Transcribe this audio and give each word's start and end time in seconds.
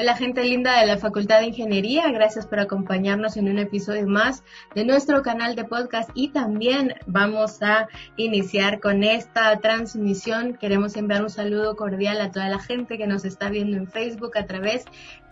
Hola 0.00 0.14
gente 0.14 0.44
linda 0.44 0.78
de 0.78 0.86
la 0.86 0.96
Facultad 0.96 1.40
de 1.40 1.46
Ingeniería, 1.46 2.08
gracias 2.12 2.46
por 2.46 2.60
acompañarnos 2.60 3.36
en 3.36 3.48
un 3.48 3.58
episodio 3.58 4.06
más 4.06 4.44
de 4.76 4.84
nuestro 4.84 5.22
canal 5.22 5.56
de 5.56 5.64
podcast 5.64 6.08
y 6.14 6.28
también 6.28 6.94
vamos 7.06 7.60
a 7.64 7.88
iniciar 8.16 8.78
con 8.78 9.02
esta 9.02 9.58
transmisión. 9.58 10.54
Queremos 10.54 10.94
enviar 10.94 11.22
un 11.24 11.30
saludo 11.30 11.74
cordial 11.74 12.20
a 12.20 12.30
toda 12.30 12.48
la 12.48 12.60
gente 12.60 12.96
que 12.96 13.08
nos 13.08 13.24
está 13.24 13.50
viendo 13.50 13.76
en 13.76 13.88
Facebook 13.88 14.38
a 14.38 14.46
través 14.46 14.84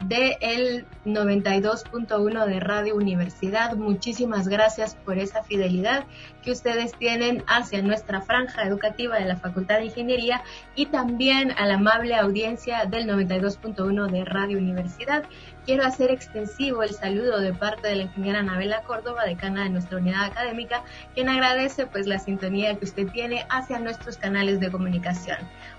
de 0.04 0.36
el 0.40 0.84
92.1 1.04 2.46
de 2.46 2.58
Radio 2.58 2.96
Universidad. 2.96 3.76
Muchísimas 3.76 4.48
gracias 4.48 4.96
por 4.96 5.16
esa 5.18 5.44
fidelidad 5.44 6.06
que 6.42 6.50
ustedes 6.50 6.92
tienen 6.98 7.44
hacia 7.46 7.82
nuestra 7.82 8.20
franja 8.20 8.64
educativa 8.64 9.18
de 9.18 9.26
la 9.26 9.36
Facultad 9.36 9.78
de 9.78 9.86
Ingeniería 9.86 10.42
y 10.74 10.86
también 10.86 11.52
a 11.52 11.66
la 11.66 11.74
amable 11.74 12.14
audiencia 12.16 12.84
del 12.84 13.08
92.1 13.08 14.10
de 14.10 14.24
Radio 14.24 14.55
Universidad. 14.58 15.24
Quiero 15.64 15.84
hacer 15.84 16.10
extensivo 16.10 16.82
el 16.82 16.90
saludo 16.90 17.40
de 17.40 17.52
parte 17.52 17.88
de 17.88 17.96
la 17.96 18.02
ingeniera 18.04 18.40
Anabela 18.40 18.82
Córdoba, 18.82 19.24
decana 19.24 19.64
de 19.64 19.70
nuestra 19.70 19.98
unidad 19.98 20.24
académica, 20.24 20.82
quien 21.14 21.28
agradece 21.28 21.86
pues 21.86 22.06
la 22.06 22.18
sintonía 22.18 22.76
que 22.76 22.84
usted 22.84 23.08
tiene 23.08 23.46
hacia 23.50 23.78
nuestros 23.78 24.16
canales 24.16 24.60
de 24.60 24.70
comunicación. 24.70 25.38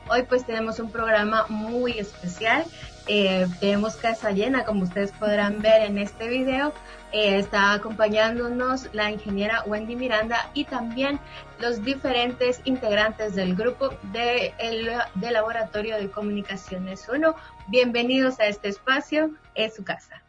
Hoy 0.09 0.23
pues 0.23 0.45
tenemos 0.45 0.80
un 0.80 0.91
programa 0.91 1.45
muy 1.50 2.00
especial. 2.00 2.66
Eh, 3.08 3.48
tenemos 3.62 3.95
casa 3.95 4.31
llena, 4.31 4.66
como 4.66 4.84
ustedes 4.84 5.12
podrán 5.14 5.62
ver 5.62 5.84
en 5.84 5.98
este 5.98 6.28
video. 6.28 6.73
Eh, 7.13 7.38
está 7.38 7.71
acompañándonos 7.71 8.93
la 8.93 9.09
ingeniera 9.09 9.63
Wendy 9.66 9.95
Miranda 9.95 10.52
y 10.53 10.66
también 10.66 11.20
los 11.57 11.81
diferentes 11.81 12.59
integrantes 12.66 13.33
del 13.33 13.55
grupo 13.55 13.91
de, 14.11 14.53
el, 14.59 14.89
de 15.16 15.31
Laboratorio 15.31 15.95
de 15.95 16.11
Comunicaciones 16.11 17.07
1. 17.07 17.33
Bienvenidos 17.70 18.41
a 18.41 18.47
este 18.47 18.67
espacio, 18.67 19.31
es 19.55 19.75
su 19.75 19.85
casa. 19.85 20.22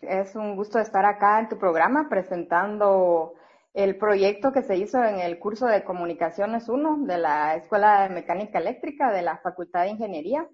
Es 0.00 0.34
un 0.34 0.56
gusto 0.56 0.80
estar 0.80 1.04
acá 1.04 1.38
en 1.38 1.48
tu 1.48 1.56
programa 1.56 2.08
presentando 2.08 3.34
el 3.72 3.96
proyecto 3.96 4.52
que 4.52 4.62
se 4.62 4.76
hizo 4.76 5.02
en 5.04 5.20
el 5.20 5.38
curso 5.38 5.66
de 5.66 5.84
Comunicaciones 5.84 6.68
1 6.68 7.06
de 7.06 7.18
la 7.18 7.54
Escuela 7.54 8.02
de 8.02 8.08
Mecánica 8.12 8.58
Eléctrica 8.58 9.12
de 9.12 9.22
la 9.22 9.38
Facultad 9.38 9.82
de 9.82 9.90
Ingeniería. 9.90 10.48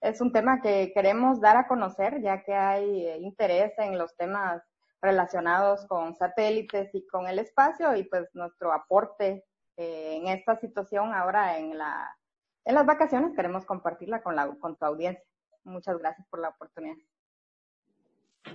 Es 0.00 0.22
un 0.22 0.32
tema 0.32 0.62
que 0.62 0.92
queremos 0.94 1.42
dar 1.42 1.58
a 1.58 1.68
conocer 1.68 2.22
ya 2.22 2.42
que 2.42 2.54
hay 2.54 3.22
interés 3.22 3.74
en 3.78 3.98
los 3.98 4.16
temas 4.16 4.62
relacionados 5.04 5.86
con 5.86 6.16
satélites 6.16 6.94
y 6.94 7.06
con 7.06 7.28
el 7.28 7.38
espacio 7.38 7.94
y 7.94 8.04
pues 8.04 8.28
nuestro 8.34 8.72
aporte 8.72 9.44
eh, 9.76 10.16
en 10.16 10.28
esta 10.28 10.56
situación 10.56 11.12
ahora 11.12 11.58
en, 11.58 11.76
la, 11.76 12.16
en 12.64 12.74
las 12.74 12.86
vacaciones 12.86 13.36
queremos 13.36 13.64
compartirla 13.66 14.22
con, 14.22 14.34
la, 14.34 14.48
con 14.58 14.76
tu 14.76 14.84
audiencia. 14.84 15.22
Muchas 15.62 15.98
gracias 15.98 16.26
por 16.28 16.40
la 16.40 16.48
oportunidad. 16.48 16.96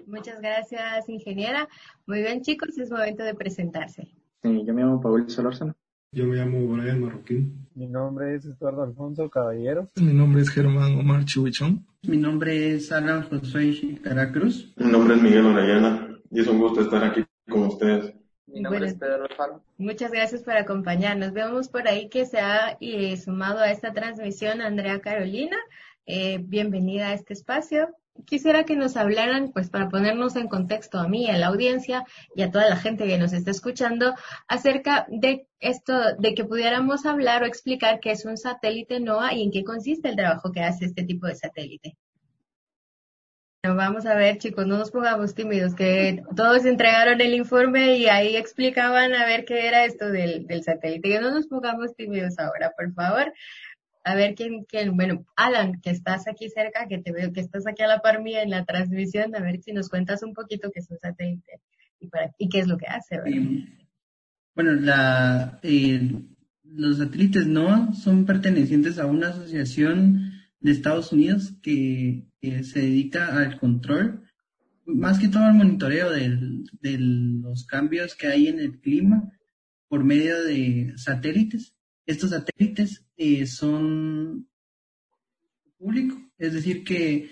Muchas 0.05 0.39
gracias, 0.41 1.09
ingeniera. 1.09 1.67
Muy 2.05 2.21
bien, 2.21 2.41
chicos, 2.41 2.77
es 2.77 2.91
momento 2.91 3.23
de 3.23 3.33
presentarse. 3.33 4.07
Sí, 4.41 4.63
yo 4.65 4.73
me 4.73 4.81
llamo 4.81 5.01
Paul 5.01 5.29
Solórzano. 5.29 5.75
Yo 6.11 6.25
me 6.25 6.37
llamo 6.37 6.65
Brian 6.67 7.01
Marroquín. 7.01 7.67
Mi 7.75 7.87
nombre 7.87 8.35
es 8.35 8.45
Eduardo 8.45 8.83
Alfonso 8.83 9.29
Caballero. 9.29 9.89
Mi 9.95 10.13
nombre 10.13 10.41
es 10.41 10.49
Germán 10.49 10.97
Omar 10.97 11.25
Chubichón. 11.25 11.85
Mi 12.03 12.17
nombre 12.17 12.73
es 12.75 12.91
Alan 12.91 13.29
Josué 13.29 13.99
Caracruz. 14.03 14.73
Mi 14.77 14.91
nombre 14.91 15.15
es 15.15 15.21
Miguel 15.21 15.45
Orellana 15.45 16.08
y 16.31 16.39
es 16.39 16.47
un 16.47 16.59
gusto 16.59 16.81
estar 16.81 17.03
aquí 17.03 17.25
con 17.49 17.63
ustedes. 17.63 18.13
Mi 18.47 18.61
nombre 18.61 18.87
es 18.87 18.95
Pedro 18.95 19.25
Alfaro. 19.25 19.63
Muchas 19.77 20.11
gracias 20.11 20.43
por 20.43 20.57
acompañarnos. 20.57 21.33
Vemos 21.33 21.69
por 21.69 21.87
ahí 21.87 22.09
que 22.09 22.25
se 22.25 22.39
ha 22.39 22.77
eh, 22.81 23.15
sumado 23.17 23.59
a 23.59 23.71
esta 23.71 23.93
transmisión 23.93 24.61
Andrea 24.61 25.01
Carolina. 25.01 25.57
Eh, 26.05 26.39
bienvenida 26.41 27.09
a 27.09 27.13
este 27.13 27.33
espacio. 27.33 27.89
Quisiera 28.25 28.65
que 28.65 28.75
nos 28.75 28.97
hablaran, 28.97 29.51
pues 29.53 29.69
para 29.69 29.87
ponernos 29.87 30.35
en 30.35 30.47
contexto 30.47 30.97
a 30.99 31.07
mí, 31.07 31.29
a 31.29 31.37
la 31.37 31.47
audiencia 31.47 32.03
y 32.35 32.41
a 32.41 32.51
toda 32.51 32.67
la 32.67 32.75
gente 32.75 33.05
que 33.05 33.17
nos 33.17 33.31
está 33.31 33.51
escuchando, 33.51 34.13
acerca 34.47 35.05
de 35.09 35.47
esto, 35.59 36.15
de 36.17 36.33
que 36.33 36.43
pudiéramos 36.43 37.05
hablar 37.05 37.43
o 37.43 37.45
explicar 37.45 37.99
qué 38.01 38.11
es 38.11 38.25
un 38.25 38.37
satélite 38.37 38.99
NOAA 38.99 39.35
y 39.35 39.43
en 39.43 39.51
qué 39.51 39.63
consiste 39.63 40.09
el 40.09 40.15
trabajo 40.15 40.51
que 40.51 40.61
hace 40.61 40.85
este 40.85 41.03
tipo 41.03 41.27
de 41.27 41.35
satélite. 41.35 41.97
Vamos 43.63 44.05
a 44.05 44.15
ver, 44.15 44.37
chicos, 44.37 44.65
no 44.67 44.77
nos 44.77 44.89
pongamos 44.89 45.35
tímidos, 45.35 45.75
que 45.75 46.23
todos 46.35 46.65
entregaron 46.65 47.19
el 47.19 47.33
informe 47.33 47.97
y 47.97 48.07
ahí 48.07 48.37
explicaban 48.37 49.13
a 49.13 49.25
ver 49.25 49.43
qué 49.43 49.67
era 49.67 49.83
esto 49.83 50.09
del, 50.09 50.47
del 50.47 50.63
satélite. 50.63 51.09
Que 51.09 51.19
no 51.19 51.31
nos 51.31 51.47
pongamos 51.47 51.93
tímidos 51.95 52.39
ahora, 52.39 52.71
por 52.77 52.93
favor 52.93 53.33
a 54.03 54.15
ver 54.15 54.35
quién, 54.35 54.63
quién, 54.63 54.95
bueno, 54.95 55.25
Alan, 55.35 55.81
que 55.81 55.91
estás 55.91 56.27
aquí 56.27 56.49
cerca, 56.49 56.87
que 56.87 56.99
te 56.99 57.11
veo 57.11 57.31
que 57.33 57.41
estás 57.41 57.67
aquí 57.67 57.83
a 57.83 57.87
la 57.87 57.99
par 57.99 58.21
mía 58.21 58.41
en 58.41 58.49
la 58.49 58.65
transmisión, 58.65 59.35
a 59.35 59.39
ver 59.39 59.61
si 59.61 59.71
nos 59.71 59.89
cuentas 59.89 60.23
un 60.23 60.33
poquito 60.33 60.71
qué 60.73 60.79
es 60.79 60.89
un 60.89 60.97
satélite 60.99 61.59
y, 62.37 62.49
qué 62.49 62.59
es 62.59 62.67
lo 62.67 62.77
que 62.77 62.87
hace. 62.87 63.19
bueno, 64.55 64.71
la, 64.73 65.59
eh, 65.61 66.11
los 66.63 66.97
satélites 66.97 67.45
NOAA 67.45 67.93
son 67.93 68.25
pertenecientes 68.25 68.97
a 68.99 69.05
una 69.05 69.29
asociación 69.29 70.38
de 70.59 70.71
Estados 70.71 71.11
Unidos 71.11 71.53
que 71.61 72.25
se 72.41 72.79
dedica 72.79 73.37
al 73.37 73.59
control, 73.59 74.23
más 74.85 75.19
que 75.19 75.27
todo 75.27 75.43
al 75.43 75.53
monitoreo 75.53 76.11
de 76.11 76.97
los 76.99 77.65
cambios 77.65 78.15
que 78.15 78.27
hay 78.27 78.47
en 78.47 78.59
el 78.59 78.79
clima 78.79 79.31
por 79.87 80.03
medio 80.03 80.43
de 80.43 80.93
satélites 80.97 81.73
estos 82.09 82.31
satélites 82.31 83.05
eh, 83.17 83.45
son 83.45 84.49
públicos, 85.77 86.17
es 86.39 86.53
decir, 86.53 86.83
que 86.83 87.29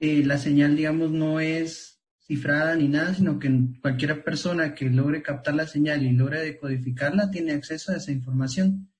eh, 0.00 0.24
la 0.24 0.36
señal, 0.36 0.74
digamos, 0.74 1.12
no 1.12 1.38
es 1.38 2.02
cifrada 2.18 2.74
ni 2.74 2.88
nada, 2.88 3.14
sino 3.14 3.38
que 3.38 3.48
cualquier 3.80 4.24
persona 4.24 4.74
que 4.74 4.90
logre 4.90 5.22
captar 5.22 5.54
la 5.54 5.68
señal 5.68 6.02
y 6.02 6.10
logre 6.10 6.40
decodificarla 6.40 7.30
tiene 7.30 7.52
acceso 7.52 7.92
a 7.92 7.98
esa 7.98 8.10
información. 8.10 8.90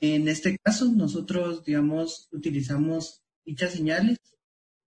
En 0.00 0.28
este 0.28 0.58
caso, 0.58 0.92
nosotros, 0.92 1.64
digamos, 1.64 2.28
utilizamos 2.32 3.22
dichas 3.44 3.72
señales, 3.72 4.18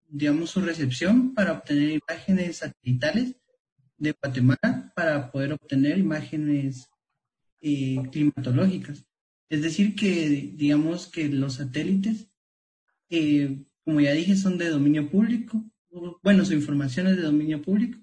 digamos, 0.09 0.51
su 0.51 0.61
recepción 0.61 1.35
para 1.35 1.53
obtener 1.53 2.01
imágenes 2.09 2.59
satelitales 2.59 3.37
de 3.97 4.13
Guatemala, 4.13 4.93
para 4.95 5.31
poder 5.31 5.53
obtener 5.53 5.99
imágenes 5.99 6.89
eh, 7.61 7.97
climatológicas. 8.11 9.05
Es 9.49 9.63
decir, 9.63 9.95
que 9.95 10.53
digamos 10.55 11.07
que 11.07 11.29
los 11.29 11.55
satélites, 11.55 12.29
eh, 13.09 13.65
como 13.85 14.01
ya 14.01 14.13
dije, 14.13 14.37
son 14.37 14.59
de 14.59 14.69
dominio 14.69 15.11
público. 15.11 15.65
Bueno, 16.23 16.45
su 16.45 16.55
información 16.55 17.07
es 17.07 17.17
de 17.17 17.23
dominio 17.23 17.63
público. 17.63 17.99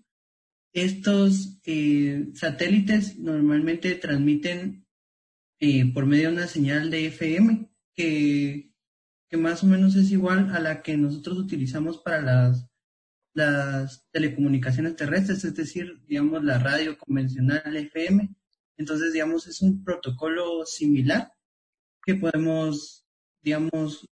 Estos 0.74 1.60
eh, 1.66 2.28
satélites 2.34 3.18
normalmente 3.18 3.96
transmiten 3.96 4.85
eh, 5.68 5.92
por 5.92 6.06
medio 6.06 6.30
de 6.30 6.36
una 6.36 6.48
señal 6.48 6.92
de 6.92 7.08
FM 7.08 7.72
que, 7.96 8.72
que, 9.28 9.38
más 9.38 9.64
o 9.64 9.66
menos 9.66 9.96
es 9.96 10.12
igual 10.12 10.52
a 10.54 10.60
la 10.60 10.84
que 10.84 10.96
nosotros 10.96 11.40
utilizamos 11.40 11.98
para 11.98 12.22
las, 12.22 12.70
las 13.34 14.08
telecomunicaciones 14.12 14.96
terrestres, 14.96 15.44
es 15.44 15.56
decir, 15.56 16.04
digamos 16.06 16.44
la 16.44 16.60
radio 16.60 16.96
convencional 17.00 17.76
FM. 17.76 18.30
Entonces, 18.78 19.12
digamos, 19.12 19.48
es 19.48 19.60
un 19.64 19.84
protocolo 19.84 20.68
similar 20.68 21.34
que 22.06 22.14
podemos, 22.14 23.08
digamos, 23.42 24.08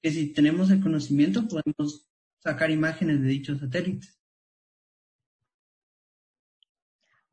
que 0.00 0.10
si 0.10 0.32
tenemos 0.32 0.70
el 0.70 0.80
conocimiento 0.80 1.46
podemos 1.46 2.08
sacar 2.38 2.70
imágenes 2.70 3.20
de 3.20 3.28
dichos 3.28 3.60
satélites. 3.60 4.18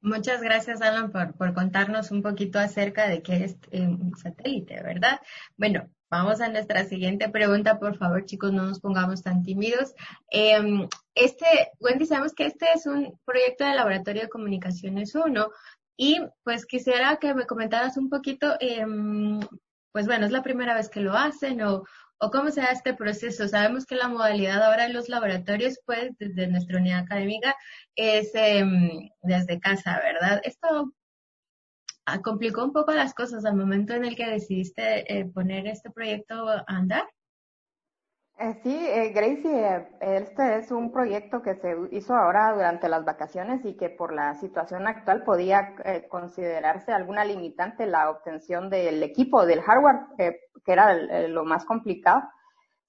Muchas 0.02 0.42
gracias, 0.42 0.82
Alan, 0.82 1.12
por, 1.12 1.36
por 1.36 1.54
contarnos 1.54 2.12
un 2.12 2.22
poquito 2.22 2.60
acerca 2.60 3.08
de 3.08 3.22
qué 3.22 3.44
es 3.46 3.58
eh, 3.72 3.82
un 3.82 4.16
satélite, 4.18 4.82
¿verdad? 4.82 5.22
Bueno, 5.58 5.90
vamos 6.10 6.42
a 6.42 6.50
nuestra 6.50 6.86
siguiente 6.86 7.30
pregunta, 7.30 7.80
por 7.80 7.96
favor, 7.98 8.26
chicos, 8.26 8.52
no 8.52 8.64
nos 8.64 8.80
pongamos 8.80 9.22
tan 9.22 9.44
tímidos. 9.44 9.94
Em, 10.30 10.88
este, 11.14 11.46
Wendy, 11.80 12.06
sabemos 12.06 12.34
que 12.34 12.48
este 12.48 12.66
es 12.74 12.88
un 12.88 13.20
proyecto 13.26 13.64
de 13.64 13.76
Laboratorio 13.76 14.24
de 14.24 14.30
Comunicaciones 14.30 15.14
1 15.14 15.50
y 15.98 16.20
pues 16.44 16.66
quisiera 16.66 17.18
que 17.18 17.36
me 17.36 17.46
comentaras 17.46 17.96
un 17.98 18.10
poquito 18.10 18.56
eh, 18.60 18.84
pues 19.92 20.08
bueno, 20.08 20.26
es 20.26 20.32
la 20.32 20.44
primera 20.44 20.74
vez 20.74 20.90
que 20.90 21.02
lo 21.02 21.14
hacen 21.14 21.62
o, 21.62 21.84
o 22.22 22.30
cómo 22.30 22.52
se 22.52 22.62
da 22.62 22.68
este 22.68 22.94
proceso. 22.94 23.48
Sabemos 23.48 23.86
que 23.86 23.96
la 23.96 24.08
modalidad 24.08 24.64
ahora 24.64 24.86
en 24.86 24.94
los 24.94 25.10
laboratorios, 25.10 25.80
pues 25.86 26.12
desde 26.20 26.48
nuestra 26.48 26.78
unidad 26.78 27.00
académica, 27.00 27.56
es 27.96 28.30
em, 28.36 29.10
desde 29.24 29.60
casa, 29.60 30.00
¿verdad? 30.04 30.40
Esto 30.44 30.94
ah, 32.06 32.22
complicó 32.22 32.64
un 32.64 32.74
poco 32.74 32.92
las 32.92 33.16
cosas 33.16 33.44
al 33.44 33.56
momento 33.56 33.94
en 33.94 34.06
el 34.06 34.16
que 34.16 34.28
decidiste 34.28 35.12
eh, 35.12 35.26
poner 35.26 35.66
este 35.66 35.90
proyecto 35.90 36.48
a 36.48 36.64
andar. 36.68 37.10
Eh, 38.38 38.60
sí, 38.64 38.76
eh, 38.76 39.10
Gracie, 39.10 39.88
este 40.02 40.58
es 40.60 40.72
un 40.72 40.92
proyecto 40.92 41.42
que 41.42 41.56
se 41.56 41.76
hizo 41.92 42.16
ahora 42.16 42.54
durante 42.54 42.88
las 42.88 43.04
vacaciones 43.04 43.66
y 43.66 43.76
que 43.76 43.90
por 43.90 44.14
la 44.14 44.36
situación 44.36 44.86
actual 44.86 45.24
podía 45.24 45.76
considerarse 46.08 46.92
alguna 46.92 47.26
limitante 47.26 47.88
la 47.88 48.12
obtención 48.12 48.70
del 48.70 49.02
equipo, 49.02 49.46
del 49.46 49.62
hardware, 49.62 50.40
que 50.64 50.74
era 50.74 50.94
lo 51.28 51.44
más 51.46 51.66
complicado. 51.66 52.24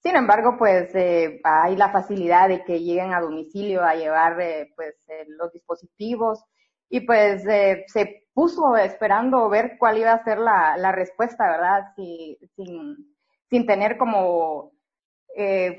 Sin 0.03 0.17
embargo, 0.17 0.57
pues 0.57 0.93
eh, 0.95 1.39
hay 1.45 1.77
la 1.77 1.89
facilidad 1.89 2.49
de 2.49 2.65
que 2.65 2.81
lleguen 2.81 3.13
a 3.13 3.21
domicilio 3.21 3.83
a 3.83 3.95
llevar 3.95 4.39
eh, 4.41 4.73
pues 4.75 4.95
eh, 5.07 5.25
los 5.29 5.53
dispositivos 5.53 6.43
y 6.89 6.99
pues 7.01 7.43
se 7.43 8.27
puso 8.33 8.75
esperando 8.75 9.47
ver 9.47 9.77
cuál 9.79 9.97
iba 9.97 10.11
a 10.11 10.23
ser 10.25 10.39
la, 10.39 10.75
la 10.75 10.91
respuesta, 10.91 11.49
¿verdad? 11.49 11.93
Si, 11.95 12.37
sin, 12.55 13.15
sin 13.49 13.65
tener 13.65 13.97
como 13.97 14.73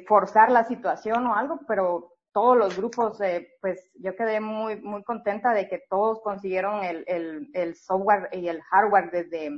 forzar 0.09 0.51
la 0.51 0.65
situación 0.65 1.27
o 1.29 1.37
algo, 1.37 1.61
pero 1.69 2.17
todos 2.33 2.57
los 2.57 2.77
grupos, 2.77 3.19
pues 3.61 3.89
yo 3.95 4.17
quedé 4.17 4.41
muy, 4.41 4.81
muy 4.81 5.05
contenta 5.05 5.53
de 5.53 5.69
que 5.69 5.85
todos 5.89 6.21
consiguieron 6.23 6.83
el, 6.83 7.05
el, 7.07 7.49
el 7.55 7.77
software 7.77 8.31
y 8.33 8.49
el 8.49 8.61
hardware 8.63 9.13
desde, 9.13 9.51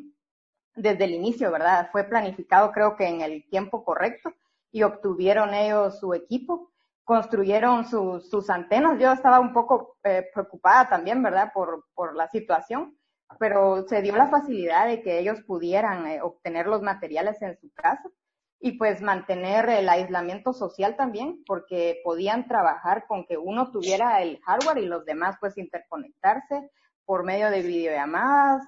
desde 0.77 1.05
el 1.05 1.15
inicio, 1.15 1.51
¿verdad? 1.51 1.89
Fue 1.91 2.05
planificado 2.05 2.71
creo 2.71 2.97
que 2.97 3.09
en 3.09 3.23
el 3.23 3.49
tiempo 3.49 3.85
correcto 3.85 4.33
y 4.71 4.83
obtuvieron 4.83 5.55
ellos 5.55 5.99
su 5.99 6.13
equipo, 6.15 6.71
construyeron 7.03 7.87
sus, 7.87 8.29
sus 8.29 8.51
antenas. 8.51 8.99
Yo 8.99 9.11
estaba 9.13 9.41
un 9.41 9.53
poco 9.53 9.97
eh, 10.05 10.29
preocupada 10.33 10.89
también, 10.89 11.23
¿verdad? 11.23 11.51
Por, 11.55 11.87
por 11.95 12.15
la 12.15 12.29
situación, 12.29 12.97
pero 13.39 13.87
se 13.89 14.03
dio 14.03 14.15
la 14.17 14.29
facilidad 14.29 14.87
de 14.87 15.03
que 15.03 15.19
ellos 15.19 15.41
pudieran 15.47 16.07
eh, 16.07 16.21
obtener 16.21 16.67
los 16.67 16.83
materiales 16.83 17.41
en 17.43 17.57
su 17.59 17.73
casa 17.73 18.09
y 18.61 18.73
pues 18.73 19.01
mantener 19.01 19.69
el 19.69 19.89
aislamiento 19.89 20.53
social 20.53 20.97
también, 20.97 21.43
porque 21.47 22.01
podían 22.05 22.47
trabajar 22.49 23.07
con 23.07 23.25
que 23.27 23.37
uno 23.37 23.71
tuviera 23.71 24.21
el 24.23 24.41
hardware 24.41 24.79
y 24.79 24.87
los 24.87 25.05
demás 25.05 25.37
pues 25.41 25.57
interconectarse 25.59 26.71
por 27.05 27.25
medio 27.25 27.51
de 27.51 27.63
videollamadas 27.63 28.67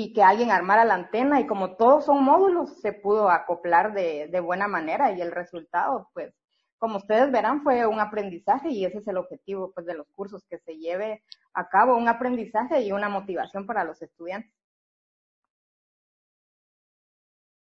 y 0.00 0.12
que 0.12 0.22
alguien 0.22 0.52
armara 0.52 0.84
la 0.84 0.94
antena 0.94 1.40
y 1.40 1.46
como 1.48 1.74
todos 1.74 2.04
son 2.04 2.22
módulos, 2.22 2.80
se 2.80 2.92
pudo 2.92 3.30
acoplar 3.30 3.92
de, 3.94 4.28
de 4.28 4.38
buena 4.38 4.68
manera 4.68 5.10
y 5.10 5.20
el 5.20 5.32
resultado, 5.32 6.08
pues, 6.14 6.32
como 6.78 6.98
ustedes 6.98 7.32
verán, 7.32 7.64
fue 7.64 7.84
un 7.84 7.98
aprendizaje 7.98 8.70
y 8.70 8.84
ese 8.84 8.98
es 8.98 9.08
el 9.08 9.16
objetivo, 9.16 9.72
pues, 9.74 9.86
de 9.86 9.94
los 9.94 10.06
cursos, 10.14 10.44
que 10.48 10.58
se 10.58 10.76
lleve 10.76 11.24
a 11.52 11.68
cabo 11.68 11.96
un 11.96 12.06
aprendizaje 12.06 12.82
y 12.82 12.92
una 12.92 13.08
motivación 13.08 13.66
para 13.66 13.82
los 13.82 14.00
estudiantes. 14.00 14.52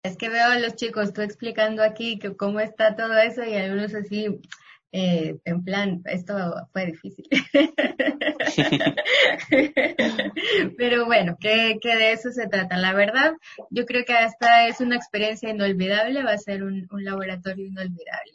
Es 0.03 0.15
que 0.15 0.29
veo 0.29 0.45
a 0.45 0.59
los 0.59 0.75
chicos, 0.75 1.13
tú 1.13 1.21
explicando 1.21 1.81
aquí 1.81 2.19
que 2.19 2.37
cómo 2.37 2.59
está 2.59 2.95
todo 2.95 3.17
eso 3.17 3.43
y 3.43 3.55
algunos 3.55 3.95
así, 3.95 4.39
eh, 4.91 5.37
en 5.45 5.63
plan, 5.63 6.01
esto 6.05 6.33
fue 6.73 6.87
difícil. 6.87 7.25
Pero 10.77 11.05
bueno, 11.05 11.37
que, 11.39 11.79
de 11.81 12.11
eso 12.11 12.31
se 12.31 12.47
trata. 12.47 12.75
La 12.77 12.93
verdad, 12.93 13.31
yo 13.69 13.85
creo 13.85 14.03
que 14.05 14.13
esta 14.23 14.67
es 14.67 14.81
una 14.81 14.97
experiencia 14.97 15.49
inolvidable, 15.49 16.23
va 16.23 16.33
a 16.33 16.37
ser 16.37 16.63
un, 16.63 16.87
un 16.91 17.05
laboratorio 17.05 17.67
inolvidable. 17.67 18.33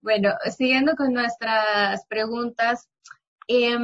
Bueno, 0.00 0.32
siguiendo 0.56 0.96
con 0.96 1.12
nuestras 1.12 2.06
preguntas, 2.06 2.88
eh, 3.48 3.76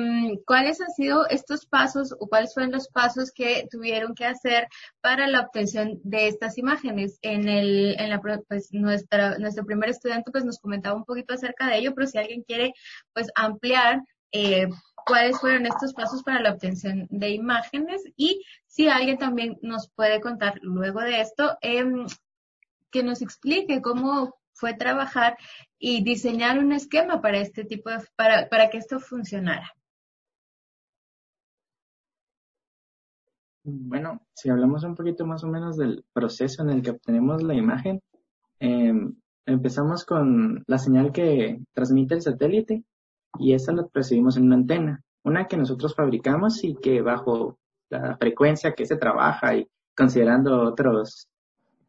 ¿cuáles 0.46 0.80
han 0.80 0.90
sido 0.90 1.26
estos 1.28 1.66
pasos 1.66 2.14
o 2.20 2.28
cuáles 2.28 2.52
fueron 2.52 2.72
los 2.72 2.88
pasos 2.88 3.32
que 3.32 3.66
tuvieron 3.70 4.14
que 4.14 4.26
hacer 4.26 4.68
para 5.00 5.26
la 5.26 5.40
obtención 5.40 5.98
de 6.04 6.28
estas 6.28 6.58
imágenes? 6.58 7.18
En 7.22 7.48
el, 7.48 7.96
en 7.98 8.10
la, 8.10 8.20
pues 8.20 8.68
nuestra, 8.72 9.38
nuestro 9.38 9.64
primer 9.64 9.88
estudiante 9.88 10.30
pues 10.30 10.44
nos 10.44 10.58
comentaba 10.58 10.96
un 10.96 11.04
poquito 11.04 11.34
acerca 11.34 11.66
de 11.66 11.78
ello, 11.78 11.94
pero 11.94 12.06
si 12.06 12.18
alguien 12.18 12.42
quiere 12.42 12.74
pues 13.14 13.28
ampliar, 13.34 14.02
eh, 14.32 14.68
cuáles 15.06 15.38
fueron 15.38 15.64
estos 15.66 15.94
pasos 15.94 16.22
para 16.22 16.40
la 16.40 16.52
obtención 16.52 17.06
de 17.08 17.30
imágenes 17.30 18.02
y 18.16 18.42
si 18.66 18.88
alguien 18.88 19.16
también 19.16 19.58
nos 19.62 19.88
puede 19.90 20.20
contar 20.20 20.58
luego 20.62 21.00
de 21.00 21.20
esto, 21.20 21.56
eh, 21.62 21.84
que 22.90 23.02
nos 23.02 23.22
explique 23.22 23.80
cómo 23.80 24.34
fue 24.54 24.74
trabajar 24.74 25.36
y 25.78 26.02
diseñar 26.02 26.58
un 26.58 26.72
esquema 26.72 27.20
para 27.20 27.38
este 27.38 27.64
tipo 27.64 27.90
de, 27.90 27.98
para, 28.16 28.48
para 28.48 28.70
que 28.70 28.78
esto 28.78 29.00
funcionara. 29.00 29.72
Bueno, 33.66 34.20
si 34.34 34.50
hablamos 34.50 34.84
un 34.84 34.94
poquito 34.94 35.24
más 35.24 35.42
o 35.42 35.48
menos 35.48 35.76
del 35.76 36.04
proceso 36.12 36.62
en 36.62 36.70
el 36.70 36.82
que 36.82 36.90
obtenemos 36.90 37.42
la 37.42 37.54
imagen, 37.54 38.02
em, 38.60 39.16
empezamos 39.46 40.04
con 40.04 40.64
la 40.66 40.78
señal 40.78 41.12
que 41.12 41.60
transmite 41.72 42.14
el 42.14 42.22
satélite 42.22 42.84
y 43.38 43.54
esa 43.54 43.72
la 43.72 43.86
recibimos 43.92 44.36
en 44.36 44.44
una 44.44 44.56
antena, 44.56 45.02
una 45.22 45.46
que 45.48 45.56
nosotros 45.56 45.94
fabricamos 45.94 46.62
y 46.62 46.74
que 46.76 47.00
bajo 47.00 47.58
la 47.88 48.16
frecuencia 48.18 48.74
que 48.74 48.84
se 48.84 48.96
trabaja 48.96 49.56
y 49.56 49.66
considerando 49.96 50.62
otros 50.62 51.28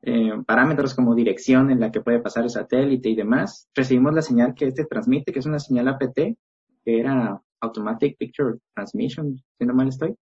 eh, 0.06 0.31
parámetros 0.46 0.94
como 0.94 1.16
dirección 1.16 1.72
en 1.72 1.80
la 1.80 1.92
que 1.92 2.02
puede 2.02 2.19
pasar 2.19 2.44
el 2.44 2.50
satélite 2.50 3.10
y 3.10 3.16
demás, 3.16 3.68
recibimos 3.74 4.13
la 4.13 4.22
señal 4.22 4.54
que 4.54 4.68
este 4.68 4.86
transmite, 4.86 5.34
que 5.34 5.40
es 5.40 5.46
una 5.46 5.60
señal 5.60 5.88
APT, 5.88 6.16
que 6.16 7.00
era 7.00 7.42
Automatic 7.60 8.18
Picture 8.18 8.60
Transmission, 8.75 9.36
si 9.57 9.66
no 9.66 9.74
mal 9.74 9.88
estoy, 9.88 10.16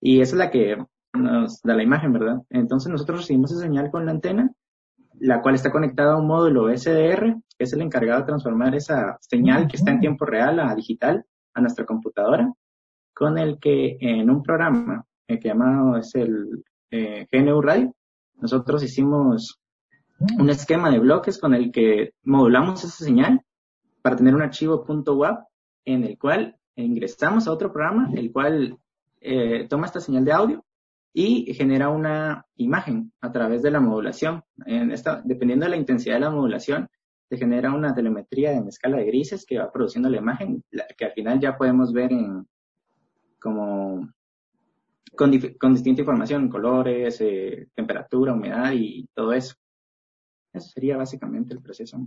y 0.00 0.20
esa 0.20 0.34
es 0.34 0.38
la 0.38 0.50
que 0.50 0.76
nos 1.14 1.60
da 1.62 1.74
la 1.74 1.82
imagen, 1.82 2.12
¿verdad? 2.12 2.36
Entonces 2.50 2.92
nosotros 2.92 3.20
recibimos 3.20 3.50
esa 3.52 3.62
señal 3.62 3.90
con 3.90 4.06
la 4.06 4.12
antena, 4.12 4.50
la 5.18 5.42
cual 5.42 5.54
está 5.54 5.70
conectada 5.70 6.12
a 6.12 6.18
un 6.18 6.26
módulo 6.26 6.68
SDR, 6.76 7.34
que 7.58 7.64
es 7.64 7.72
el 7.72 7.82
encargado 7.82 8.20
de 8.20 8.26
transformar 8.26 8.74
esa 8.74 9.18
señal 9.20 9.68
que 9.68 9.76
está 9.76 9.90
en 9.90 10.00
tiempo 10.00 10.24
real 10.24 10.60
a 10.60 10.74
digital 10.74 11.24
a 11.54 11.60
nuestra 11.60 11.84
computadora, 11.84 12.52
con 13.14 13.38
el 13.38 13.58
que 13.58 13.96
en 14.00 14.30
un 14.30 14.42
programa 14.42 15.04
eh, 15.28 15.38
que 15.38 15.48
llamado 15.48 15.96
es 15.96 16.14
el 16.14 16.64
eh, 16.90 17.26
GNU 17.30 17.60
Radio, 17.60 17.94
nosotros 18.40 18.82
hicimos 18.82 19.60
un 20.38 20.50
esquema 20.50 20.90
de 20.90 20.98
bloques 20.98 21.38
con 21.38 21.54
el 21.54 21.72
que 21.72 22.12
modulamos 22.22 22.84
esa 22.84 23.04
señal 23.04 23.42
para 24.02 24.16
tener 24.16 24.34
un 24.34 24.42
archivo 24.42 24.84
.wav 24.86 25.44
en 25.84 26.04
el 26.04 26.18
cual 26.18 26.56
ingresamos 26.76 27.46
a 27.46 27.52
otro 27.52 27.72
programa, 27.72 28.10
el 28.14 28.32
cual 28.32 28.78
eh, 29.20 29.66
toma 29.68 29.86
esta 29.86 30.00
señal 30.00 30.24
de 30.24 30.32
audio 30.32 30.64
y 31.12 31.52
genera 31.54 31.88
una 31.88 32.46
imagen 32.56 33.12
a 33.20 33.32
través 33.32 33.62
de 33.62 33.70
la 33.70 33.80
modulación. 33.80 34.42
En 34.66 34.92
esta, 34.92 35.22
dependiendo 35.24 35.66
de 35.66 35.70
la 35.70 35.76
intensidad 35.76 36.14
de 36.14 36.20
la 36.20 36.30
modulación, 36.30 36.88
se 37.28 37.36
genera 37.36 37.72
una 37.72 37.94
telemetría 37.94 38.52
en 38.52 38.68
escala 38.68 38.98
de 38.98 39.06
grises 39.06 39.44
que 39.46 39.58
va 39.58 39.70
produciendo 39.70 40.08
la 40.08 40.18
imagen, 40.18 40.64
que 40.96 41.04
al 41.04 41.12
final 41.12 41.40
ya 41.40 41.56
podemos 41.56 41.92
ver 41.92 42.12
en 42.12 42.46
como 43.40 44.08
con, 45.16 45.32
con 45.58 45.74
distinta 45.74 46.02
información, 46.02 46.48
colores, 46.48 47.20
eh, 47.20 47.68
temperatura, 47.74 48.32
humedad 48.32 48.72
y 48.74 49.08
todo 49.14 49.32
eso. 49.32 49.54
Eso 50.52 50.68
sería 50.68 50.96
básicamente 50.96 51.54
el 51.54 51.60
proceso. 51.60 52.06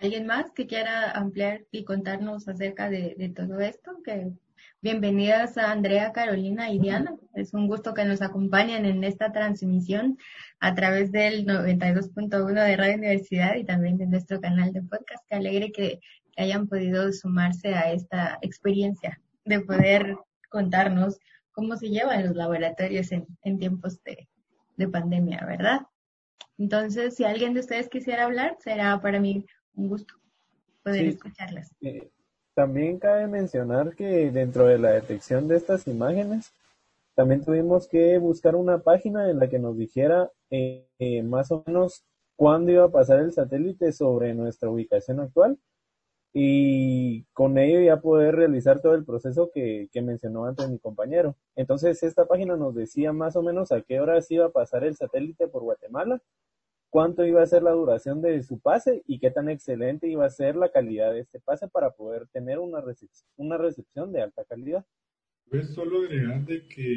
¿Alguien 0.00 0.26
más 0.26 0.52
que 0.52 0.66
quiera 0.66 1.10
ampliar 1.10 1.64
y 1.72 1.84
contarnos 1.84 2.46
acerca 2.46 2.88
de, 2.88 3.16
de, 3.18 3.30
todo 3.30 3.58
esto? 3.60 3.96
Bienvenidas 4.80 5.58
a 5.58 5.72
Andrea, 5.72 6.12
Carolina 6.12 6.70
y 6.70 6.78
Diana. 6.78 7.16
Es 7.34 7.52
un 7.52 7.66
gusto 7.66 7.94
que 7.94 8.04
nos 8.04 8.22
acompañen 8.22 8.84
en 8.84 9.02
esta 9.02 9.32
transmisión 9.32 10.16
a 10.60 10.74
través 10.76 11.10
del 11.10 11.46
92.1 11.46 12.64
de 12.64 12.76
Radio 12.76 12.94
Universidad 12.94 13.56
y 13.56 13.64
también 13.64 13.98
de 13.98 14.06
nuestro 14.06 14.40
canal 14.40 14.72
de 14.72 14.82
podcast. 14.82 15.24
Qué 15.28 15.34
alegre 15.34 15.72
que 15.72 16.00
hayan 16.38 16.68
podido 16.68 17.12
sumarse 17.12 17.74
a 17.74 17.92
esta 17.92 18.38
experiencia 18.42 19.20
de 19.44 19.60
poder 19.60 20.16
contarnos 20.48 21.18
cómo 21.52 21.76
se 21.76 21.90
llevan 21.90 22.26
los 22.26 22.36
laboratorios 22.36 23.10
en, 23.12 23.26
en 23.42 23.58
tiempos 23.58 24.02
de, 24.04 24.28
de, 24.76 24.88
pandemia, 24.88 25.44
¿verdad? 25.44 25.80
Entonces, 26.56 27.16
si 27.16 27.24
alguien 27.24 27.54
de 27.54 27.60
ustedes 27.60 27.88
quisiera 27.88 28.24
hablar, 28.24 28.56
será 28.60 29.00
para 29.00 29.20
mí 29.20 29.44
un 29.74 29.88
gusto 29.88 30.14
poder 30.84 31.06
escucharlas. 31.06 31.74
Eh, 31.80 32.08
también 32.54 32.98
cabe 32.98 33.26
mencionar 33.26 33.94
que 33.94 34.30
dentro 34.30 34.66
de 34.66 34.78
la 34.78 34.90
detección 34.90 35.48
de 35.48 35.56
estas 35.56 35.86
imágenes, 35.86 36.52
también 37.14 37.44
tuvimos 37.44 37.88
que 37.88 38.16
buscar 38.18 38.54
una 38.54 38.78
página 38.78 39.28
en 39.28 39.40
la 39.40 39.48
que 39.48 39.58
nos 39.58 39.76
dijera 39.76 40.30
eh, 40.50 40.86
eh, 41.00 41.22
más 41.22 41.50
o 41.50 41.64
menos 41.66 42.04
cuándo 42.36 42.70
iba 42.70 42.84
a 42.84 42.90
pasar 42.90 43.18
el 43.18 43.32
satélite 43.32 43.92
sobre 43.92 44.34
nuestra 44.34 44.70
ubicación 44.70 45.18
actual 45.18 45.58
y 46.32 47.24
con 47.32 47.58
ello 47.58 47.80
ya 47.80 48.00
poder 48.00 48.36
realizar 48.36 48.80
todo 48.80 48.94
el 48.94 49.04
proceso 49.04 49.50
que, 49.52 49.88
que, 49.92 50.02
mencionó 50.02 50.44
antes 50.44 50.68
mi 50.68 50.78
compañero. 50.78 51.36
Entonces 51.56 52.02
esta 52.02 52.26
página 52.26 52.56
nos 52.56 52.74
decía 52.74 53.12
más 53.12 53.36
o 53.36 53.42
menos 53.42 53.72
a 53.72 53.80
qué 53.82 54.00
horas 54.00 54.30
iba 54.30 54.46
a 54.46 54.52
pasar 54.52 54.84
el 54.84 54.96
satélite 54.96 55.48
por 55.48 55.62
Guatemala, 55.62 56.22
cuánto 56.90 57.24
iba 57.24 57.42
a 57.42 57.46
ser 57.46 57.62
la 57.62 57.72
duración 57.72 58.20
de 58.20 58.42
su 58.42 58.60
pase 58.60 59.02
y 59.06 59.18
qué 59.18 59.30
tan 59.30 59.48
excelente 59.48 60.08
iba 60.08 60.26
a 60.26 60.30
ser 60.30 60.56
la 60.56 60.70
calidad 60.70 61.12
de 61.12 61.20
este 61.20 61.40
pase 61.40 61.68
para 61.68 61.90
poder 61.90 62.26
tener 62.28 62.58
una 62.58 62.80
recepción, 62.80 63.28
una 63.36 63.58
recepción 63.58 64.12
de 64.12 64.22
alta 64.22 64.44
calidad. 64.44 64.84
Pues 65.48 65.74
solo 65.74 66.02
agregar 66.02 66.44
de 66.44 66.66
que 66.68 66.94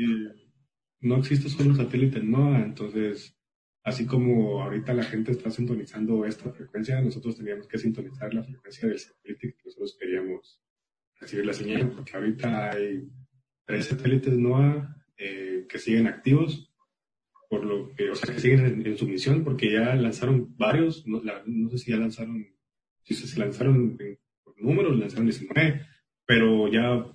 no 0.99 1.17
existe 1.17 1.49
solo 1.49 1.73
satélite 1.75 2.21
NOAA, 2.21 2.63
entonces 2.63 3.35
Así 3.83 4.05
como 4.05 4.61
ahorita 4.61 4.93
la 4.93 5.03
gente 5.03 5.31
está 5.31 5.49
sintonizando 5.49 6.25
esta 6.25 6.51
frecuencia, 6.51 7.01
nosotros 7.01 7.37
teníamos 7.37 7.67
que 7.67 7.79
sintonizar 7.79 8.33
la 8.33 8.43
frecuencia 8.43 8.87
del 8.87 8.99
satélite 8.99 9.55
que 9.55 9.63
nosotros 9.65 9.97
queríamos 9.99 10.61
recibir 11.19 11.45
la 11.45 11.53
señal, 11.53 11.91
porque 11.91 12.15
ahorita 12.15 12.71
hay 12.71 13.07
tres 13.65 13.85
satélites 13.87 14.37
NOAA 14.37 15.03
eh, 15.17 15.65
que 15.67 15.79
siguen 15.79 16.07
activos 16.07 16.71
por 17.51 17.65
lo 17.65 17.93
que, 17.93 18.09
o 18.09 18.15
sea, 18.15 18.33
que 18.33 18.39
siguen 18.39 18.85
en, 18.85 18.97
su 18.97 19.05
misión, 19.05 19.43
porque 19.43 19.69
ya 19.69 19.93
lanzaron 19.95 20.55
varios, 20.55 21.05
no, 21.05 21.21
sé 21.69 21.77
si 21.79 21.91
ya 21.91 21.97
lanzaron, 21.97 22.47
si 23.03 23.13
se 23.13 23.37
lanzaron 23.37 23.97
en, 23.99 24.17
por 24.41 24.61
números, 24.61 24.97
lanzaron 24.97 25.25
19, 25.25 25.85
pero 26.25 26.71
ya 26.71 27.05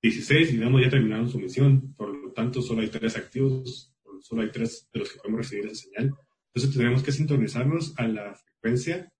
16, 0.00 0.52
digamos, 0.52 0.82
ya 0.82 0.88
terminaron 0.88 1.28
su 1.28 1.40
misión, 1.40 1.94
por 1.94 2.16
lo 2.16 2.30
tanto 2.30 2.62
solo 2.62 2.82
hay 2.82 2.88
tres 2.90 3.16
activos, 3.16 3.92
solo 4.22 4.42
hay 4.42 4.50
tres 4.50 4.88
de 4.92 5.00
los 5.00 5.12
que 5.12 5.18
podemos 5.18 5.40
recibir 5.40 5.66
esa 5.66 5.82
señal. 5.82 6.14
Entonces 6.54 6.76
tenemos 6.76 7.02
que 7.02 7.12
sintonizarnos 7.12 7.94
a 7.96 8.06
la 8.06 8.34
frecuencia 8.34 9.12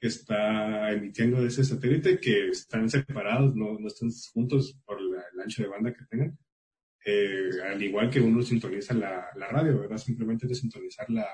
que 0.00 0.08
está 0.08 0.92
emitiendo 0.92 1.44
ese 1.46 1.64
satélite, 1.64 2.18
que 2.18 2.48
están 2.48 2.90
separados, 2.90 3.54
no, 3.54 3.78
no 3.78 3.86
están 3.86 4.10
juntos 4.32 4.78
por 4.84 5.00
el 5.00 5.40
ancho 5.40 5.62
de 5.62 5.68
banda 5.68 5.92
que 5.92 6.04
tengan. 6.04 6.38
Eh, 7.06 7.50
al 7.70 7.82
igual 7.82 8.10
que 8.10 8.20
uno 8.20 8.42
sintoniza 8.42 8.94
la, 8.94 9.28
la 9.36 9.48
radio, 9.48 9.80
¿verdad? 9.80 9.98
Simplemente 9.98 10.46
de 10.46 10.54
sintonizar 10.54 11.08
la, 11.10 11.26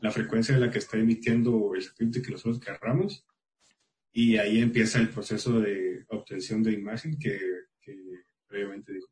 la 0.00 0.10
frecuencia 0.10 0.54
de 0.54 0.60
la 0.60 0.70
que 0.70 0.78
está 0.78 0.96
emitiendo 0.96 1.74
el 1.74 1.82
satélite 1.82 2.22
que 2.22 2.32
nosotros 2.32 2.60
querramos. 2.60 3.26
Y 4.12 4.36
ahí 4.36 4.60
empieza 4.60 4.98
el 4.98 5.10
proceso 5.10 5.60
de 5.60 6.04
obtención 6.08 6.62
de 6.62 6.72
imagen 6.72 7.18
que, 7.18 7.38
que 7.80 7.94
previamente 8.46 8.92
dijo 8.92 9.08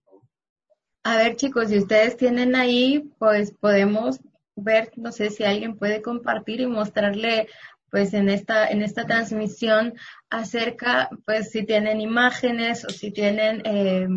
A 1.08 1.18
ver, 1.18 1.36
chicos, 1.36 1.68
si 1.68 1.78
ustedes 1.78 2.16
tienen 2.16 2.56
ahí, 2.56 3.12
pues 3.20 3.52
podemos 3.52 4.18
ver, 4.56 4.90
no 4.96 5.12
sé 5.12 5.30
si 5.30 5.44
alguien 5.44 5.78
puede 5.78 6.02
compartir 6.02 6.60
y 6.60 6.66
mostrarle 6.66 7.46
pues 7.92 8.12
en 8.12 8.28
esta, 8.28 8.66
en 8.66 8.82
esta 8.82 9.06
transmisión 9.06 9.94
acerca, 10.30 11.08
pues 11.25 11.52
si 11.52 11.64
tienen 11.64 12.00
imágenes 12.00 12.84
o 12.84 12.88
si 12.88 13.12
tienen 13.12 13.62
eh, 13.64 14.08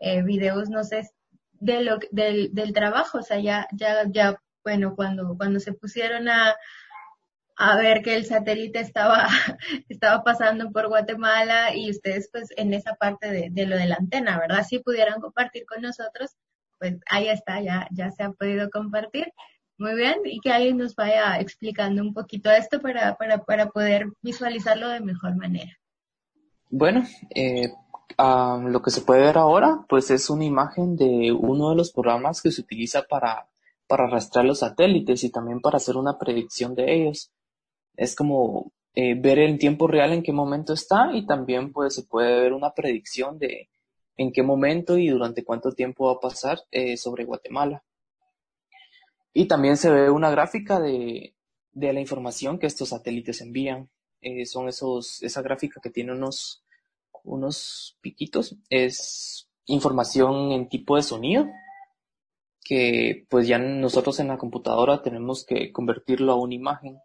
eh, 0.00 0.22
videos, 0.22 0.70
no 0.70 0.82
sé, 0.82 1.10
de 1.60 1.82
lo, 1.82 1.98
del, 2.10 2.54
del 2.54 2.72
trabajo, 2.72 3.18
o 3.18 3.22
sea, 3.22 3.38
ya, 3.38 3.68
ya, 3.72 4.04
ya, 4.08 4.40
bueno, 4.64 4.96
cuando, 4.96 5.36
cuando 5.36 5.60
se 5.60 5.74
pusieron 5.74 6.30
a, 6.30 6.56
a 7.58 7.76
ver 7.76 8.02
que 8.02 8.14
el 8.14 8.24
satélite 8.24 8.78
estaba, 8.78 9.26
estaba 9.88 10.22
pasando 10.22 10.70
por 10.70 10.86
Guatemala 10.88 11.74
y 11.74 11.90
ustedes 11.90 12.30
pues 12.32 12.50
en 12.56 12.72
esa 12.72 12.94
parte 12.94 13.50
de, 13.50 13.66
lo 13.66 13.76
de 13.76 13.86
la 13.86 13.96
antena, 13.96 14.38
¿verdad? 14.38 14.64
Si 14.66 14.78
pudieran 14.78 15.20
compartir 15.20 15.66
con 15.66 15.82
nosotros, 15.82 16.36
pues 16.78 16.94
ahí 17.10 17.28
está, 17.28 17.60
ya, 17.60 17.88
ya 17.90 18.12
se 18.12 18.22
ha 18.22 18.30
podido 18.30 18.70
compartir. 18.70 19.32
Muy 19.76 19.94
bien, 19.94 20.18
y 20.24 20.40
que 20.40 20.50
alguien 20.50 20.76
nos 20.76 20.96
vaya 20.96 21.38
explicando 21.38 22.02
un 22.02 22.12
poquito 22.12 22.50
esto 22.50 22.80
para, 22.80 23.16
para, 23.16 23.44
para 23.44 23.68
poder 23.70 24.06
visualizarlo 24.22 24.88
de 24.88 25.00
mejor 25.00 25.36
manera. 25.36 25.72
Bueno, 26.68 27.04
eh, 27.32 27.72
lo 28.18 28.82
que 28.82 28.90
se 28.90 29.02
puede 29.02 29.22
ver 29.22 29.38
ahora, 29.38 29.84
pues 29.88 30.10
es 30.10 30.30
una 30.30 30.44
imagen 30.44 30.96
de 30.96 31.32
uno 31.32 31.70
de 31.70 31.76
los 31.76 31.92
programas 31.92 32.42
que 32.42 32.50
se 32.50 32.60
utiliza 32.60 33.02
para, 33.02 33.48
para 33.86 34.08
rastrear 34.08 34.46
los 34.46 34.60
satélites 34.60 35.22
y 35.24 35.30
también 35.30 35.60
para 35.60 35.76
hacer 35.76 35.96
una 35.96 36.18
predicción 36.18 36.74
de 36.74 36.94
ellos. 36.94 37.32
Es 37.98 38.14
como 38.14 38.72
eh, 38.94 39.14
ver 39.20 39.40
en 39.40 39.58
tiempo 39.58 39.86
real 39.88 40.12
en 40.12 40.22
qué 40.22 40.32
momento 40.32 40.72
está 40.72 41.10
y 41.12 41.26
también 41.26 41.72
pues 41.72 41.94
se 41.94 42.04
puede 42.04 42.40
ver 42.40 42.52
una 42.54 42.72
predicción 42.72 43.38
de 43.38 43.68
en 44.16 44.32
qué 44.32 44.42
momento 44.42 44.96
y 44.96 45.08
durante 45.08 45.44
cuánto 45.44 45.72
tiempo 45.72 46.06
va 46.06 46.12
a 46.12 46.20
pasar 46.20 46.60
eh, 46.70 46.96
sobre 46.96 47.24
Guatemala. 47.24 47.84
Y 49.32 49.46
también 49.46 49.76
se 49.76 49.90
ve 49.90 50.10
una 50.10 50.30
gráfica 50.30 50.80
de, 50.80 51.34
de 51.72 51.92
la 51.92 52.00
información 52.00 52.58
que 52.58 52.66
estos 52.66 52.90
satélites 52.90 53.40
envían. 53.40 53.90
Eh, 54.20 54.46
son 54.46 54.68
esos, 54.68 55.22
esa 55.22 55.42
gráfica 55.42 55.80
que 55.80 55.90
tiene 55.90 56.12
unos, 56.12 56.64
unos 57.24 57.96
piquitos, 58.00 58.56
es 58.68 59.48
información 59.66 60.52
en 60.52 60.68
tipo 60.68 60.96
de 60.96 61.02
sonido, 61.02 61.46
que 62.64 63.26
pues 63.28 63.46
ya 63.46 63.58
nosotros 63.58 64.18
en 64.18 64.28
la 64.28 64.38
computadora 64.38 65.02
tenemos 65.02 65.44
que 65.44 65.72
convertirlo 65.72 66.32
a 66.32 66.36
una 66.36 66.54
imagen. 66.54 66.98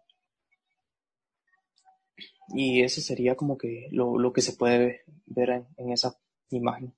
Y 2.48 2.82
eso 2.82 3.00
sería 3.00 3.34
como 3.36 3.56
que 3.56 3.88
lo, 3.90 4.18
lo 4.18 4.32
que 4.32 4.42
se 4.42 4.52
puede 4.52 5.02
ver 5.26 5.64
en, 5.76 5.92
esa 5.92 6.16
imagen. 6.50 6.92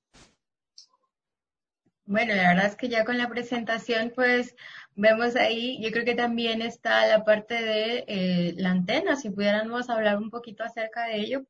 Bueno, 2.04 2.34
la 2.34 2.48
verdad 2.48 2.66
es 2.66 2.76
que 2.76 2.88
ya 2.88 3.04
con 3.04 3.18
la 3.18 3.28
presentación, 3.28 4.12
pues 4.14 4.54
vemos 4.94 5.34
ahí, 5.36 5.82
yo 5.82 5.90
creo 5.90 6.04
que 6.04 6.14
también 6.14 6.62
está 6.62 7.06
la 7.06 7.24
parte 7.24 7.54
de 7.54 8.04
eh, 8.06 8.54
la 8.56 8.70
antena, 8.70 9.16
si 9.16 9.30
pudiéramos 9.30 9.90
hablar 9.90 10.18
un 10.18 10.30
poquito 10.30 10.62
acerca 10.62 11.06
de 11.06 11.16
ello, 11.16 11.46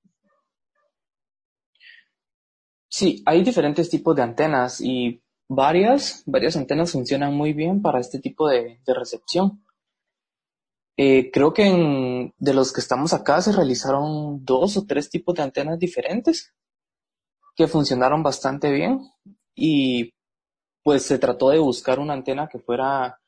Sí, 2.98 3.22
hay 3.26 3.42
diferentes 3.42 3.90
tipos 3.90 4.16
de 4.16 4.22
antenas 4.22 4.80
y 4.80 5.22
varias, 5.48 6.22
varias 6.24 6.56
antenas 6.56 6.92
funcionan 6.92 7.34
muy 7.34 7.52
bien 7.52 7.82
para 7.82 8.00
este 8.00 8.20
tipo 8.20 8.48
de, 8.48 8.80
recepción. 8.86 9.62
Eh, 10.98 11.30
creo 11.30 11.52
que 11.52 12.32
de 12.38 12.54
los 12.54 12.72
que 12.72 12.80
estamos 12.80 13.12
acá 13.12 13.42
se 13.42 13.52
realizaron 13.52 14.44
dos 14.44 14.76
o 14.78 14.86
tres 14.86 15.10
tipos 15.10 15.34
de 15.34 15.42
antenas 15.42 15.78
diferentes 15.78 16.54
que 17.54 17.68
funcionaron 17.68 18.22
bastante 18.22 18.70
bien 18.70 19.00
y 19.54 20.12
pues 20.82 21.02
se 21.02 21.18
trató 21.18 21.50
de 21.50 21.58
buscar 21.58 21.98
una 21.98 22.14
antena 22.14 22.48
que 22.48 22.58
fuera 22.58 23.18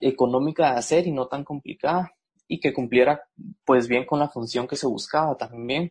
económica 0.00 0.72
de 0.72 0.78
hacer 0.78 1.06
y 1.06 1.12
no 1.12 1.28
tan 1.28 1.44
complicada 1.44 2.12
y 2.48 2.60
que 2.60 2.72
cumpliera 2.72 3.22
pues 3.64 3.88
bien 3.88 4.04
con 4.06 4.18
la 4.18 4.28
función 4.28 4.66
que 4.66 4.76
se 4.76 4.86
buscaba 4.86 5.36
también. 5.36 5.90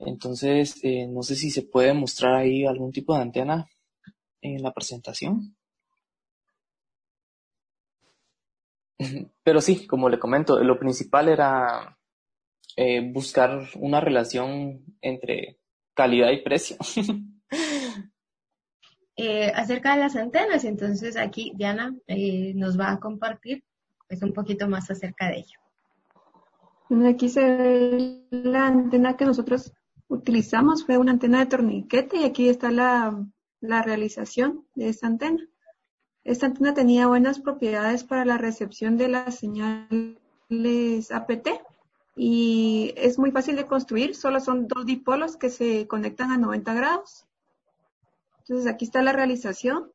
Entonces, 0.00 0.78
eh, 0.82 1.06
no 1.08 1.22
sé 1.22 1.36
si 1.36 1.50
se 1.50 1.62
puede 1.62 1.92
mostrar 1.94 2.34
ahí 2.34 2.64
algún 2.64 2.92
tipo 2.92 3.14
de 3.14 3.22
antena 3.22 3.66
en 4.40 4.62
la 4.62 4.72
presentación. 4.72 5.57
Pero 9.42 9.60
sí, 9.60 9.86
como 9.86 10.08
le 10.08 10.18
comento, 10.18 10.62
lo 10.62 10.78
principal 10.78 11.28
era 11.28 11.96
eh, 12.76 13.00
buscar 13.12 13.60
una 13.76 14.00
relación 14.00 14.84
entre 15.00 15.58
calidad 15.94 16.30
y 16.30 16.42
precio. 16.42 16.76
Eh, 19.20 19.50
acerca 19.52 19.96
de 19.96 20.02
las 20.02 20.14
antenas, 20.14 20.62
entonces 20.62 21.16
aquí 21.16 21.52
Diana 21.56 21.92
nos 22.54 22.78
va 22.78 22.92
a 22.92 23.00
compartir 23.00 23.64
pues, 24.06 24.22
un 24.22 24.32
poquito 24.32 24.68
más 24.68 24.88
acerca 24.92 25.26
de 25.26 25.38
ello. 25.38 25.58
Aquí 27.06 27.28
se 27.28 27.40
ve 27.42 28.26
la 28.30 28.68
antena 28.68 29.16
que 29.16 29.26
nosotros 29.26 29.72
utilizamos 30.08 30.86
fue 30.86 30.96
una 30.96 31.12
antena 31.12 31.40
de 31.40 31.46
torniquete 31.46 32.18
y 32.18 32.24
aquí 32.24 32.48
está 32.48 32.70
la, 32.70 33.26
la 33.60 33.82
realización 33.82 34.66
de 34.74 34.88
esta 34.88 35.06
antena. 35.06 35.46
Esta 36.28 36.44
antena 36.44 36.74
tenía 36.74 37.06
buenas 37.06 37.40
propiedades 37.40 38.04
para 38.04 38.26
la 38.26 38.36
recepción 38.36 38.98
de 38.98 39.08
las 39.08 39.36
señales 39.36 41.10
APT 41.10 41.48
y 42.16 42.92
es 42.98 43.18
muy 43.18 43.30
fácil 43.30 43.56
de 43.56 43.64
construir, 43.64 44.14
solo 44.14 44.38
son 44.38 44.68
dos 44.68 44.84
dipolos 44.84 45.38
que 45.38 45.48
se 45.48 45.88
conectan 45.88 46.30
a 46.30 46.36
90 46.36 46.74
grados. 46.74 47.26
Entonces 48.40 48.66
aquí 48.66 48.84
está 48.84 49.00
la 49.00 49.14
realización 49.14 49.90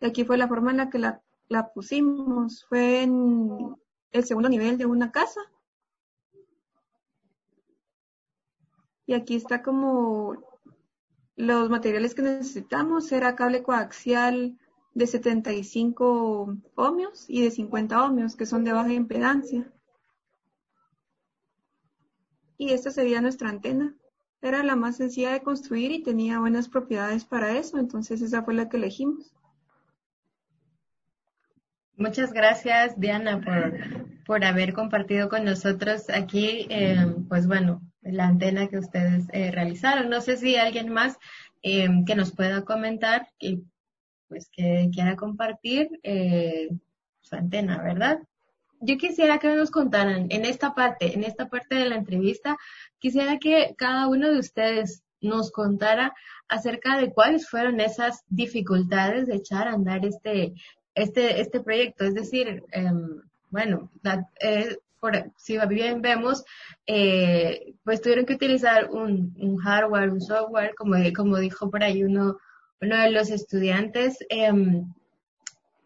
y 0.00 0.06
aquí 0.06 0.24
fue 0.24 0.38
la 0.38 0.46
forma 0.46 0.70
en 0.70 0.76
la 0.76 0.88
que 0.88 1.00
la, 1.00 1.20
la 1.48 1.72
pusimos. 1.72 2.64
Fue 2.68 3.02
en 3.02 3.74
el 4.12 4.24
segundo 4.24 4.48
nivel 4.48 4.78
de 4.78 4.86
una 4.86 5.10
casa 5.10 5.40
Y 9.04 9.14
aquí 9.14 9.34
está 9.34 9.62
como 9.64 10.36
los 11.34 11.68
materiales 11.70 12.14
que 12.14 12.22
necesitamos. 12.22 13.10
Era 13.10 13.34
cable 13.34 13.64
coaxial 13.64 14.56
de 14.94 15.06
75 15.06 16.56
ohmios 16.76 17.26
y 17.28 17.42
de 17.42 17.50
50 17.50 18.04
ohmios, 18.04 18.36
que 18.36 18.46
son 18.46 18.64
de 18.64 18.72
baja 18.72 18.92
impedancia. 18.92 19.70
Y 22.56 22.70
esta 22.70 22.90
sería 22.90 23.20
nuestra 23.20 23.48
antena. 23.48 23.94
Era 24.40 24.62
la 24.62 24.76
más 24.76 24.96
sencilla 24.96 25.32
de 25.32 25.42
construir 25.42 25.90
y 25.90 26.02
tenía 26.02 26.38
buenas 26.38 26.68
propiedades 26.68 27.24
para 27.24 27.56
eso, 27.56 27.78
entonces 27.78 28.22
esa 28.22 28.42
fue 28.42 28.54
la 28.54 28.68
que 28.68 28.76
elegimos. 28.76 29.34
Muchas 31.96 32.32
gracias, 32.32 32.98
Diana, 32.98 33.40
por, 33.40 34.24
por 34.26 34.44
haber 34.44 34.74
compartido 34.74 35.28
con 35.28 35.44
nosotros 35.44 36.10
aquí, 36.10 36.66
eh, 36.68 36.96
pues 37.28 37.46
bueno, 37.46 37.80
la 38.02 38.26
antena 38.26 38.68
que 38.68 38.78
ustedes 38.78 39.26
eh, 39.32 39.50
realizaron. 39.50 40.10
No 40.10 40.20
sé 40.20 40.36
si 40.36 40.56
alguien 40.56 40.92
más 40.92 41.16
eh, 41.62 41.88
que 42.06 42.14
nos 42.14 42.32
pueda 42.32 42.64
comentar, 42.64 43.28
pues 44.34 44.48
que 44.50 44.90
quiera 44.92 45.14
compartir 45.14 46.00
eh, 46.02 46.68
su 47.20 47.36
antena, 47.36 47.80
¿verdad? 47.80 48.18
Yo 48.80 48.98
quisiera 48.98 49.38
que 49.38 49.54
nos 49.54 49.70
contaran 49.70 50.26
en 50.30 50.44
esta 50.44 50.74
parte, 50.74 51.14
en 51.14 51.22
esta 51.22 51.48
parte 51.48 51.76
de 51.76 51.88
la 51.88 51.94
entrevista, 51.94 52.56
quisiera 52.98 53.38
que 53.38 53.76
cada 53.78 54.08
uno 54.08 54.32
de 54.32 54.40
ustedes 54.40 55.04
nos 55.20 55.52
contara 55.52 56.14
acerca 56.48 56.98
de 56.98 57.12
cuáles 57.12 57.48
fueron 57.48 57.78
esas 57.78 58.24
dificultades 58.28 59.28
de 59.28 59.36
echar 59.36 59.68
a 59.68 59.74
andar 59.74 60.04
este, 60.04 60.54
este, 60.96 61.40
este 61.40 61.60
proyecto. 61.60 62.04
Es 62.04 62.14
decir, 62.14 62.64
em, 62.72 63.22
bueno, 63.50 63.88
la, 64.02 64.28
si 65.36 65.58
bien 65.68 66.02
vemos, 66.02 66.44
eh, 66.88 67.74
pues 67.84 68.00
tuvieron 68.00 68.26
que 68.26 68.34
utilizar 68.34 68.90
un, 68.90 69.56
hardware, 69.58 70.10
un 70.10 70.20
software, 70.20 70.74
como, 70.74 70.96
como 71.14 71.38
dijo 71.38 71.70
por 71.70 71.84
ahí 71.84 72.02
uno, 72.02 72.38
uno 72.80 72.96
de 72.96 73.10
los 73.10 73.30
estudiantes. 73.30 74.18
Em, 74.28 74.86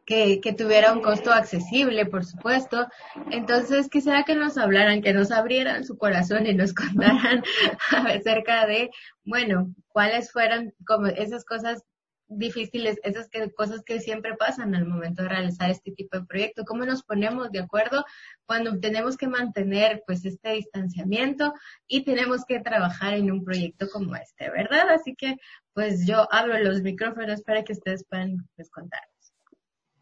que, 0.09 0.54
tuviera 0.57 0.92
un 0.92 1.02
costo 1.02 1.30
accesible, 1.30 2.07
por 2.07 2.25
supuesto. 2.25 2.88
Entonces, 3.30 3.90
quisiera 3.90 4.25
que 4.25 4.35
nos 4.35 4.57
hablaran, 4.57 5.02
que 5.02 5.12
nos 5.12 5.30
abrieran 5.30 5.85
su 5.85 5.99
corazón 5.99 6.47
y 6.47 6.54
nos 6.54 6.73
contaran 7.12 7.42
acerca 7.90 8.66
de, 8.66 8.90
bueno, 9.25 9.75
cuáles 9.88 10.33
fueron 10.33 10.73
como 10.87 11.09
esas 11.09 11.45
cosas 11.45 11.85
difíciles, 12.28 12.99
esas 13.02 13.28
que, 13.28 13.50
cosas 13.52 13.83
que 13.83 14.00
siempre 14.00 14.35
pasan 14.37 14.75
al 14.75 14.87
momento 14.87 15.23
de 15.23 15.30
realizar 15.30 15.71
este 15.71 15.92
tipo 15.92 16.18
de 16.18 16.26
proyecto, 16.26 16.64
cómo 16.64 16.85
nos 16.85 17.02
ponemos 17.02 17.50
de 17.50 17.61
acuerdo 17.61 18.04
cuando 18.45 18.78
tenemos 18.80 19.16
que 19.16 19.28
mantener 19.28 20.02
pues 20.07 20.25
este 20.25 20.52
distanciamiento 20.52 21.54
y 21.87 22.04
tenemos 22.04 22.45
que 22.45 22.61
trabajar 22.61 23.14
en 23.14 23.30
un 23.30 23.45
proyecto 23.45 23.88
como 23.90 24.14
este, 24.14 24.50
¿verdad? 24.50 24.90
Así 24.90 25.14
que 25.14 25.37
pues 25.78 26.04
yo 26.04 26.26
abro 26.32 26.58
los 26.58 26.82
micrófonos 26.82 27.40
para 27.42 27.62
que 27.62 27.73
ustedes 27.73 28.04
puedan 28.11 28.49
pues. 28.56 28.68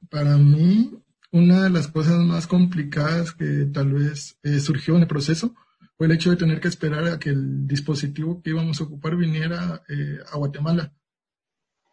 Para 0.09 0.39
mí, 0.39 0.91
una 1.33 1.65
de 1.65 1.69
las 1.71 1.87
cosas 1.87 2.19
más 2.21 2.47
complicadas 2.47 3.33
que 3.33 3.69
tal 3.71 3.93
vez 3.93 4.39
eh, 4.43 4.59
surgió 4.59 4.97
en 4.97 5.03
el 5.03 5.07
proceso 5.07 5.55
fue 5.99 6.07
el 6.07 6.13
hecho 6.13 6.31
de 6.31 6.37
tener 6.37 6.61
que 6.61 6.69
esperar 6.69 7.07
a 7.09 7.19
que 7.19 7.29
el 7.29 7.67
dispositivo 7.67 8.41
que 8.41 8.51
íbamos 8.51 8.81
a 8.81 8.85
ocupar 8.85 9.17
viniera 9.17 9.83
eh, 9.87 10.19
a 10.33 10.39
Guatemala 10.39 10.95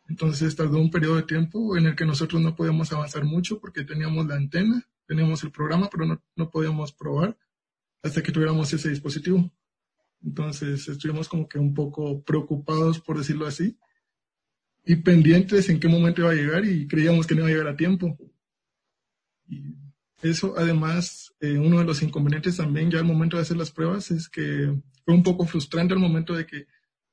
entonces 0.08 0.56
tardó 0.56 0.80
un 0.80 0.90
periodo 0.90 1.18
de 1.18 1.24
tiempo 1.24 1.76
en 1.76 1.88
el 1.88 1.96
que 1.98 2.06
nosotros 2.06 2.42
no 2.42 2.56
podíamos 2.56 2.94
avanzar 2.94 3.26
mucho 3.26 3.60
porque 3.60 3.84
teníamos 3.84 4.26
la 4.28 4.36
antena, 4.36 4.88
teníamos 5.06 5.44
el 5.44 5.52
programa, 5.52 5.90
pero 5.92 6.06
no, 6.06 6.24
no 6.38 6.50
podíamos 6.50 6.94
probar 6.94 7.38
hasta 8.02 8.24
que 8.24 8.32
tuviéramos 8.32 8.72
ese 8.72 8.90
dispositivo. 8.90 9.52
Entonces 10.24 10.88
estuvimos 10.88 11.28
como 11.28 11.48
que 11.48 11.60
un 11.60 11.74
poco 11.74 12.24
preocupados, 12.24 13.00
por 13.00 13.18
decirlo 13.18 13.46
así, 13.46 13.78
y 14.86 14.98
pendientes 14.98 15.70
en 15.70 15.80
qué 15.80 15.88
momento 15.88 16.22
iba 16.22 16.32
a 16.32 16.36
llegar 16.36 16.66
y 16.66 16.88
creíamos 16.88 17.28
que 17.28 17.36
no 17.36 17.42
iba 17.42 17.50
a 17.50 17.52
llegar 17.52 17.68
a 17.68 17.78
tiempo. 17.78 18.18
Y 19.48 19.76
eso, 20.22 20.56
además, 20.58 21.34
eh, 21.40 21.58
uno 21.58 21.80
de 21.80 21.86
los 21.86 22.02
inconvenientes 22.02 22.58
también 22.58 22.90
ya 22.90 23.00
al 23.00 23.06
momento 23.06 23.38
de 23.38 23.44
hacer 23.44 23.58
las 23.58 23.72
pruebas 23.72 24.12
es 24.12 24.30
que 24.30 24.74
fue 25.04 25.14
un 25.14 25.24
poco 25.24 25.46
frustrante 25.46 25.94
al 25.94 26.00
momento 26.00 26.34
de 26.34 26.46
que 26.46 26.68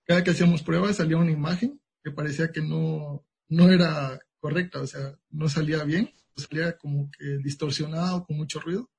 cada 0.05 0.23
que 0.23 0.31
hacíamos 0.31 0.63
pruebas 0.63 0.97
salía 0.97 1.17
una 1.17 1.33
imagen 1.33 1.81
que 2.03 2.11
parecía 2.11 2.51
que 2.51 2.61
no, 2.61 3.25
no 3.49 3.71
era 3.71 4.19
correcta, 4.39 4.81
o 4.81 4.87
sea, 4.87 5.19
no 5.31 5.49
salía 5.49 5.85
bien, 5.85 6.13
salía 6.37 6.77
como 6.79 7.11
que 7.11 7.39
distorsionado, 7.43 8.25
con 8.25 8.37
mucho 8.37 8.61
ruido. 8.61 8.91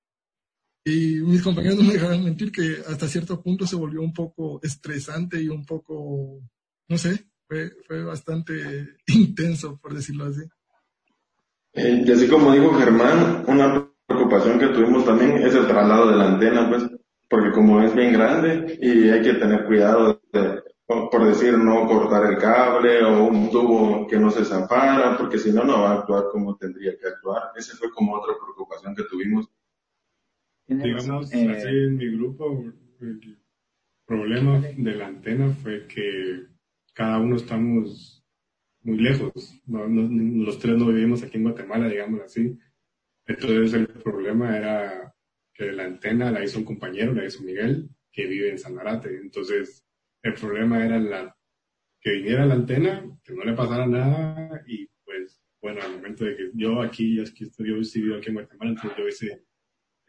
Y 0.83 1.21
mis 1.21 1.43
compañeros 1.43 1.77
no 1.77 1.83
me 1.83 1.93
dejaron 1.93 2.23
mentir 2.23 2.51
que 2.51 2.77
hasta 2.87 3.07
cierto 3.07 3.41
punto 3.41 3.67
se 3.67 3.75
volvió 3.75 4.01
un 4.01 4.13
poco 4.13 4.59
estresante 4.63 5.41
y 5.41 5.47
un 5.47 5.63
poco, 5.63 6.41
no 6.87 6.97
sé, 6.97 7.27
fue, 7.47 7.71
fue 7.87 8.03
bastante 8.03 8.95
intenso, 9.07 9.77
por 9.79 9.93
decirlo 9.93 10.25
así. 10.25 10.41
Eh, 11.73 12.03
y 12.05 12.11
así 12.11 12.27
como 12.27 12.51
dijo 12.53 12.73
Germán, 12.73 13.45
una 13.47 13.87
preocupación 14.07 14.59
que 14.59 14.67
tuvimos 14.67 15.05
también 15.05 15.37
es 15.37 15.53
el 15.53 15.67
traslado 15.67 16.09
de 16.09 16.17
la 16.17 16.29
antena, 16.29 16.67
pues, 16.67 16.83
porque 17.29 17.51
como 17.51 17.81
es 17.81 17.95
bien 17.95 18.11
grande 18.13 18.77
y 18.81 19.09
hay 19.09 19.21
que 19.21 19.35
tener 19.35 19.65
cuidado 19.65 20.21
de, 20.33 20.61
por 20.85 21.25
decir 21.25 21.57
no 21.57 21.87
cortar 21.87 22.25
el 22.25 22.37
cable 22.37 23.03
o 23.03 23.23
un 23.25 23.49
tubo 23.49 24.07
que 24.07 24.17
no 24.17 24.29
se 24.31 24.43
zafara, 24.43 25.17
porque 25.17 25.37
si 25.37 25.51
no, 25.51 25.63
no 25.63 25.81
va 25.81 25.91
a 25.91 25.99
actuar 25.99 26.25
como 26.31 26.57
tendría 26.57 26.97
que 26.97 27.07
actuar. 27.07 27.51
Esa 27.55 27.77
fue 27.77 27.91
como 27.91 28.15
otra 28.15 28.33
preocupación 28.33 28.95
que 28.95 29.03
tuvimos. 29.03 29.49
Digamos, 30.77 31.33
eh, 31.33 31.49
así 31.49 31.67
en 31.67 31.97
mi 31.97 32.09
grupo, 32.17 32.63
el 33.01 33.37
problema 34.05 34.59
de 34.59 34.95
la 34.95 35.07
antena 35.07 35.49
fue 35.49 35.85
que 35.87 36.45
cada 36.93 37.19
uno 37.19 37.35
estamos 37.35 38.25
muy 38.83 38.97
lejos. 38.97 39.61
los 39.67 40.59
tres 40.59 40.77
no 40.77 40.87
vivimos 40.87 41.23
aquí 41.23 41.37
en 41.37 41.43
Guatemala, 41.43 41.89
digamos 41.89 42.21
así. 42.21 42.57
Entonces 43.25 43.73
el 43.73 43.87
problema 43.87 44.57
era 44.57 45.13
que 45.53 45.71
la 45.71 45.85
antena 45.85 46.31
la 46.31 46.43
hizo 46.43 46.59
un 46.59 46.65
compañero, 46.65 47.13
la 47.13 47.25
hizo 47.25 47.43
Miguel, 47.43 47.89
que 48.11 48.25
vive 48.25 48.49
en 48.49 48.57
Sanarate. 48.57 49.15
Entonces 49.17 49.85
el 50.23 50.33
problema 50.33 50.85
era 50.85 50.99
la, 50.99 51.35
que 51.99 52.11
viniera 52.11 52.45
la 52.45 52.55
antena, 52.55 53.05
que 53.23 53.33
no 53.33 53.43
le 53.43 53.53
pasara 53.53 53.85
nada 53.85 54.63
y 54.67 54.87
pues 55.03 55.41
bueno, 55.61 55.81
al 55.81 55.97
momento 55.97 56.25
de 56.25 56.35
que 56.35 56.51
yo 56.53 56.81
aquí, 56.81 57.17
yo, 57.17 57.23
aquí 57.23 57.43
estoy, 57.43 57.67
yo 57.67 57.75
vivo 57.75 58.15
aquí 58.15 58.29
en 58.29 58.35
Guatemala, 58.35 58.71
entonces 58.71 58.97
yo 58.97 59.07
hice 59.07 59.45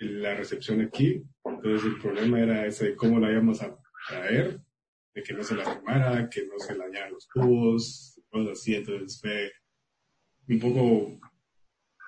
la 0.02 0.34
recepción 0.34 0.80
aquí, 0.80 1.22
entonces 1.44 1.84
el 1.84 1.98
problema 1.98 2.40
era 2.40 2.66
ese 2.66 2.86
de 2.86 2.96
cómo 2.96 3.18
la 3.18 3.30
íbamos 3.30 3.62
a 3.62 3.76
traer, 4.08 4.60
de 5.14 5.22
que 5.22 5.32
no 5.34 5.42
se 5.42 5.54
la 5.54 5.64
quemara, 5.64 6.28
que 6.28 6.46
no 6.46 6.58
se 6.58 6.74
dañaran 6.74 7.12
los 7.12 7.28
tubos, 7.28 8.20
cosas 8.30 8.58
así, 8.58 8.74
entonces 8.74 9.20
fue 9.20 9.52
un 10.48 10.58
poco 10.58 11.20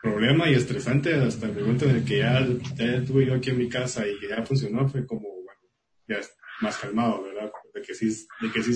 problema 0.02 0.50
y 0.50 0.54
estresante 0.54 1.14
hasta 1.14 1.46
el 1.46 1.54
momento 1.54 1.86
en 1.86 1.96
el 1.96 2.04
que 2.04 2.18
ya, 2.18 2.46
ya 2.76 2.96
estuve 2.96 3.26
yo 3.26 3.34
aquí 3.34 3.50
en 3.50 3.58
mi 3.58 3.68
casa 3.68 4.06
y 4.06 4.18
que 4.18 4.28
ya 4.28 4.44
funcionó, 4.44 4.88
fue 4.88 5.06
como, 5.06 5.28
bueno, 5.28 5.60
ya 6.06 6.20
más 6.60 6.76
calmado, 6.78 7.22
¿verdad? 7.22 7.50
De 7.72 7.82
que 7.82 7.94
sí, 7.94 8.08
de 8.40 8.52
que 8.52 8.62
sí 8.62 8.74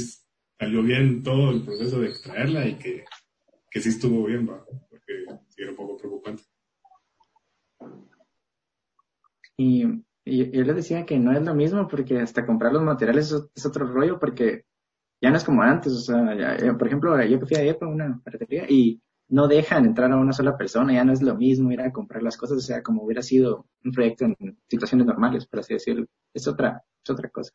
salió 0.58 0.82
bien 0.82 1.22
todo 1.22 1.50
el 1.50 1.62
proceso 1.64 2.00
de 2.00 2.08
extraerla 2.08 2.66
y 2.66 2.78
que, 2.78 3.04
que 3.70 3.80
sí 3.80 3.90
estuvo 3.90 4.24
bien, 4.24 4.48
¿va? 4.48 4.64
Porque 4.88 5.24
sí 5.48 5.62
era 5.62 5.70
un 5.70 5.76
poco 5.76 5.96
preocupante. 5.96 6.42
Y, 9.58 9.84
y, 10.24 10.50
yo 10.52 10.62
les 10.62 10.76
decía 10.76 11.04
que 11.04 11.18
no 11.18 11.32
es 11.32 11.42
lo 11.42 11.54
mismo 11.54 11.88
porque 11.88 12.20
hasta 12.20 12.46
comprar 12.46 12.72
los 12.72 12.82
materiales 12.82 13.34
es, 13.54 13.66
otro 13.66 13.86
rollo 13.86 14.18
porque 14.18 14.64
ya 15.20 15.30
no 15.30 15.36
es 15.36 15.44
como 15.44 15.62
antes, 15.62 15.92
o 15.92 16.00
sea, 16.00 16.76
por 16.78 16.86
ejemplo, 16.86 17.22
yo 17.24 17.40
fui 17.40 17.68
a 17.68 17.78
por 17.78 17.88
una 17.88 18.20
ferretería 18.24 18.66
y 18.68 19.02
no 19.28 19.48
dejan 19.48 19.84
entrar 19.84 20.12
a 20.12 20.16
una 20.16 20.32
sola 20.32 20.56
persona, 20.56 20.94
ya 20.94 21.04
no 21.04 21.12
es 21.12 21.22
lo 21.22 21.36
mismo 21.36 21.72
ir 21.72 21.80
a 21.80 21.92
comprar 21.92 22.22
las 22.22 22.36
cosas, 22.36 22.58
o 22.58 22.60
sea, 22.60 22.82
como 22.82 23.02
hubiera 23.02 23.22
sido 23.22 23.66
un 23.84 23.92
proyecto 23.92 24.24
en 24.24 24.36
situaciones 24.68 25.06
normales, 25.06 25.46
por 25.46 25.60
así 25.60 25.74
decirlo. 25.74 26.06
Es 26.32 26.46
otra, 26.46 26.84
es 27.02 27.10
otra 27.10 27.28
cosa. 27.28 27.52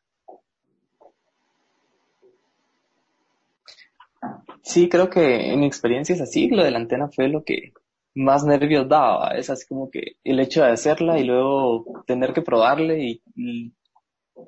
Sí, 4.62 4.90
creo 4.90 5.10
que 5.10 5.54
en 5.54 5.62
mi 5.62 5.66
experiencia 5.66 6.16
es 6.16 6.22
así, 6.22 6.50
lo 6.50 6.64
de 6.64 6.72
la 6.72 6.80
antena 6.80 7.08
fue 7.10 7.28
lo 7.28 7.44
que 7.44 7.74
más 8.16 8.44
nervios 8.44 8.88
daba, 8.88 9.30
es 9.36 9.50
así 9.50 9.66
como 9.68 9.90
que 9.90 10.18
el 10.24 10.40
hecho 10.40 10.64
de 10.64 10.72
hacerla 10.72 11.20
y 11.20 11.24
luego 11.24 12.04
tener 12.06 12.34
que 12.34 12.42
probarle 12.42 13.22
y, 13.36 13.74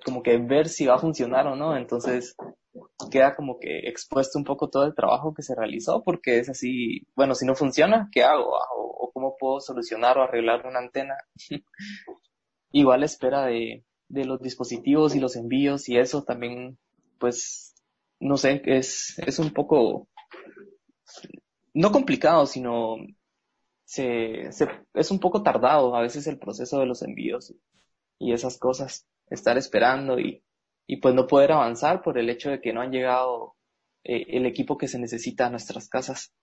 como 0.04 0.24
que 0.24 0.38
ver 0.38 0.68
si 0.68 0.86
va 0.86 0.96
a 0.96 1.00
funcionar 1.00 1.48
o 1.48 1.56
no, 1.56 1.76
entonces 1.78 2.36
queda 3.12 3.36
como 3.36 3.60
que 3.60 3.88
expuesto 3.88 4.38
un 4.38 4.46
poco 4.46 4.70
todo 4.70 4.86
el 4.86 4.96
trabajo 4.96 5.34
que 5.34 5.44
se 5.44 5.56
realizó 5.56 6.04
porque 6.04 6.40
es 6.40 6.50
así, 6.50 7.08
bueno, 7.16 7.36
si 7.36 7.46
no 7.46 7.56
funciona, 7.56 8.10
¿qué 8.12 8.24
hago? 8.24 8.56
Ah, 8.58 8.68
o, 8.78 9.12
cómo 9.14 9.38
puedo 9.40 9.62
solucionar 9.62 10.18
o 10.18 10.24
arreglar 10.24 10.66
una 10.68 10.80
antena. 10.80 11.16
Igual 12.72 13.04
espera 13.04 13.46
de, 13.46 13.86
de 14.10 14.26
los 14.26 14.42
dispositivos 14.42 15.16
y 15.16 15.20
los 15.20 15.36
envíos 15.36 15.88
y 15.88 15.98
eso 15.98 16.24
también, 16.24 16.78
pues 17.20 17.76
no 18.20 18.38
sé, 18.38 18.62
es, 18.66 19.18
es 19.20 19.40
un 19.40 19.52
poco, 19.52 20.08
no 21.74 21.92
complicado, 21.92 22.46
sino 22.46 22.98
se, 23.86 24.52
se, 24.52 24.68
es 24.94 25.12
un 25.12 25.20
poco 25.20 25.44
tardado 25.44 25.96
a 25.96 26.02
veces 26.02 26.28
el 26.28 26.40
proceso 26.40 26.80
de 26.80 26.88
los 26.88 27.02
envíos 27.04 27.54
y 28.20 28.34
esas 28.34 28.58
cosas, 28.58 29.08
estar 29.30 29.58
esperando 29.58 30.20
y, 30.20 30.44
y 30.88 30.98
pues 30.98 31.14
no 31.14 31.28
poder 31.28 31.52
avanzar 31.52 32.02
por 32.02 32.18
el 32.18 32.30
hecho 32.30 32.50
de 32.50 32.62
que 32.62 32.74
no 32.74 32.82
han 32.82 32.92
llegado 32.92 33.56
eh, 34.04 34.26
el 34.30 34.46
equipo 34.46 34.78
que 34.78 34.88
se 34.88 35.00
necesita 35.00 35.48
a 35.48 35.50
nuestras 35.50 35.88
casas. 35.88 36.34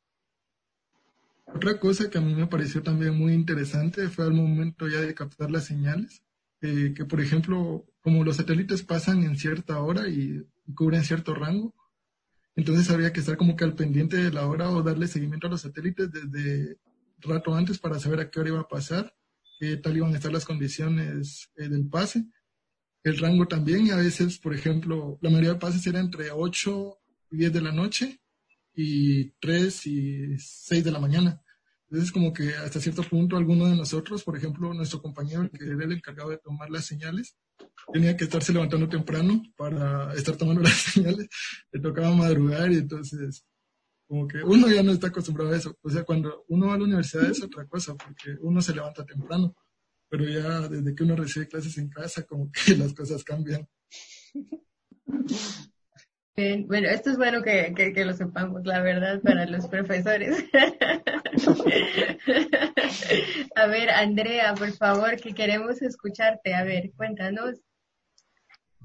Otra 1.47 1.79
cosa 1.79 2.09
que 2.09 2.19
a 2.19 2.21
mí 2.21 2.35
me 2.35 2.47
pareció 2.47 2.83
también 2.83 3.17
muy 3.17 3.35
interesante 3.35 4.09
fue 4.09 4.25
al 4.25 4.33
momento 4.33 4.89
ya 4.89 5.01
de 5.01 5.15
captar 5.15 5.51
las 5.51 5.65
señales, 5.65 6.23
eh, 6.61 6.95
que 6.97 7.05
por 7.05 7.21
ejemplo, 7.21 7.85
como 8.01 8.25
los 8.25 8.37
satélites 8.37 8.83
pasan 8.83 9.23
en 9.25 9.37
cierta 9.37 9.81
hora 9.81 10.09
y 10.09 10.47
cubren 10.75 11.05
cierto 11.05 11.35
rango. 11.35 11.75
Entonces 12.55 12.91
habría 12.91 13.13
que 13.13 13.21
estar 13.21 13.37
como 13.37 13.57
que 13.57 13.65
al 13.65 13.75
pendiente 13.75 14.17
de 14.17 14.33
la 14.33 14.47
hora 14.47 14.71
o 14.71 14.83
darle 14.83 15.09
seguimiento 15.09 15.47
a 15.47 15.51
los 15.51 15.63
satélites 15.63 16.11
desde 16.11 16.79
rato 17.23 17.55
antes 17.55 17.79
para 17.79 17.99
saber 17.99 18.21
a 18.21 18.31
qué 18.31 18.41
hora 18.41 18.51
iba 18.51 18.61
a 18.61 18.69
pasar, 18.69 19.15
qué 19.59 19.77
tal 19.77 19.97
iban 19.97 20.13
a 20.13 20.17
estar 20.17 20.33
las 20.33 20.45
condiciones 20.45 21.51
eh, 21.57 21.69
del 21.69 21.89
pase, 21.89 22.27
el 23.05 23.19
rango 23.19 23.47
también, 23.47 23.87
y 23.87 23.91
a 23.91 23.97
veces, 23.97 24.39
por 24.39 24.55
ejemplo, 24.55 25.19
la 25.21 25.31
mayoría 25.31 25.55
de 25.55 25.59
pases 25.59 25.87
era 25.87 26.01
entre 26.01 26.31
8 26.31 26.99
y 27.31 27.37
10 27.39 27.53
de 27.53 27.61
la 27.61 27.73
noche 27.73 28.21
y 28.75 29.31
3 29.41 29.87
y 29.87 30.39
6 30.39 30.85
de 30.85 30.91
la 30.93 31.01
mañana. 31.01 31.43
Entonces, 31.91 32.11
como 32.11 32.33
que 32.33 32.55
hasta 32.55 32.81
cierto 32.81 33.03
punto, 33.03 33.37
alguno 33.37 33.67
de 33.67 33.77
nosotros, 33.77 34.23
por 34.25 34.37
ejemplo, 34.37 34.73
nuestro 34.73 35.03
compañero, 35.03 35.51
que 35.51 35.65
era 35.65 35.85
el 35.85 35.93
encargado 35.93 36.31
de 36.31 36.39
tomar 36.39 36.71
las 36.71 36.87
señales, 36.87 37.37
tenía 37.93 38.17
que 38.17 38.25
estarse 38.25 38.53
levantando 38.53 38.89
temprano 38.89 39.43
para 39.57 40.15
estar 40.15 40.37
tomando 40.37 40.63
las 40.63 40.73
señales. 40.73 41.29
Le 41.71 41.81
tocaba 41.81 42.15
madrugar 42.15 42.73
y 42.73 42.77
entonces, 42.77 43.45
como 44.13 44.29
que 44.29 44.45
uno 44.45 44.69
ya 44.69 44.83
no 44.83 44.93
está 44.93 45.07
acostumbrado 45.07 45.55
a 45.55 45.57
eso. 45.57 45.75
O 45.81 45.89
sea, 45.89 46.05
cuando 46.05 46.45
uno 46.49 46.67
va 46.67 46.75
a 46.75 46.77
la 46.77 46.85
universidad 46.85 47.31
es 47.31 47.43
otra 47.43 47.65
cosa, 47.65 47.95
porque 47.95 48.37
uno 48.43 48.61
se 48.61 48.75
levanta 48.75 49.07
temprano. 49.07 49.57
Pero 50.11 50.29
ya 50.29 50.69
desde 50.69 50.95
que 50.95 51.03
uno 51.03 51.17
recibe 51.17 51.49
clases 51.49 51.79
en 51.79 51.89
casa, 51.89 52.23
como 52.25 52.53
que 52.53 52.61
las 52.77 52.93
cosas 52.93 53.25
cambian. 53.25 53.67
Bien, 56.37 56.67
bueno, 56.67 56.91
esto 56.91 57.09
es 57.09 57.17
bueno 57.17 57.43
que, 57.43 57.73
que, 57.75 58.05
lo 58.05 58.13
sepamos, 58.13 58.67
la 58.67 58.83
verdad, 58.83 59.23
para 59.23 59.47
los 59.47 59.67
profesores. 59.69 60.45
a 63.57 63.67
ver, 63.67 63.89
Andrea, 63.89 64.53
por 64.53 64.73
favor, 64.73 65.17
que 65.17 65.33
queremos 65.33 65.81
escucharte. 65.81 66.53
A 66.53 66.65
ver, 66.65 66.93
cuéntanos. 66.99 67.63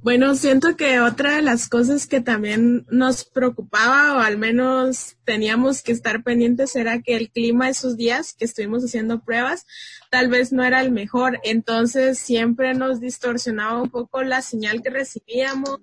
Bueno, 0.02 0.36
siento 0.36 0.78
que 0.78 1.00
otra 1.00 1.36
de 1.36 1.42
las 1.42 1.68
cosas 1.68 2.08
que 2.08 2.22
también 2.22 2.86
nos 2.90 3.26
preocupaba 3.26 4.16
o 4.16 4.20
al 4.20 4.38
menos 4.38 5.18
teníamos 5.26 5.82
que 5.82 5.92
estar 5.92 6.24
pendientes 6.24 6.76
era 6.76 7.02
que 7.02 7.18
el 7.18 7.30
clima 7.32 7.68
esos 7.68 7.98
días 7.98 8.34
que 8.34 8.46
estuvimos 8.46 8.84
haciendo 8.84 9.20
pruebas 9.20 9.66
tal 10.10 10.30
vez 10.30 10.54
no 10.54 10.64
era 10.64 10.82
el 10.82 10.92
mejor, 10.92 11.40
entonces 11.44 12.20
siempre 12.20 12.74
nos 12.74 13.02
distorsionaba 13.02 13.82
un 13.82 13.90
poco 13.90 14.24
la 14.24 14.42
señal 14.42 14.82
que 14.82 14.92
recibíamos 14.92 15.80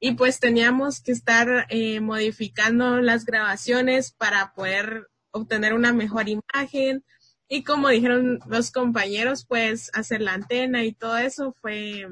y 0.00 0.12
pues 0.14 0.40
teníamos 0.40 1.00
que 1.00 1.12
estar 1.12 1.66
eh, 1.68 2.00
modificando 2.00 3.00
las 3.00 3.24
grabaciones 3.24 4.12
para 4.12 4.54
poder 4.54 5.08
obtener 5.30 5.74
una 5.74 5.92
mejor 5.92 6.28
imagen. 6.28 7.04
Y 7.48 7.64
como 7.64 7.88
dijeron 7.88 8.40
los 8.46 8.70
compañeros 8.70 9.44
pues 9.46 9.90
hacer 9.94 10.20
la 10.22 10.34
antena 10.34 10.84
y 10.84 10.92
todo 10.92 11.18
eso 11.18 11.54
fue 11.60 12.06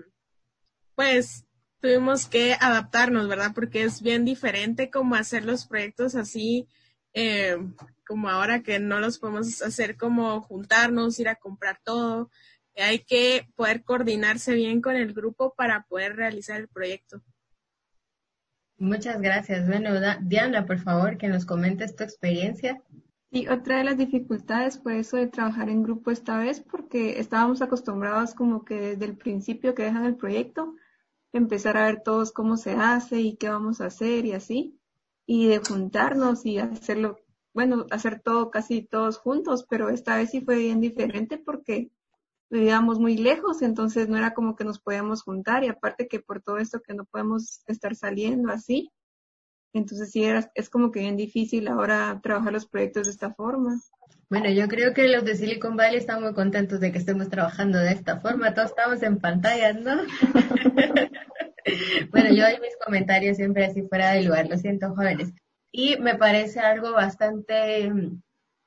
pues 0.95 1.46
tuvimos 1.87 2.27
que 2.27 2.55
adaptarnos 2.55 3.29
verdad 3.29 3.53
porque 3.55 3.85
es 3.85 4.03
bien 4.03 4.25
diferente 4.25 4.91
como 4.91 5.15
hacer 5.15 5.45
los 5.45 5.67
proyectos 5.67 6.17
así 6.17 6.67
eh, 7.15 7.57
como 8.05 8.29
ahora 8.29 8.65
que 8.65 8.81
no 8.81 8.99
los 8.99 9.21
podemos 9.21 9.63
hacer 9.63 9.97
como 9.97 10.41
juntarnos 10.41 11.21
ir 11.21 11.29
a 11.29 11.37
comprar 11.37 11.79
todo 11.85 12.29
hay 12.77 12.99
que 12.99 13.49
poder 13.55 13.85
coordinarse 13.85 14.53
bien 14.55 14.81
con 14.81 14.97
el 14.97 15.15
grupo 15.15 15.55
para 15.55 15.85
poder 15.85 16.17
realizar 16.17 16.61
el 16.61 16.69
proyecto. 16.69 17.23
Muchas 18.77 19.23
gracias. 19.23 19.67
Bueno, 19.67 19.93
Diana, 20.21 20.67
por 20.67 20.79
favor, 20.81 21.17
que 21.17 21.29
nos 21.29 21.47
comentes 21.47 21.97
tu 21.97 22.05
experiencia. 22.05 22.83
Y 23.31 23.49
otra 23.49 23.79
de 23.79 23.85
las 23.85 23.97
dificultades 23.97 24.79
fue 24.79 24.99
eso 24.99 25.17
de 25.17 25.29
trabajar 25.29 25.71
en 25.71 25.85
grupo 25.85 26.11
esta 26.11 26.37
vez, 26.37 26.61
porque 26.61 27.19
estábamos 27.19 27.63
acostumbrados 27.63 28.35
como 28.35 28.65
que 28.65 28.79
desde 28.79 29.07
el 29.07 29.17
principio 29.17 29.75
que 29.75 29.85
dejan 29.85 30.05
el 30.05 30.17
proyecto, 30.17 30.75
empezar 31.37 31.77
a 31.77 31.87
ver 31.87 32.03
todos 32.03 32.33
cómo 32.33 32.57
se 32.57 32.73
hace 32.73 33.21
y 33.21 33.37
qué 33.37 33.49
vamos 33.49 33.81
a 33.81 33.87
hacer 33.87 34.27
y 34.27 34.33
así, 34.33 34.79
y 35.27 35.49
de 35.49 35.59
juntarnos 35.59 36.47
y 36.47 36.59
hacerlo, 36.59 37.19
bueno, 37.55 37.87
hacer 37.91 38.21
todo 38.21 38.51
casi 38.51 38.83
todos 38.83 39.19
juntos, 39.19 39.67
pero 39.69 39.89
esta 39.91 40.17
vez 40.17 40.31
sí 40.31 40.41
fue 40.41 40.59
bien 40.59 40.81
diferente 40.81 41.39
porque 41.39 41.91
vivíamos 42.51 43.01
muy 43.01 43.17
lejos, 43.17 43.63
entonces 43.63 44.09
no 44.09 44.17
era 44.17 44.35
como 44.35 44.55
que 44.57 44.65
nos 44.65 44.79
podíamos 44.79 45.23
juntar 45.23 45.65
y 45.65 45.69
aparte 45.69 46.09
que 46.09 46.21
por 46.21 46.43
todo 46.43 46.59
esto 46.59 46.81
que 46.81 46.95
no 46.95 47.05
podemos 47.05 47.63
estar 47.67 47.97
saliendo 47.97 48.53
así, 48.53 48.91
entonces 49.73 50.11
sí 50.11 50.25
era, 50.25 50.51
es 50.55 50.71
como 50.71 50.91
que 50.91 51.01
bien 51.01 51.17
difícil 51.17 51.69
ahora 51.69 52.21
trabajar 52.23 52.53
los 52.53 52.67
proyectos 52.67 53.05
de 53.07 53.11
esta 53.11 53.35
forma. 53.35 53.81
Bueno, 54.29 54.51
yo 54.51 54.67
creo 54.67 54.93
que 54.93 55.09
los 55.09 55.25
de 55.25 55.37
Silicon 55.37 55.77
Valley 55.77 55.99
están 55.99 56.21
muy 56.21 56.35
contentos 56.35 56.81
de 56.81 56.91
que 56.91 56.99
estemos 56.99 57.29
trabajando 57.29 57.79
de 57.79 57.93
esta 57.93 58.21
forma, 58.21 58.55
todos 58.55 58.71
estamos 58.71 59.01
en 59.05 59.19
pantalla, 59.19 59.73
¿no? 59.73 60.03
bueno, 62.11 62.35
yo 62.35 62.43
doy 62.43 62.59
mis 62.61 62.77
comentarios 62.85 63.37
siempre 63.37 63.67
así 63.67 63.83
fuera 63.83 64.13
de 64.13 64.23
lugar, 64.23 64.49
lo 64.49 64.59
siento 64.59 64.95
jóvenes. 64.97 65.33
Y 65.71 65.97
me 65.99 66.17
parece 66.17 66.59
algo 66.59 66.91
bastante 66.93 67.93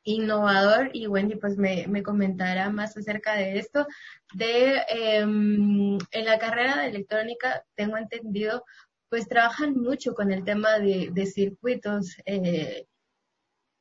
innovador 0.03 0.91
y 0.93 1.07
Wendy 1.07 1.35
pues 1.35 1.57
me, 1.57 1.87
me 1.87 2.03
comentará 2.03 2.69
más 2.69 2.95
acerca 2.95 3.35
de 3.35 3.59
esto. 3.59 3.85
De 4.33 4.77
em, 4.87 5.97
en 6.11 6.25
la 6.25 6.39
carrera 6.39 6.81
de 6.81 6.87
electrónica 6.87 7.63
tengo 7.75 7.97
entendido 7.97 8.63
pues 9.09 9.27
trabajan 9.27 9.75
mucho 9.75 10.13
con 10.13 10.31
el 10.31 10.43
tema 10.43 10.79
de, 10.79 11.09
de 11.11 11.25
circuitos, 11.25 12.15
eh, 12.25 12.85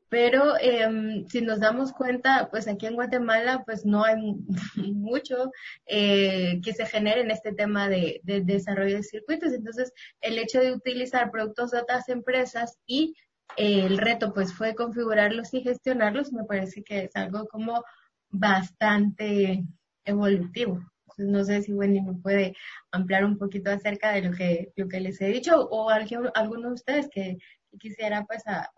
pero 0.09 0.59
em, 0.61 1.27
si 1.29 1.40
nos 1.40 1.61
damos 1.61 1.92
cuenta, 1.92 2.49
pues 2.51 2.68
aquí 2.68 2.87
en 2.87 2.94
Guatemala 2.94 3.62
pues 3.64 3.85
no 3.85 4.05
hay 4.05 4.16
mucho 4.77 5.51
eh, 5.87 6.61
que 6.62 6.73
se 6.73 6.87
genere 6.87 7.23
en 7.23 7.31
este 7.31 7.53
tema 7.53 7.88
de, 7.88 8.21
de 8.25 8.42
desarrollo 8.42 8.97
de 8.97 9.03
circuitos. 9.03 9.53
Entonces, 9.53 9.92
el 10.21 10.38
hecho 10.38 10.61
de 10.61 10.73
utilizar 10.73 11.31
productos 11.31 11.71
de 11.71 11.81
otras 11.81 12.09
empresas 12.09 12.79
y 12.87 13.14
el 13.57 13.99
reto 13.99 14.33
pues 14.33 14.53
fue 14.53 14.75
configurarlos 14.75 15.53
y 15.55 15.62
gestionarlos, 15.62 16.33
me 16.33 16.44
parece 16.44 16.83
que 16.83 17.05
es 17.05 17.16
algo 17.16 17.47
como 17.49 17.83
bastante 18.31 19.64
evolutivo. 20.05 20.81
no 21.18 21.44
sé 21.44 21.62
si 21.62 21.73
Wendy 21.73 22.01
me 22.01 22.14
puede 22.14 22.55
ampliar 22.92 23.25
un 23.25 23.38
poquito 23.38 23.71
acerca 23.71 24.12
de 24.12 24.23
lo 24.23 24.33
que, 24.33 24.73
lo 24.77 24.88
que 24.88 25.01
les 25.01 25.21
he 25.21 25.27
dicho 25.29 25.61
o 25.61 25.90
alguien, 25.90 26.31
alguno 26.35 26.68
de 26.68 26.75
ustedes 26.75 27.09
que, 27.11 27.38
quisiera 27.79 28.25
pues 28.25 28.42
a, 28.47 28.71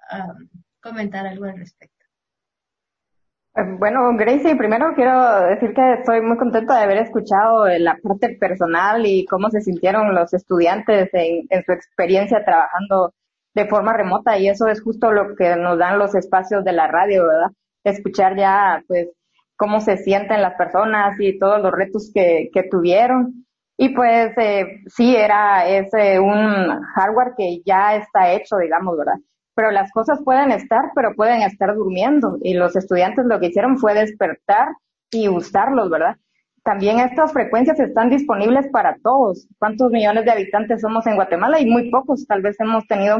comentar 0.80 1.26
algo 1.26 1.44
al 1.44 1.58
respecto. 1.58 2.00
Eh, 3.56 3.62
bueno, 3.78 4.16
Gracie, 4.16 4.54
primero 4.54 4.92
quiero 4.94 5.46
decir 5.48 5.74
que 5.74 5.94
estoy 5.94 6.20
muy 6.20 6.36
contenta 6.36 6.76
de 6.76 6.84
haber 6.84 6.98
escuchado 6.98 7.66
la 7.66 7.96
parte 8.02 8.36
personal 8.38 9.04
y 9.04 9.24
cómo 9.26 9.50
se 9.50 9.60
sintieron 9.60 10.14
los 10.14 10.32
estudiantes 10.32 11.10
en, 11.12 11.48
su 11.64 11.72
experiencia 11.72 12.44
trabajando 12.44 13.12
de 13.54 13.66
forma 13.66 13.92
remota 13.92 14.38
y 14.38 14.48
eso 14.48 14.68
es 14.68 14.80
justo 14.82 15.10
lo 15.12 15.34
que 15.34 15.56
nos 15.56 15.78
dan 15.78 15.98
los 15.98 16.14
espacios 16.14 16.64
de 16.64 16.72
la 16.72 16.86
radio, 16.86 17.26
¿verdad? 17.26 17.50
Escuchar 17.84 18.36
ya, 18.36 18.84
pues, 18.86 19.08
cómo 19.56 19.80
se 19.80 19.96
sienten 19.98 20.42
las 20.42 20.54
personas 20.54 21.18
y 21.20 21.38
todos 21.38 21.60
los 21.60 21.72
retos 21.72 22.10
que, 22.14 22.50
tuvieron. 22.70 23.46
Y 23.76 23.90
pues 23.90 24.32
eh, 24.38 24.82
sí, 24.86 25.16
era 25.16 25.66
ese 25.68 26.20
un 26.20 26.82
hardware 26.94 27.32
que 27.36 27.62
ya 27.64 27.96
está 27.96 28.32
hecho, 28.32 28.58
digamos, 28.58 28.96
¿verdad? 28.96 29.16
Pero 29.60 29.72
las 29.72 29.92
cosas 29.92 30.22
pueden 30.24 30.52
estar, 30.52 30.92
pero 30.94 31.14
pueden 31.14 31.42
estar 31.42 31.74
durmiendo. 31.74 32.38
Y 32.40 32.54
los 32.54 32.74
estudiantes 32.76 33.26
lo 33.26 33.38
que 33.38 33.48
hicieron 33.48 33.76
fue 33.76 33.92
despertar 33.92 34.68
y 35.10 35.28
usarlos, 35.28 35.90
¿verdad? 35.90 36.16
También 36.64 36.98
estas 36.98 37.30
frecuencias 37.34 37.78
están 37.78 38.08
disponibles 38.08 38.68
para 38.72 38.96
todos. 39.02 39.46
¿Cuántos 39.58 39.90
millones 39.90 40.24
de 40.24 40.30
habitantes 40.30 40.80
somos 40.80 41.06
en 41.06 41.16
Guatemala? 41.16 41.60
Y 41.60 41.66
muy 41.66 41.90
pocos, 41.90 42.26
tal 42.26 42.40
vez 42.40 42.58
hemos 42.58 42.86
tenido 42.86 43.18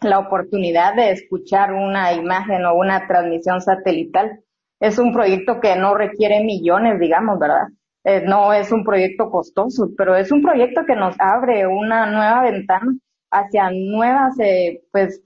la 0.00 0.20
oportunidad 0.20 0.94
de 0.94 1.10
escuchar 1.10 1.72
una 1.72 2.12
imagen 2.12 2.64
o 2.64 2.74
una 2.76 3.08
transmisión 3.08 3.60
satelital. 3.60 4.38
Es 4.78 4.96
un 5.00 5.12
proyecto 5.12 5.58
que 5.58 5.74
no 5.74 5.96
requiere 5.96 6.44
millones, 6.44 7.00
digamos, 7.00 7.40
¿verdad? 7.40 7.66
Eh, 8.04 8.22
no 8.24 8.52
es 8.52 8.70
un 8.70 8.84
proyecto 8.84 9.28
costoso, 9.28 9.88
pero 9.96 10.14
es 10.14 10.30
un 10.30 10.40
proyecto 10.40 10.82
que 10.86 10.94
nos 10.94 11.16
abre 11.18 11.66
una 11.66 12.06
nueva 12.06 12.42
ventana 12.42 12.92
hacia 13.32 13.72
nuevas, 13.72 14.38
eh, 14.38 14.82
pues, 14.92 15.20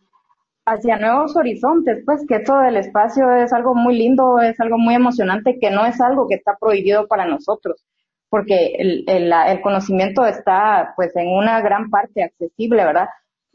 hacia 0.65 0.97
nuevos 0.97 1.37
horizontes, 1.37 2.03
pues 2.07 2.25
que 2.29 2.37
esto 2.37 2.59
del 2.61 2.77
espacio 2.77 3.35
es 3.37 3.53
algo 3.53 3.75
muy 3.75 3.97
lindo, 3.97 4.41
es 4.41 4.59
algo 4.61 4.79
muy 4.79 4.95
emocionante, 4.95 5.59
que 5.61 5.71
no 5.71 5.85
es 5.87 6.01
algo 6.01 6.29
que 6.29 6.37
está 6.37 6.57
prohibido 6.61 7.09
para 7.09 7.27
nosotros, 7.27 7.85
porque 8.29 8.75
el, 8.79 9.05
el, 9.09 9.33
el 9.33 9.61
conocimiento 9.61 10.25
está, 10.25 10.93
pues, 10.97 11.15
en 11.17 11.29
una 11.29 11.61
gran 11.61 11.91
parte 11.91 12.23
accesible, 12.25 12.85
¿verdad? 12.85 13.09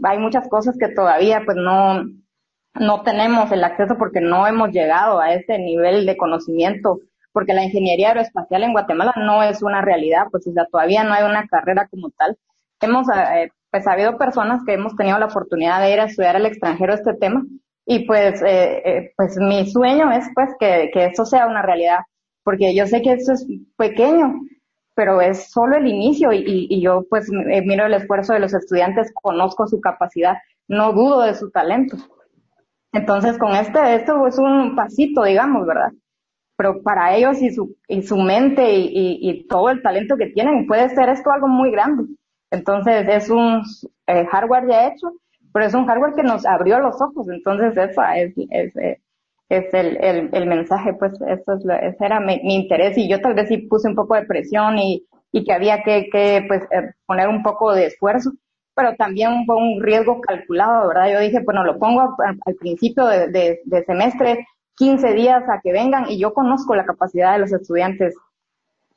hay 0.03 0.19
muchas 0.19 0.47
cosas 0.49 0.75
que 0.79 0.89
todavía 0.89 1.41
pues 1.45 1.57
no, 1.57 2.03
no 2.75 3.01
tenemos 3.03 3.51
el 3.51 3.63
acceso 3.63 3.97
porque 3.97 4.21
no 4.21 4.47
hemos 4.47 4.71
llegado 4.71 5.19
a 5.19 5.33
ese 5.33 5.57
nivel 5.57 6.05
de 6.05 6.17
conocimiento, 6.17 6.99
porque 7.31 7.53
la 7.53 7.63
ingeniería 7.63 8.09
aeroespacial 8.09 8.63
en 8.63 8.73
Guatemala 8.73 9.13
no 9.17 9.43
es 9.43 9.61
una 9.63 9.81
realidad, 9.81 10.27
pues 10.31 10.47
o 10.47 10.51
sea, 10.53 10.65
todavía 10.71 11.03
no 11.03 11.13
hay 11.13 11.23
una 11.23 11.47
carrera 11.47 11.87
como 11.87 12.09
tal. 12.11 12.37
Hemos 12.81 13.07
eh, 13.09 13.51
pues 13.77 13.87
habido 13.87 14.17
personas 14.17 14.61
que 14.65 14.73
hemos 14.73 14.95
tenido 14.95 15.19
la 15.19 15.27
oportunidad 15.27 15.81
de 15.81 15.93
ir 15.93 15.99
a 15.99 16.05
estudiar 16.05 16.35
al 16.35 16.45
extranjero 16.45 16.93
este 16.93 17.13
tema 17.13 17.43
y 17.85 18.05
pues 18.05 18.41
eh, 18.41 18.81
eh, 18.83 19.13
pues 19.15 19.37
mi 19.37 19.65
sueño 19.69 20.11
es 20.11 20.25
pues 20.33 20.49
que, 20.59 20.89
que 20.91 21.05
eso 21.05 21.25
sea 21.25 21.47
una 21.47 21.61
realidad, 21.61 21.99
porque 22.43 22.75
yo 22.75 22.85
sé 22.85 23.01
que 23.01 23.13
eso 23.13 23.33
es 23.33 23.45
pequeño, 23.77 24.33
pero 24.93 25.21
es 25.21 25.51
solo 25.51 25.77
el 25.77 25.87
inicio 25.87 26.33
y, 26.33 26.67
y, 26.69 26.81
yo 26.81 27.05
pues 27.09 27.29
eh, 27.29 27.61
miro 27.61 27.85
el 27.85 27.93
esfuerzo 27.93 28.33
de 28.33 28.39
los 28.39 28.53
estudiantes, 28.53 29.13
conozco 29.13 29.67
su 29.67 29.79
capacidad, 29.79 30.35
no 30.67 30.91
dudo 30.91 31.21
de 31.21 31.35
su 31.35 31.49
talento. 31.51 31.95
Entonces 32.91 33.37
con 33.37 33.55
este, 33.55 33.95
esto 33.95 34.27
es 34.27 34.37
un 34.37 34.75
pasito, 34.75 35.23
digamos, 35.23 35.65
¿verdad? 35.65 35.91
Pero 36.57 36.81
para 36.81 37.15
ellos 37.15 37.41
y 37.41 37.51
su, 37.51 37.75
y 37.87 38.01
su 38.01 38.17
mente 38.17 38.73
y, 38.73 39.19
y, 39.21 39.47
todo 39.47 39.69
el 39.69 39.81
talento 39.81 40.17
que 40.17 40.27
tienen, 40.27 40.65
puede 40.67 40.89
ser 40.89 41.09
esto 41.09 41.31
algo 41.31 41.47
muy 41.47 41.71
grande. 41.71 42.03
Entonces 42.51 43.07
es 43.07 43.29
un 43.29 43.63
eh, 44.07 44.25
hardware 44.25 44.67
ya 44.67 44.87
hecho, 44.87 45.11
pero 45.53 45.65
es 45.65 45.73
un 45.73 45.85
hardware 45.85 46.13
que 46.13 46.23
nos 46.23 46.45
abrió 46.45 46.79
los 46.79 47.01
ojos. 47.01 47.27
Entonces 47.29 47.75
eso 47.77 48.01
es, 48.15 48.33
es 49.49 49.73
el, 49.73 50.47
mensaje, 50.47 50.93
pues 50.93 51.13
eso 51.13 51.53
es 51.53 51.65
ese 51.81 52.05
era 52.05 52.19
mi, 52.19 52.39
interés 52.43 52.97
y 52.97 53.09
yo 53.09 53.21
tal 53.21 53.33
vez 53.33 53.47
sí 53.47 53.57
puse 53.59 53.87
un 53.87 53.95
poco 53.95 54.15
de 54.15 54.25
presión 54.25 54.77
y, 54.77 55.05
y 55.31 55.43
que 55.43 55.53
había 55.53 55.83
que, 55.83 56.45
pues 56.47 56.63
eh, 56.71 56.91
poner 57.05 57.29
un 57.29 57.43
poco 57.43 57.73
de 57.73 57.85
esfuerzo, 57.85 58.31
pero 58.75 58.95
también 58.95 59.45
fue 59.45 59.55
un 59.55 59.81
riesgo 59.81 60.21
calculado, 60.21 60.89
¿verdad? 60.89 61.13
Yo 61.13 61.19
dije, 61.19 61.41
bueno, 61.43 61.63
lo 61.63 61.79
pongo 61.79 62.15
al, 62.23 62.55
principio 62.55 63.05
de, 63.05 63.59
de, 63.63 63.83
semestre, 63.85 64.45
15 64.75 65.13
días 65.13 65.43
a 65.49 65.61
que 65.61 65.71
vengan 65.71 66.09
y 66.09 66.19
yo 66.19 66.33
conozco 66.33 66.75
la 66.75 66.85
capacidad 66.85 67.33
de 67.33 67.39
los 67.39 67.51
estudiantes 67.51 68.15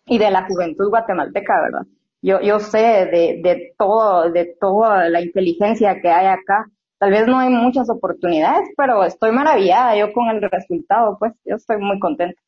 y 0.06 0.18
de 0.18 0.30
la 0.30 0.46
juventud 0.46 0.90
guatemalteca, 0.90 1.60
¿verdad? 1.62 1.86
Yo, 2.22 2.40
yo 2.40 2.60
sé 2.60 2.78
de, 2.78 3.40
de 3.42 3.74
todo, 3.78 4.30
de 4.30 4.56
toda 4.60 5.08
la 5.08 5.20
inteligencia 5.20 6.00
que 6.00 6.08
hay 6.08 6.26
acá. 6.26 6.66
Tal 6.98 7.10
vez 7.10 7.26
no 7.26 7.38
hay 7.38 7.48
muchas 7.48 7.88
oportunidades, 7.88 8.68
pero 8.76 9.04
estoy 9.04 9.32
maravillada 9.32 9.96
yo 9.96 10.12
con 10.12 10.28
el 10.28 10.42
resultado, 10.42 11.16
pues 11.18 11.32
yo 11.44 11.56
estoy 11.56 11.78
muy 11.78 11.98
contenta. 11.98 12.38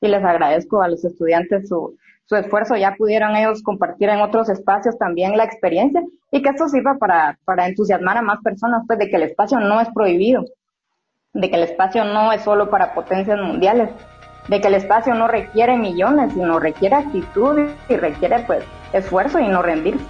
Y 0.00 0.08
les 0.08 0.22
agradezco 0.22 0.82
a 0.82 0.88
los 0.88 1.02
estudiantes 1.04 1.68
su, 1.68 1.96
su 2.26 2.36
esfuerzo, 2.36 2.76
ya 2.76 2.94
pudieron 2.96 3.36
ellos 3.36 3.62
compartir 3.62 4.08
en 4.08 4.20
otros 4.20 4.48
espacios 4.48 4.98
también 4.98 5.36
la 5.36 5.44
experiencia 5.44 6.02
y 6.30 6.42
que 6.42 6.50
esto 6.50 6.68
sirva 6.68 6.96
para, 6.98 7.38
para 7.44 7.66
entusiasmar 7.66 8.18
a 8.18 8.22
más 8.22 8.40
personas, 8.42 8.82
pues 8.86 8.98
de 8.98 9.08
que 9.08 9.16
el 9.16 9.24
espacio 9.24 9.60
no 9.60 9.80
es 9.80 9.88
prohibido, 9.94 10.44
de 11.32 11.50
que 11.50 11.56
el 11.56 11.64
espacio 11.64 12.04
no 12.04 12.32
es 12.32 12.42
solo 12.42 12.70
para 12.70 12.94
potencias 12.94 13.38
mundiales, 13.38 13.90
de 14.48 14.60
que 14.60 14.68
el 14.68 14.74
espacio 14.74 15.14
no 15.14 15.26
requiere 15.28 15.76
millones, 15.76 16.32
sino 16.34 16.58
requiere 16.58 16.96
actitud 16.96 17.58
y 17.88 17.96
requiere 17.96 18.40
pues 18.40 18.64
esfuerzo 18.92 19.38
y 19.38 19.48
no 19.48 19.62
rendirse. 19.62 20.04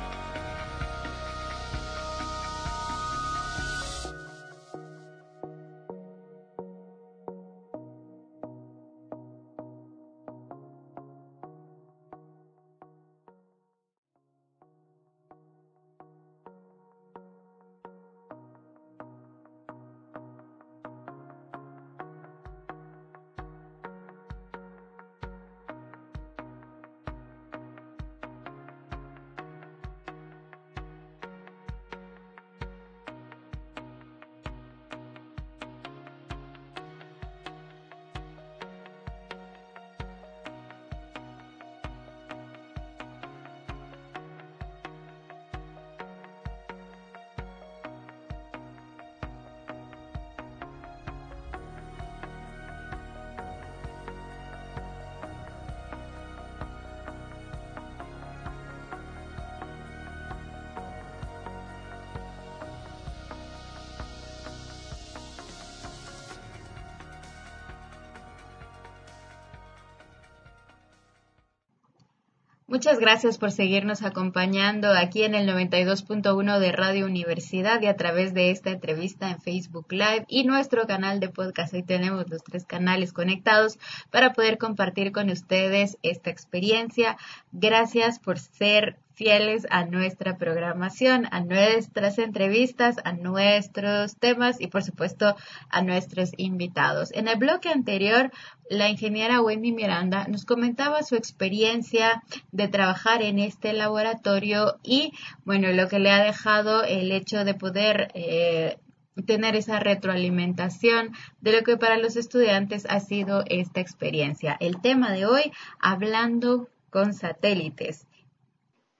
Muchas 72.75 72.99
gracias 72.99 73.39
por 73.39 73.53
seguirnos 73.53 74.03
acompañando 74.03 74.93
aquí 74.93 75.23
en 75.23 75.37
el 75.37 75.49
92.1 75.49 76.59
de 76.59 76.73
Radio 76.73 77.07
Universidad 77.07 77.81
y 77.81 77.87
a 77.87 77.95
través 77.95 78.35
de 78.35 78.51
esta 78.51 78.71
entrevista 78.71 79.31
en 79.31 79.41
Facebook 79.41 79.87
Live 79.93 80.25
y 80.27 80.43
nuestro 80.43 80.85
canal 80.85 81.21
de 81.21 81.29
podcast. 81.29 81.73
Hoy 81.73 81.85
tenemos 81.85 82.29
los 82.29 82.43
tres 82.43 82.67
canales 82.67 83.13
conectados 83.13 83.79
para 84.11 84.33
poder 84.33 84.59
compartir 84.59 85.13
con 85.13 85.31
ustedes 85.31 85.99
esta 86.03 86.31
experiencia. 86.31 87.17
Gracias 87.53 88.19
por 88.19 88.41
ser 88.41 88.99
fieles 89.15 89.67
a 89.71 89.85
nuestra 89.85 90.37
programación, 90.37 91.27
a 91.31 91.41
nuestras 91.41 92.19
entrevistas, 92.19 92.97
a 93.05 93.13
nuestros 93.13 94.17
temas 94.17 94.61
y 94.61 94.67
por 94.67 94.83
supuesto 94.83 95.37
a 95.71 95.83
nuestros 95.83 96.33
invitados. 96.37 97.13
En 97.13 97.29
el 97.29 97.39
bloque 97.39 97.69
anterior, 97.69 98.33
la 98.69 98.89
ingeniera 98.89 99.41
Wendy 99.41 99.73
Miranda 99.73 100.27
nos 100.29 100.45
comentaba 100.45 101.03
su 101.03 101.17
experiencia 101.17 102.23
de 102.51 102.69
trabajar 102.69 103.23
en 103.23 103.39
este 103.39 103.73
laboratorio 103.73 104.79
y 104.83 105.13
bueno, 105.45 105.73
lo 105.73 105.89
que 105.89 105.99
le 105.99 106.11
ha 106.11 106.23
dejado 106.23 106.83
el 106.85 107.13
hecho 107.13 107.45
de 107.45 107.55
poder 107.55 108.11
eh, 108.15 108.79
tener 109.27 109.55
esa 109.55 109.79
retroalimentación 109.79 111.13
de 111.41 111.53
lo 111.53 111.63
que 111.63 111.77
para 111.77 111.99
los 111.99 112.17
estudiantes 112.17 112.85
ha 112.89 113.01
sido 113.01 113.45
esta 113.47 113.81
experiencia. 113.81 114.57
El 114.59 114.81
tema 114.81 115.13
de 115.13 115.27
hoy, 115.27 115.53
hablando 115.79 116.69
con 116.91 117.15
satélites. 117.15 118.07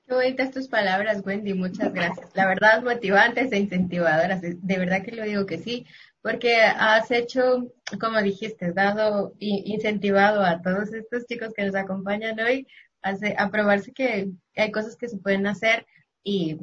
Qué 0.07 0.13
bonitas 0.13 0.51
tus 0.51 0.69
palabras, 0.69 1.23
Wendy, 1.25 1.55
muchas 1.55 1.91
gracias. 1.95 2.29
La 2.35 2.47
verdad, 2.47 2.83
motivantes 2.83 3.51
e 3.53 3.59
incentivadoras. 3.59 4.43
De 4.43 4.79
verdad 4.79 5.03
que 5.03 5.13
lo 5.13 5.25
digo 5.25 5.47
que 5.47 5.57
sí, 5.57 5.87
porque 6.21 6.57
has 6.57 7.11
hecho, 7.11 7.73
como 7.99 8.21
dijiste, 8.21 8.73
dado, 8.73 9.35
incentivado 9.39 10.45
a 10.45 10.61
todos 10.61 10.93
estos 10.93 11.25
chicos 11.27 11.55
que 11.57 11.65
nos 11.65 11.75
acompañan 11.75 12.39
hoy 12.39 12.67
a, 13.03 13.51
probarse 13.51 13.93
que 13.93 14.31
hay 14.55 14.71
cosas 14.73 14.97
que 14.97 15.09
se 15.09 15.17
pueden 15.17 15.47
hacer 15.47 15.87
y, 16.23 16.59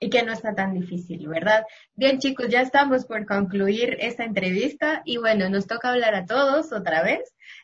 y 0.00 0.10
que 0.10 0.24
no 0.24 0.32
está 0.32 0.56
tan 0.56 0.74
difícil, 0.74 1.28
¿verdad? 1.28 1.64
Bien, 1.94 2.18
chicos, 2.18 2.48
ya 2.48 2.60
estamos 2.60 3.04
por 3.04 3.24
concluir 3.24 3.98
esta 4.00 4.24
entrevista 4.24 5.02
y 5.04 5.18
bueno, 5.18 5.48
nos 5.48 5.68
toca 5.68 5.90
hablar 5.90 6.16
a 6.16 6.26
todos 6.26 6.72
otra 6.72 7.04
vez 7.04 7.20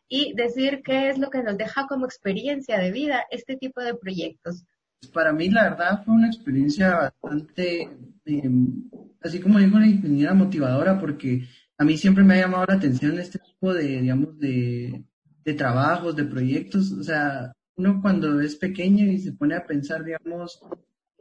y 0.08 0.34
decir 0.34 0.82
qué 0.84 1.08
es 1.10 1.18
lo 1.18 1.30
que 1.30 1.42
nos 1.42 1.58
deja 1.58 1.88
como 1.88 2.06
experiencia 2.06 2.78
de 2.78 2.92
vida 2.92 3.24
este 3.30 3.56
tipo 3.56 3.80
de 3.80 3.94
proyectos 3.96 4.64
para 5.12 5.32
mí 5.32 5.48
la 5.50 5.70
verdad 5.70 6.04
fue 6.04 6.14
una 6.14 6.28
experiencia 6.28 7.12
bastante, 7.22 7.88
em, 8.24 8.84
así 9.20 9.40
como 9.40 9.58
dijo 9.58 9.78
la 9.78 9.86
ingeniera, 9.86 10.34
motivadora, 10.34 10.98
porque 10.98 11.46
a 11.78 11.84
mí 11.84 11.96
siempre 11.96 12.24
me 12.24 12.34
ha 12.34 12.42
llamado 12.42 12.66
la 12.68 12.74
atención 12.74 13.18
este 13.18 13.38
tipo 13.38 13.74
de, 13.74 14.00
digamos, 14.02 14.38
de, 14.38 15.04
de 15.44 15.54
trabajos, 15.54 16.16
de 16.16 16.24
proyectos. 16.24 16.92
O 16.92 17.02
sea, 17.02 17.52
uno 17.76 18.00
cuando 18.00 18.40
es 18.40 18.56
pequeño 18.56 19.06
y 19.06 19.18
se 19.18 19.32
pone 19.32 19.54
a 19.54 19.66
pensar, 19.66 20.04
digamos, 20.04 20.60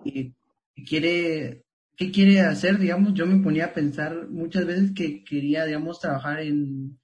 eh, 0.06 0.34
quiere, 0.88 1.64
qué 1.98 2.12
quiere 2.12 2.42
hacer, 2.42 2.80
digamos, 2.80 3.14
yo 3.14 3.26
me 3.26 3.44
ponía 3.44 3.66
a 3.66 3.74
pensar 3.74 4.30
muchas 4.30 4.66
veces 4.66 4.92
que 4.94 5.24
quería, 5.24 5.66
digamos, 5.66 6.00
trabajar 6.00 6.42
en, 6.42 6.98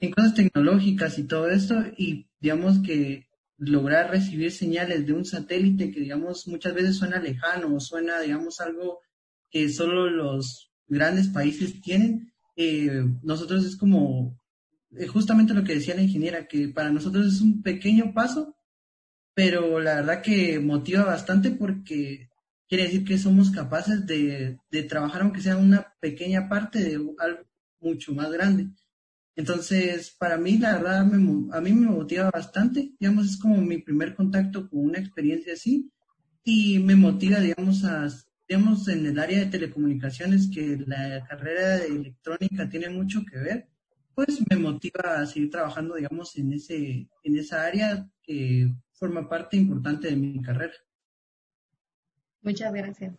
en 0.00 0.10
cosas 0.10 0.34
tecnológicas 0.34 1.18
y 1.18 1.24
todo 1.24 1.48
esto, 1.48 1.76
y 1.96 2.28
digamos 2.40 2.80
que 2.80 3.27
lograr 3.58 4.10
recibir 4.10 4.52
señales 4.52 5.06
de 5.06 5.12
un 5.12 5.24
satélite 5.24 5.90
que, 5.90 6.00
digamos, 6.00 6.46
muchas 6.46 6.74
veces 6.74 6.96
suena 6.96 7.20
lejano 7.20 7.74
o 7.74 7.80
suena, 7.80 8.20
digamos, 8.20 8.60
algo 8.60 9.00
que 9.50 9.68
solo 9.68 10.08
los 10.08 10.70
grandes 10.86 11.28
países 11.28 11.80
tienen, 11.80 12.32
eh, 12.56 13.04
nosotros 13.22 13.64
es 13.64 13.76
como 13.76 14.38
eh, 14.96 15.06
justamente 15.06 15.54
lo 15.54 15.64
que 15.64 15.74
decía 15.74 15.94
la 15.94 16.02
ingeniera, 16.02 16.46
que 16.46 16.68
para 16.68 16.90
nosotros 16.90 17.26
es 17.26 17.40
un 17.40 17.62
pequeño 17.62 18.12
paso, 18.14 18.56
pero 19.34 19.80
la 19.80 19.96
verdad 19.96 20.22
que 20.22 20.58
motiva 20.60 21.04
bastante 21.04 21.50
porque 21.50 22.28
quiere 22.68 22.84
decir 22.84 23.04
que 23.04 23.18
somos 23.18 23.50
capaces 23.50 24.06
de, 24.06 24.58
de 24.70 24.82
trabajar 24.84 25.22
aunque 25.22 25.40
sea 25.40 25.56
una 25.56 25.94
pequeña 26.00 26.48
parte 26.48 26.80
de 26.82 26.94
algo 27.18 27.42
mucho 27.80 28.12
más 28.12 28.30
grande. 28.30 28.68
Entonces, 29.38 30.10
para 30.18 30.36
mí, 30.36 30.58
la 30.58 30.78
verdad, 30.78 30.98
a 30.98 31.60
mí 31.60 31.72
me 31.72 31.86
motiva 31.86 32.28
bastante, 32.28 32.90
digamos, 32.98 33.24
es 33.28 33.36
como 33.38 33.58
mi 33.58 33.78
primer 33.78 34.16
contacto 34.16 34.68
con 34.68 34.80
una 34.80 34.98
experiencia 34.98 35.52
así 35.52 35.92
y 36.42 36.80
me 36.80 36.96
motiva, 36.96 37.38
digamos, 37.38 37.84
a, 37.84 38.08
digamos, 38.48 38.88
en 38.88 39.06
el 39.06 39.16
área 39.16 39.38
de 39.38 39.46
telecomunicaciones, 39.46 40.50
que 40.52 40.78
la 40.84 41.24
carrera 41.24 41.78
de 41.78 41.86
electrónica 41.86 42.68
tiene 42.68 42.90
mucho 42.90 43.20
que 43.30 43.38
ver, 43.38 43.68
pues 44.12 44.40
me 44.50 44.56
motiva 44.56 45.20
a 45.20 45.26
seguir 45.26 45.50
trabajando, 45.50 45.94
digamos, 45.94 46.36
en, 46.36 46.54
ese, 46.54 47.08
en 47.22 47.36
esa 47.36 47.64
área 47.64 48.10
que 48.20 48.74
forma 48.90 49.28
parte 49.28 49.56
importante 49.56 50.08
de 50.08 50.16
mi 50.16 50.42
carrera. 50.42 50.74
Muchas 52.42 52.72
gracias. 52.72 53.14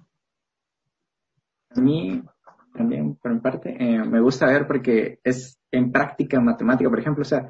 A 1.69 1.79
mí 1.79 2.21
también, 2.79 3.15
por 3.15 3.33
mi 3.33 3.41
parte, 3.41 3.75
eh, 3.77 3.99
me 4.05 4.21
gusta 4.21 4.45
ver 4.45 4.65
porque 4.65 5.19
es 5.21 5.59
en 5.69 5.91
práctica 5.91 6.39
matemática, 6.39 6.89
por 6.89 6.97
ejemplo, 6.97 7.23
o 7.23 7.25
sea, 7.25 7.49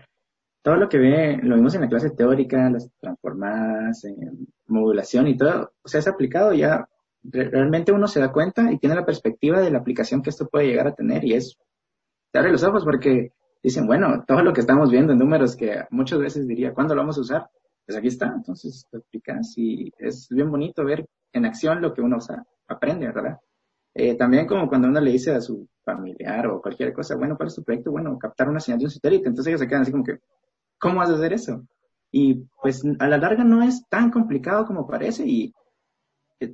todo 0.63 0.75
lo 0.75 0.89
que 0.89 0.97
ve, 0.97 1.39
lo 1.43 1.55
vimos 1.55 1.75
en 1.75 1.81
la 1.81 1.87
clase 1.87 2.09
teórica, 2.09 2.67
las 2.71 2.89
transformadas, 2.99 4.05
en 4.05 4.47
modulación 4.65 5.27
y 5.27 5.37
todo, 5.37 5.73
o 5.83 5.87
sea, 5.87 5.99
es 5.99 6.07
aplicado 6.07 6.51
ya, 6.53 6.89
realmente 7.21 7.91
uno 7.91 8.07
se 8.07 8.19
da 8.19 8.31
cuenta 8.31 8.71
y 8.71 8.79
tiene 8.79 8.95
la 8.95 9.05
perspectiva 9.05 9.61
de 9.61 9.69
la 9.69 9.77
aplicación 9.77 10.23
que 10.23 10.31
esto 10.31 10.47
puede 10.47 10.65
llegar 10.65 10.87
a 10.87 10.95
tener 10.95 11.23
y 11.23 11.35
es, 11.35 11.59
te 12.31 12.39
abre 12.39 12.51
los 12.51 12.63
ojos 12.63 12.83
porque 12.83 13.31
dicen, 13.61 13.85
bueno, 13.85 14.23
todo 14.27 14.41
lo 14.41 14.51
que 14.51 14.61
estamos 14.61 14.89
viendo 14.89 15.13
en 15.13 15.19
números 15.19 15.55
que 15.55 15.83
muchas 15.91 16.17
veces 16.17 16.47
diría, 16.47 16.73
¿cuándo 16.73 16.95
lo 16.95 17.01
vamos 17.01 17.19
a 17.19 17.21
usar? 17.21 17.49
Pues 17.85 17.95
aquí 17.95 18.07
está, 18.07 18.33
entonces 18.35 18.83
lo 18.91 19.03
y 19.57 19.93
es 19.99 20.27
bien 20.31 20.49
bonito 20.49 20.83
ver 20.83 21.05
en 21.33 21.45
acción 21.45 21.83
lo 21.83 21.93
que 21.93 22.01
uno 22.01 22.17
aprende, 22.67 23.05
¿verdad? 23.05 23.37
Eh, 24.01 24.15
también 24.15 24.47
como 24.47 24.69
cuando 24.69 24.87
uno 24.87 25.01
le 25.01 25.11
dice 25.11 25.31
a 25.31 25.41
su 25.41 25.67
familiar 25.83 26.47
o 26.47 26.61
cualquier 26.61 26.93
cosa, 26.93 27.17
bueno, 27.17 27.35
¿cuál 27.35 27.47
es 27.47 27.55
tu 27.55 27.65
proyecto? 27.65 27.91
Bueno, 27.91 28.17
captar 28.17 28.47
una 28.47 28.61
señal 28.61 28.79
de 28.79 28.85
un 28.85 28.91
satélite. 28.91 29.27
Entonces 29.27 29.49
ellos 29.49 29.59
se 29.59 29.67
quedan 29.67 29.81
así 29.81 29.91
como 29.91 30.05
que, 30.05 30.19
¿cómo 30.79 30.99
vas 30.99 31.09
a 31.09 31.15
hacer 31.15 31.33
eso? 31.33 31.65
Y 32.09 32.45
pues 32.61 32.81
a 32.97 33.07
la 33.07 33.17
larga 33.17 33.43
no 33.43 33.61
es 33.61 33.83
tan 33.89 34.09
complicado 34.09 34.65
como 34.65 34.87
parece 34.87 35.25
y 35.27 35.53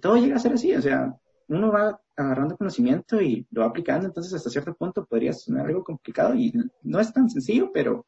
todo 0.01 0.17
llega 0.17 0.37
a 0.37 0.39
ser 0.39 0.53
así, 0.53 0.73
o 0.73 0.81
sea, 0.81 1.15
uno 1.47 1.71
va 1.71 1.99
agarrando 2.17 2.57
conocimiento 2.57 3.21
y 3.21 3.45
lo 3.51 3.61
va 3.61 3.67
aplicando, 3.67 4.07
entonces 4.07 4.33
hasta 4.33 4.49
cierto 4.49 4.73
punto 4.73 5.05
podría 5.05 5.31
ser 5.31 5.55
algo 5.59 5.83
complicado 5.83 6.33
y 6.33 6.51
no 6.81 6.99
es 6.99 7.13
tan 7.13 7.29
sencillo, 7.29 7.69
pero 7.71 8.07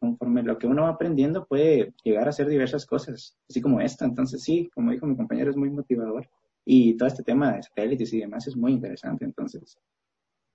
conforme 0.00 0.42
lo 0.42 0.58
que 0.58 0.66
uno 0.66 0.82
va 0.82 0.88
aprendiendo 0.90 1.46
puede 1.46 1.94
llegar 2.02 2.26
a 2.26 2.30
hacer 2.30 2.48
diversas 2.48 2.84
cosas, 2.84 3.38
así 3.48 3.60
como 3.60 3.80
esta. 3.80 4.04
Entonces 4.04 4.42
sí, 4.42 4.68
como 4.74 4.90
dijo 4.90 5.06
mi 5.06 5.16
compañero, 5.16 5.50
es 5.50 5.56
muy 5.56 5.70
motivador. 5.70 6.28
Y 6.68 6.96
todo 6.96 7.06
este 7.06 7.22
tema 7.22 7.52
de 7.52 7.62
satélites 7.62 8.12
y 8.12 8.20
demás 8.20 8.46
es 8.48 8.56
muy 8.56 8.72
interesante. 8.72 9.24
Entonces, 9.24 9.78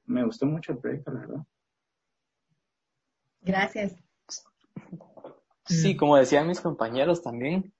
me 0.05 0.25
gustó 0.25 0.45
mucho 0.45 0.73
el 0.73 0.79
proyecto, 0.79 1.11
la 1.11 1.19
verdad. 1.21 1.45
Gracias. 3.39 3.95
Sí, 5.65 5.95
como 5.95 6.17
decían 6.17 6.47
mis 6.47 6.59
compañeros 6.59 7.21
también, 7.21 7.73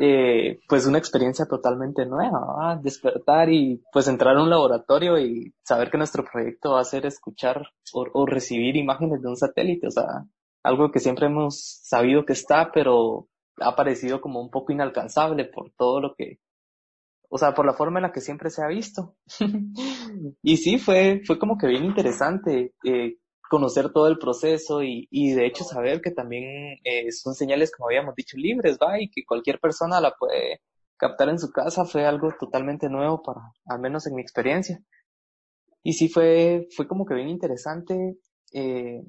eh, 0.00 0.58
pues 0.68 0.86
una 0.86 0.98
experiencia 0.98 1.46
totalmente 1.46 2.04
nueva, 2.06 2.78
despertar 2.82 3.50
y 3.50 3.82
pues 3.92 4.08
entrar 4.08 4.36
a 4.36 4.42
un 4.42 4.50
laboratorio 4.50 5.18
y 5.18 5.54
saber 5.62 5.90
que 5.90 5.98
nuestro 5.98 6.24
proyecto 6.24 6.72
va 6.72 6.80
a 6.80 6.84
ser 6.84 7.06
escuchar 7.06 7.68
o, 7.94 8.04
o 8.12 8.26
recibir 8.26 8.76
imágenes 8.76 9.22
de 9.22 9.28
un 9.28 9.36
satélite, 9.36 9.86
o 9.86 9.90
sea, 9.90 10.24
algo 10.64 10.90
que 10.90 10.98
siempre 10.98 11.26
hemos 11.26 11.80
sabido 11.82 12.24
que 12.24 12.32
está, 12.32 12.72
pero 12.72 13.28
ha 13.60 13.76
parecido 13.76 14.20
como 14.20 14.40
un 14.40 14.50
poco 14.50 14.72
inalcanzable 14.72 15.44
por 15.44 15.70
todo 15.76 16.00
lo 16.00 16.14
que, 16.14 16.40
o 17.32 17.38
sea, 17.38 17.54
por 17.54 17.64
la 17.64 17.74
forma 17.74 18.00
en 18.00 18.02
la 18.02 18.12
que 18.12 18.20
siempre 18.20 18.50
se 18.50 18.62
ha 18.62 18.66
visto. 18.66 19.14
y 20.42 20.56
sí, 20.56 20.78
fue, 20.78 21.22
fue 21.24 21.38
como 21.38 21.56
que 21.56 21.68
bien 21.68 21.84
interesante 21.84 22.74
eh, 22.84 23.18
conocer 23.48 23.92
todo 23.92 24.08
el 24.08 24.18
proceso 24.18 24.82
y, 24.82 25.06
y 25.12 25.32
de 25.32 25.46
hecho 25.46 25.62
saber 25.62 26.00
que 26.00 26.10
también 26.10 26.78
eh, 26.82 27.10
son 27.12 27.34
señales, 27.34 27.70
como 27.70 27.88
habíamos 27.88 28.16
dicho, 28.16 28.36
libres, 28.36 28.78
¿va? 28.82 29.00
Y 29.00 29.08
que 29.10 29.24
cualquier 29.24 29.60
persona 29.60 30.00
la 30.00 30.12
puede 30.16 30.60
captar 30.96 31.28
en 31.28 31.38
su 31.38 31.52
casa 31.52 31.84
fue 31.84 32.04
algo 32.04 32.32
totalmente 32.38 32.88
nuevo 32.88 33.22
para, 33.22 33.40
al 33.66 33.78
menos 33.78 34.08
en 34.08 34.16
mi 34.16 34.22
experiencia. 34.22 34.82
Y 35.84 35.92
sí 35.92 36.08
fue, 36.08 36.66
fue 36.76 36.88
como 36.88 37.06
que 37.06 37.14
bien 37.14 37.28
interesante. 37.28 38.18
Eh, 38.52 39.02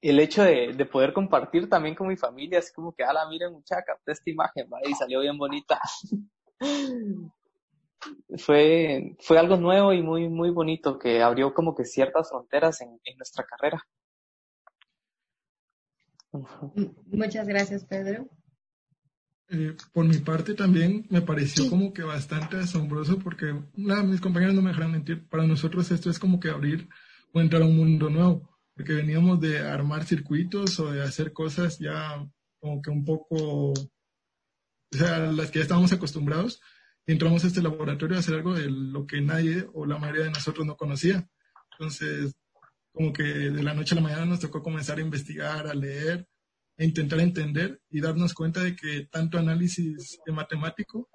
el 0.00 0.20
hecho 0.20 0.44
de, 0.44 0.74
de, 0.76 0.86
poder 0.86 1.12
compartir 1.12 1.68
también 1.68 1.96
con 1.96 2.06
mi 2.06 2.16
familia, 2.16 2.60
así 2.60 2.72
como 2.72 2.94
que, 2.94 3.02
ala, 3.02 3.28
miren 3.28 3.52
muchacha, 3.52 3.82
capté 3.84 4.12
esta 4.12 4.30
imagen, 4.30 4.68
¿vale? 4.68 4.90
y 4.90 4.94
salió 4.94 5.20
bien 5.20 5.36
bonita. 5.36 5.80
fue, 8.38 9.16
fue 9.20 9.38
algo 9.38 9.56
nuevo 9.56 9.92
y 9.92 10.02
muy, 10.02 10.28
muy 10.28 10.50
bonito 10.50 10.98
que 10.98 11.22
abrió 11.22 11.54
como 11.54 11.74
que 11.74 11.84
ciertas 11.84 12.28
fronteras 12.30 12.80
en, 12.80 13.00
en 13.04 13.16
nuestra 13.16 13.44
carrera. 13.44 13.82
Muchas 17.06 17.46
gracias, 17.46 17.84
Pedro. 17.84 18.28
Eh, 19.48 19.76
por 19.92 20.06
mi 20.06 20.18
parte 20.18 20.54
también 20.54 21.06
me 21.10 21.20
pareció 21.20 21.68
como 21.68 21.92
que 21.92 22.02
bastante 22.02 22.56
asombroso 22.56 23.18
porque 23.18 23.54
nada, 23.74 24.02
mis 24.02 24.20
compañeros 24.20 24.54
no 24.54 24.62
me 24.62 24.70
dejarán 24.70 24.92
mentir, 24.92 25.28
para 25.28 25.46
nosotros 25.46 25.90
esto 25.90 26.08
es 26.08 26.18
como 26.18 26.40
que 26.40 26.48
abrir 26.48 26.88
o 27.32 27.40
entrar 27.40 27.60
a 27.60 27.66
un 27.66 27.76
mundo 27.76 28.08
nuevo 28.08 28.48
porque 28.74 28.94
veníamos 28.94 29.40
de 29.40 29.58
armar 29.58 30.04
circuitos 30.04 30.80
o 30.80 30.90
de 30.90 31.02
hacer 31.02 31.32
cosas 31.32 31.78
ya 31.78 32.26
como 32.58 32.80
que 32.80 32.90
un 32.90 33.04
poco, 33.04 33.74
o 34.94 34.98
sea, 34.98 35.18
las 35.18 35.50
que 35.50 35.58
ya 35.58 35.64
estábamos 35.64 35.92
acostumbrados, 35.92 36.60
entramos 37.06 37.44
a 37.44 37.48
este 37.48 37.62
laboratorio 37.62 38.16
a 38.16 38.20
hacer 38.20 38.34
algo 38.34 38.54
de 38.54 38.70
lo 38.70 39.06
que 39.06 39.20
nadie 39.20 39.66
o 39.72 39.86
la 39.86 39.98
mayoría 39.98 40.24
de 40.24 40.30
nosotros 40.30 40.66
no 40.66 40.76
conocía. 40.76 41.28
Entonces, 41.72 42.34
como 42.92 43.12
que 43.12 43.22
de 43.22 43.62
la 43.62 43.74
noche 43.74 43.94
a 43.94 43.96
la 43.96 44.02
mañana 44.02 44.24
nos 44.24 44.40
tocó 44.40 44.62
comenzar 44.62 44.98
a 44.98 45.02
investigar, 45.02 45.66
a 45.66 45.74
leer, 45.74 46.28
e 46.76 46.84
intentar 46.84 47.20
entender 47.20 47.80
y 47.90 48.00
darnos 48.00 48.34
cuenta 48.34 48.60
de 48.62 48.74
que 48.74 49.06
tanto 49.10 49.38
análisis 49.38 50.18
de 50.24 50.32
matemático, 50.32 51.08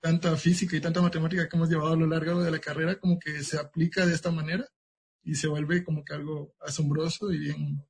tanta 0.00 0.36
física 0.36 0.76
y 0.76 0.80
tanta 0.80 1.00
matemática 1.00 1.48
que 1.48 1.56
hemos 1.56 1.68
llevado 1.68 1.92
a 1.92 1.96
lo 1.96 2.06
largo 2.06 2.42
de 2.42 2.50
la 2.50 2.58
carrera, 2.58 2.98
como 2.98 3.18
que 3.18 3.42
se 3.42 3.58
aplica 3.58 4.06
de 4.06 4.14
esta 4.14 4.30
manera 4.30 4.66
y 5.22 5.34
se 5.36 5.46
vuelve 5.46 5.84
como 5.84 6.04
que 6.04 6.14
algo 6.14 6.54
asombroso 6.60 7.32
y 7.32 7.38
bien, 7.38 7.84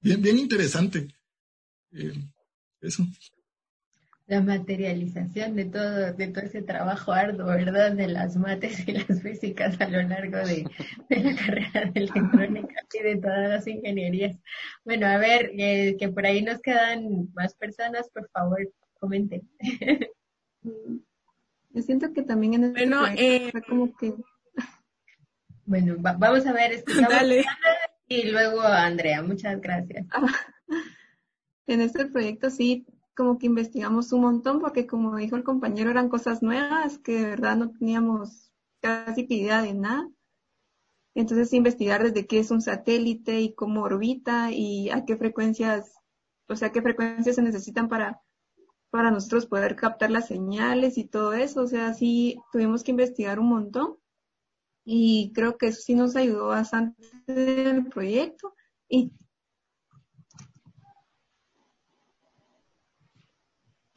bien, 0.00 0.22
bien 0.22 0.38
interesante. 0.38 1.08
Eh, 1.92 2.28
eso. 2.80 3.04
La 4.30 4.40
materialización 4.40 5.56
de 5.56 5.64
todo, 5.64 6.12
de 6.12 6.28
todo 6.28 6.44
ese 6.44 6.62
trabajo 6.62 7.10
arduo, 7.10 7.46
¿verdad? 7.46 7.90
De 7.90 8.06
las 8.06 8.36
mates 8.36 8.86
y 8.86 8.92
las 8.92 9.20
físicas 9.20 9.80
a 9.80 9.88
lo 9.88 10.00
largo 10.02 10.38
de, 10.38 10.70
la 11.08 11.34
carrera 11.34 11.90
de 11.90 12.00
electrónica 12.00 12.86
y 12.94 13.02
de 13.02 13.16
todas 13.16 13.48
las 13.48 13.66
ingenierías. 13.66 14.38
Bueno, 14.84 15.08
a 15.08 15.18
ver, 15.18 15.50
eh, 15.58 15.96
que 15.98 16.10
por 16.10 16.26
ahí 16.26 16.42
nos 16.42 16.60
quedan 16.60 17.28
más 17.34 17.54
personas, 17.54 18.08
por 18.10 18.30
favor, 18.30 18.60
comenten. 19.00 19.42
Yo 20.62 21.82
siento 21.82 22.12
que 22.12 22.22
también 22.22 22.54
en 22.54 22.64
este 22.66 22.86
bueno, 22.86 23.06
eh, 23.08 23.50
como 23.68 23.96
que 23.96 24.14
bueno, 25.66 25.96
vamos 25.98 26.46
a 26.46 26.52
ver, 26.52 26.84
Dale. 26.86 27.44
y 28.06 28.30
luego 28.30 28.60
Andrea, 28.60 29.24
muchas 29.24 29.60
gracias. 29.60 30.06
en 31.66 31.80
este 31.80 32.06
proyecto 32.06 32.48
sí, 32.48 32.86
como 33.20 33.36
que 33.36 33.44
investigamos 33.44 34.12
un 34.12 34.22
montón 34.22 34.60
porque 34.60 34.86
como 34.86 35.14
dijo 35.16 35.36
el 35.36 35.44
compañero, 35.44 35.90
eran 35.90 36.08
cosas 36.08 36.42
nuevas 36.42 36.96
que 36.96 37.18
de 37.18 37.26
verdad 37.26 37.54
no 37.54 37.70
teníamos 37.70 38.50
casi 38.80 39.26
idea 39.28 39.60
de 39.60 39.74
nada. 39.74 40.08
Entonces 41.14 41.52
investigar 41.52 42.02
desde 42.02 42.26
qué 42.26 42.38
es 42.38 42.50
un 42.50 42.62
satélite 42.62 43.42
y 43.42 43.52
cómo 43.52 43.82
orbita 43.82 44.52
y 44.52 44.88
a 44.88 45.04
qué 45.04 45.18
frecuencias, 45.18 45.92
o 46.48 46.56
sea, 46.56 46.72
qué 46.72 46.80
frecuencias 46.80 47.36
se 47.36 47.42
necesitan 47.42 47.90
para, 47.90 48.22
para 48.88 49.10
nosotros 49.10 49.44
poder 49.44 49.76
captar 49.76 50.10
las 50.10 50.28
señales 50.28 50.96
y 50.96 51.04
todo 51.04 51.34
eso. 51.34 51.60
O 51.60 51.66
sea, 51.66 51.92
sí 51.92 52.40
tuvimos 52.52 52.82
que 52.82 52.92
investigar 52.92 53.38
un 53.38 53.50
montón 53.50 53.98
y 54.82 55.30
creo 55.34 55.58
que 55.58 55.66
eso 55.66 55.82
sí 55.82 55.94
nos 55.94 56.16
ayudó 56.16 56.46
bastante 56.46 57.04
en 57.26 57.76
el 57.76 57.86
proyecto 57.86 58.54
y 58.88 59.12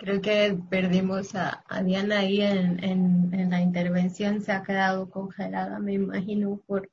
Creo 0.04 0.22
que 0.22 0.60
perdimos 0.70 1.34
a, 1.34 1.64
Diana 1.82 2.20
ahí 2.20 2.42
en, 2.42 3.50
la 3.50 3.62
intervención, 3.62 4.42
se 4.42 4.52
ha 4.52 4.62
quedado 4.62 5.10
congelada, 5.10 5.80
me 5.80 5.94
imagino, 5.94 6.62
por 6.68 6.90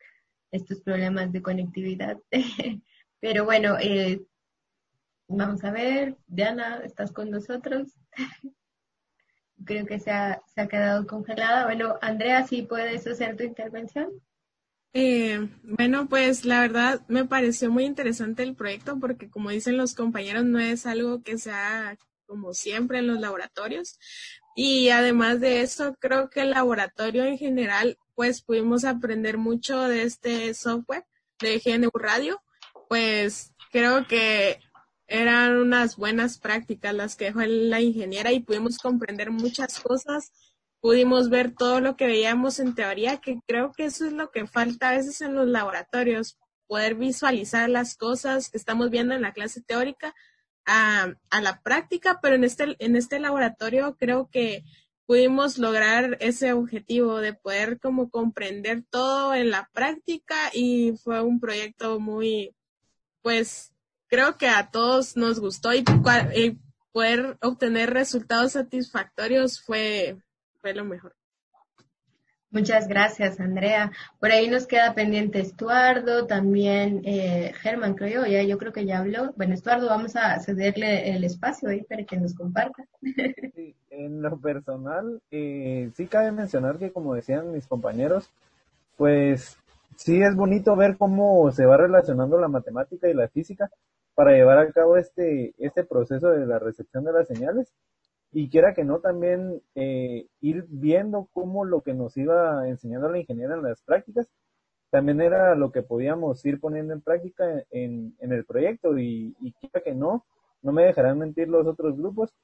estos 0.53 0.81
problemas 0.81 1.33
de 1.33 1.43
conectividad. 1.43 2.19
Pero 3.21 3.45
bueno, 3.45 3.77
eh, 3.81 4.23
vamos 5.27 5.65
a 5.65 5.73
ver, 5.73 6.19
Diana, 6.29 6.83
¿estás 6.85 7.11
con 7.11 7.33
nosotros? 7.33 7.89
creo 9.65 9.87
que 9.87 9.99
se 9.99 10.13
ha, 10.13 10.41
se 10.55 10.61
ha 10.61 10.69
quedado 10.69 11.05
congelada. 11.09 11.65
Bueno, 11.65 11.99
Andrea, 12.01 12.47
¿sí 12.47 12.63
puedes 12.63 13.05
hacer 13.09 13.37
tu 13.37 13.43
intervención? 13.43 14.09
Eh, 14.93 15.49
bueno, 15.65 16.09
pues 16.09 16.45
la 16.45 16.61
verdad 16.61 17.01
me 17.09 17.25
pareció 17.25 17.73
muy 17.73 17.87
interesante 17.87 18.45
el 18.45 18.55
proyecto 18.55 19.01
porque 19.01 19.29
como 19.29 19.51
dicen 19.51 19.77
los 19.77 19.97
compañeros, 19.97 20.45
no 20.45 20.61
es 20.61 20.87
algo 20.87 21.25
que 21.25 21.39
sea 21.39 21.99
como 22.31 22.55
siempre 22.55 23.01
en 23.01 23.09
los 23.09 23.19
laboratorios. 23.19 23.99
Y 24.55 24.91
además 24.91 25.41
de 25.41 25.63
eso, 25.63 25.97
creo 25.99 26.31
que 26.31 26.43
el 26.43 26.51
laboratorio 26.51 27.25
en 27.25 27.37
general, 27.37 27.99
pues 28.15 28.41
pudimos 28.41 28.85
aprender 28.85 29.37
mucho 29.37 29.81
de 29.83 30.05
este 30.05 30.55
software 30.55 31.05
de 31.41 31.59
GNU 31.59 31.91
Radio. 31.93 32.41
Pues 32.89 33.53
creo 33.73 34.07
que 34.07 34.61
eran 35.09 35.57
unas 35.57 35.97
buenas 35.97 36.39
prácticas 36.39 36.95
las 36.95 37.17
que 37.17 37.27
dejó 37.27 37.41
la 37.43 37.81
ingeniera 37.81 38.31
y 38.31 38.41
pudimos 38.41 38.79
comprender 38.79 39.33
muchas 39.33 39.81
cosas, 39.81 40.31
pudimos 40.81 41.31
ver 41.31 41.53
todo 41.53 41.81
lo 41.81 41.97
que 41.97 42.07
veíamos 42.07 42.61
en 42.61 42.77
teoría, 42.77 43.17
que 43.17 43.41
creo 43.45 43.73
que 43.73 43.87
eso 43.87 44.07
es 44.07 44.13
lo 44.13 44.31
que 44.31 44.47
falta 44.47 44.91
a 44.91 44.93
veces 44.93 45.21
en 45.21 45.35
los 45.35 45.49
laboratorios, 45.49 46.39
poder 46.69 46.95
visualizar 46.95 47.69
las 47.69 47.97
cosas 47.97 48.51
que 48.51 48.57
estamos 48.57 48.91
viendo 48.91 49.13
en 49.17 49.23
la 49.23 49.33
clase 49.33 49.61
teórica 49.61 50.15
a, 50.67 51.15
a 51.31 51.41
la 51.41 51.61
práctica, 51.63 52.21
pero 52.23 52.37
en 52.37 52.45
este, 52.45 52.77
en 52.79 52.97
este 52.97 53.19
laboratorio 53.19 53.97
creo 53.99 54.29
que 54.31 54.65
pudimos 55.11 55.59
lograr 55.59 56.17
ese 56.21 56.53
objetivo 56.53 57.19
de 57.19 57.35
poder 57.35 57.81
como 57.81 58.11
comprender 58.11 58.85
todo 58.91 59.35
en 59.35 59.51
la 59.51 59.69
práctica 59.73 60.37
y 60.53 60.93
fue 61.03 61.21
un 61.21 61.41
proyecto 61.41 61.99
muy, 61.99 62.55
pues, 63.21 63.73
creo 64.07 64.39
que 64.39 64.49
a 64.49 64.71
todos 64.71 65.17
nos 65.17 65.41
gustó 65.41 65.75
y, 65.75 65.83
poder 66.93 67.39
obtener 67.43 67.91
resultados 67.91 68.53
satisfactorios 68.53 69.61
fue, 69.61 70.17
fue 70.61 70.75
lo 70.75 70.85
mejor. 70.85 71.17
Muchas 72.51 72.89
gracias, 72.89 73.39
Andrea. 73.39 73.93
Por 74.19 74.33
ahí 74.33 74.49
nos 74.49 74.67
queda 74.67 74.93
pendiente 74.95 75.39
Estuardo, 75.39 76.27
también 76.27 77.03
eh, 77.05 77.53
Germán, 77.61 77.95
creo 77.95 78.27
ya 78.27 78.43
yo 78.43 78.59
creo 78.59 78.73
que 78.73 78.85
ya 78.85 78.99
habló. 78.99 79.33
Bueno, 79.37 79.55
Estuardo, 79.55 79.87
vamos 79.89 80.17
a 80.17 80.39
cederle 80.41 81.15
el 81.15 81.23
espacio 81.23 81.69
ahí 81.69 81.83
para 81.83 82.05
que 82.05 82.17
nos 82.17 82.35
comparta. 82.35 82.85
en 83.91 84.23
lo 84.23 84.37
personal, 84.39 85.21
eh, 85.31 85.91
sí 85.95 86.07
cabe 86.07 86.33
mencionar 86.33 86.79
que, 86.79 86.91
como 86.91 87.15
decían 87.15 87.53
mis 87.53 87.67
compañeros, 87.67 88.31
pues 88.97 89.57
sí 89.97 90.21
es 90.21 90.35
bonito 90.35 90.75
ver 90.75 90.97
cómo 90.97 91.53
se 91.53 91.67
va 91.67 91.77
relacionando 91.77 92.41
la 92.41 92.49
matemática 92.49 93.09
y 93.09 93.15
la 93.15 93.29
física, 93.29 93.71
para 94.15 94.33
llevar 94.33 94.59
a 94.59 94.73
cabo 94.73 94.97
este, 94.97 95.55
este 95.59 95.85
proceso 95.85 96.31
de 96.31 96.47
la 96.47 96.59
recepción 96.59 97.05
de 97.05 97.13
las 97.13 97.29
señales. 97.29 97.73
Y 98.33 98.49
quiera 98.49 98.75
que 98.75 98.85
no 98.85 99.01
también 99.01 99.63
eh, 99.75 100.27
ir 100.41 100.67
viendo 100.69 101.29
cómo 101.33 101.65
lo 101.65 101.83
que 101.83 101.95
nos 101.95 102.17
iba 102.17 102.69
enseñando 102.69 103.09
la 103.09 103.19
ingeniera 103.19 103.55
en 103.55 103.63
las 103.63 103.83
prácticas 103.83 104.29
también 104.91 105.21
era 105.21 105.55
lo 105.55 105.71
que 105.71 105.83
podíamos 105.83 106.45
ir 106.45 106.61
poniendo 106.61 106.93
en 106.93 107.01
práctica 107.01 107.45
en, 107.71 108.15
en 108.19 108.33
el 108.33 108.45
proyecto 108.45 108.99
y, 108.99 109.35
quiera 109.61 109.81
que 109.83 109.95
no, 109.95 110.27
no 110.63 110.73
me 110.73 110.85
dejarán 110.85 111.19
mentir 111.19 111.49
los 111.49 111.67
otros 111.67 111.97
grupos, 111.97 112.35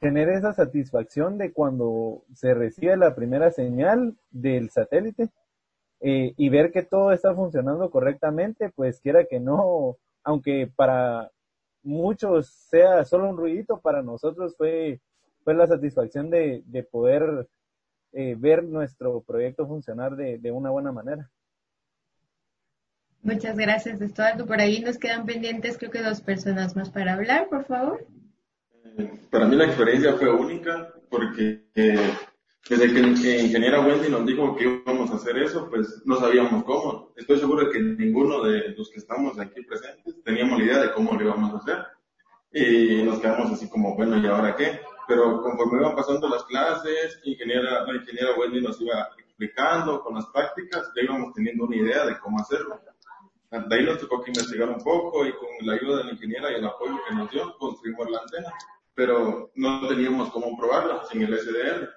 tener 0.00 0.28
esa 0.28 0.52
satisfacción 0.52 1.38
de 1.38 1.52
cuando 1.52 2.22
se 2.34 2.54
recibe 2.54 2.96
la 2.96 3.14
primera 3.14 3.50
señal 3.50 4.16
del 4.30 4.70
satélite 4.70 5.30
eh, 6.00 6.34
y 6.36 6.48
ver 6.50 6.72
que 6.72 6.82
todo 6.82 7.12
está 7.12 7.34
funcionando 7.34 7.90
correctamente, 7.90 8.70
pues 8.70 9.00
quiera 9.00 9.24
que 9.24 9.40
no, 9.40 9.96
aunque 10.22 10.70
para 10.74 11.30
muchos 11.82 12.48
sea 12.48 13.04
solo 13.04 13.28
un 13.30 13.36
ruidito, 13.36 13.80
para 13.80 14.02
nosotros 14.02 14.54
fue, 14.56 15.00
fue 15.44 15.54
la 15.54 15.66
satisfacción 15.66 16.30
de, 16.30 16.62
de 16.66 16.82
poder 16.82 17.48
eh, 18.12 18.34
ver 18.38 18.64
nuestro 18.64 19.20
proyecto 19.22 19.66
funcionar 19.66 20.16
de, 20.16 20.38
de 20.38 20.50
una 20.50 20.70
buena 20.70 20.92
manera. 20.92 21.30
Muchas 23.22 23.56
gracias, 23.56 24.00
Estuardo. 24.00 24.46
Por 24.46 24.60
ahí 24.60 24.80
nos 24.80 24.98
quedan 24.98 25.26
pendientes, 25.26 25.76
creo 25.76 25.90
que 25.90 26.02
dos 26.02 26.22
personas 26.22 26.74
más 26.74 26.90
para 26.90 27.14
hablar, 27.14 27.48
por 27.48 27.64
favor. 27.64 28.06
Para 29.30 29.46
mí 29.46 29.56
la 29.56 29.66
experiencia 29.66 30.14
fue 30.14 30.30
única 30.34 30.92
porque 31.10 31.66
eh, 31.74 32.10
desde 32.68 32.92
que 32.92 33.00
la 33.00 33.42
ingeniera 33.42 33.80
Wendy 33.80 34.08
nos 34.08 34.26
dijo 34.26 34.54
que 34.54 34.64
íbamos 34.64 35.10
a 35.10 35.16
hacer 35.16 35.38
eso, 35.38 35.68
pues 35.70 36.02
no 36.04 36.16
sabíamos 36.16 36.64
cómo. 36.64 37.12
Estoy 37.16 37.38
seguro 37.38 37.66
de 37.66 37.72
que 37.72 37.80
ninguno 37.80 38.42
de 38.42 38.74
los 38.76 38.90
que 38.90 38.98
estamos 38.98 39.38
aquí 39.38 39.62
presentes 39.62 40.22
teníamos 40.22 40.58
la 40.58 40.64
idea 40.64 40.78
de 40.78 40.92
cómo 40.92 41.12
lo 41.14 41.22
íbamos 41.22 41.54
a 41.54 41.58
hacer. 41.58 41.86
Y 42.52 43.02
nos 43.02 43.20
quedamos 43.20 43.52
así 43.52 43.68
como, 43.68 43.96
bueno, 43.96 44.18
¿y 44.18 44.26
ahora 44.26 44.56
qué? 44.56 44.80
Pero 45.08 45.42
conforme 45.42 45.80
iban 45.80 45.96
pasando 45.96 46.28
las 46.28 46.44
clases, 46.44 47.20
ingeniera, 47.24 47.84
la 47.84 47.94
ingeniera 47.96 48.36
Wendy 48.36 48.60
nos 48.60 48.80
iba 48.80 49.08
explicando 49.18 50.02
con 50.02 50.14
las 50.14 50.26
prácticas, 50.26 50.92
ya 50.94 51.02
íbamos 51.02 51.32
teniendo 51.32 51.64
una 51.64 51.76
idea 51.76 52.06
de 52.06 52.18
cómo 52.18 52.38
hacerlo. 52.38 52.80
De 53.50 53.74
ahí 53.74 53.84
nos 53.84 53.98
tocó 53.98 54.22
que 54.22 54.30
investigar 54.30 54.68
un 54.68 54.82
poco 54.84 55.26
y 55.26 55.32
con 55.32 55.48
la 55.62 55.72
ayuda 55.72 55.98
de 55.98 56.04
la 56.04 56.12
ingeniera 56.12 56.52
y 56.52 56.56
el 56.56 56.64
apoyo 56.64 57.00
que 57.08 57.14
nos 57.14 57.30
dio, 57.30 57.56
construimos 57.58 58.08
la 58.10 58.18
antena. 58.18 58.52
Pero 58.94 59.50
no 59.56 59.88
teníamos 59.88 60.30
cómo 60.30 60.56
probarla 60.56 61.02
sin 61.10 61.22
el 61.22 61.36
SDR. 61.36 61.88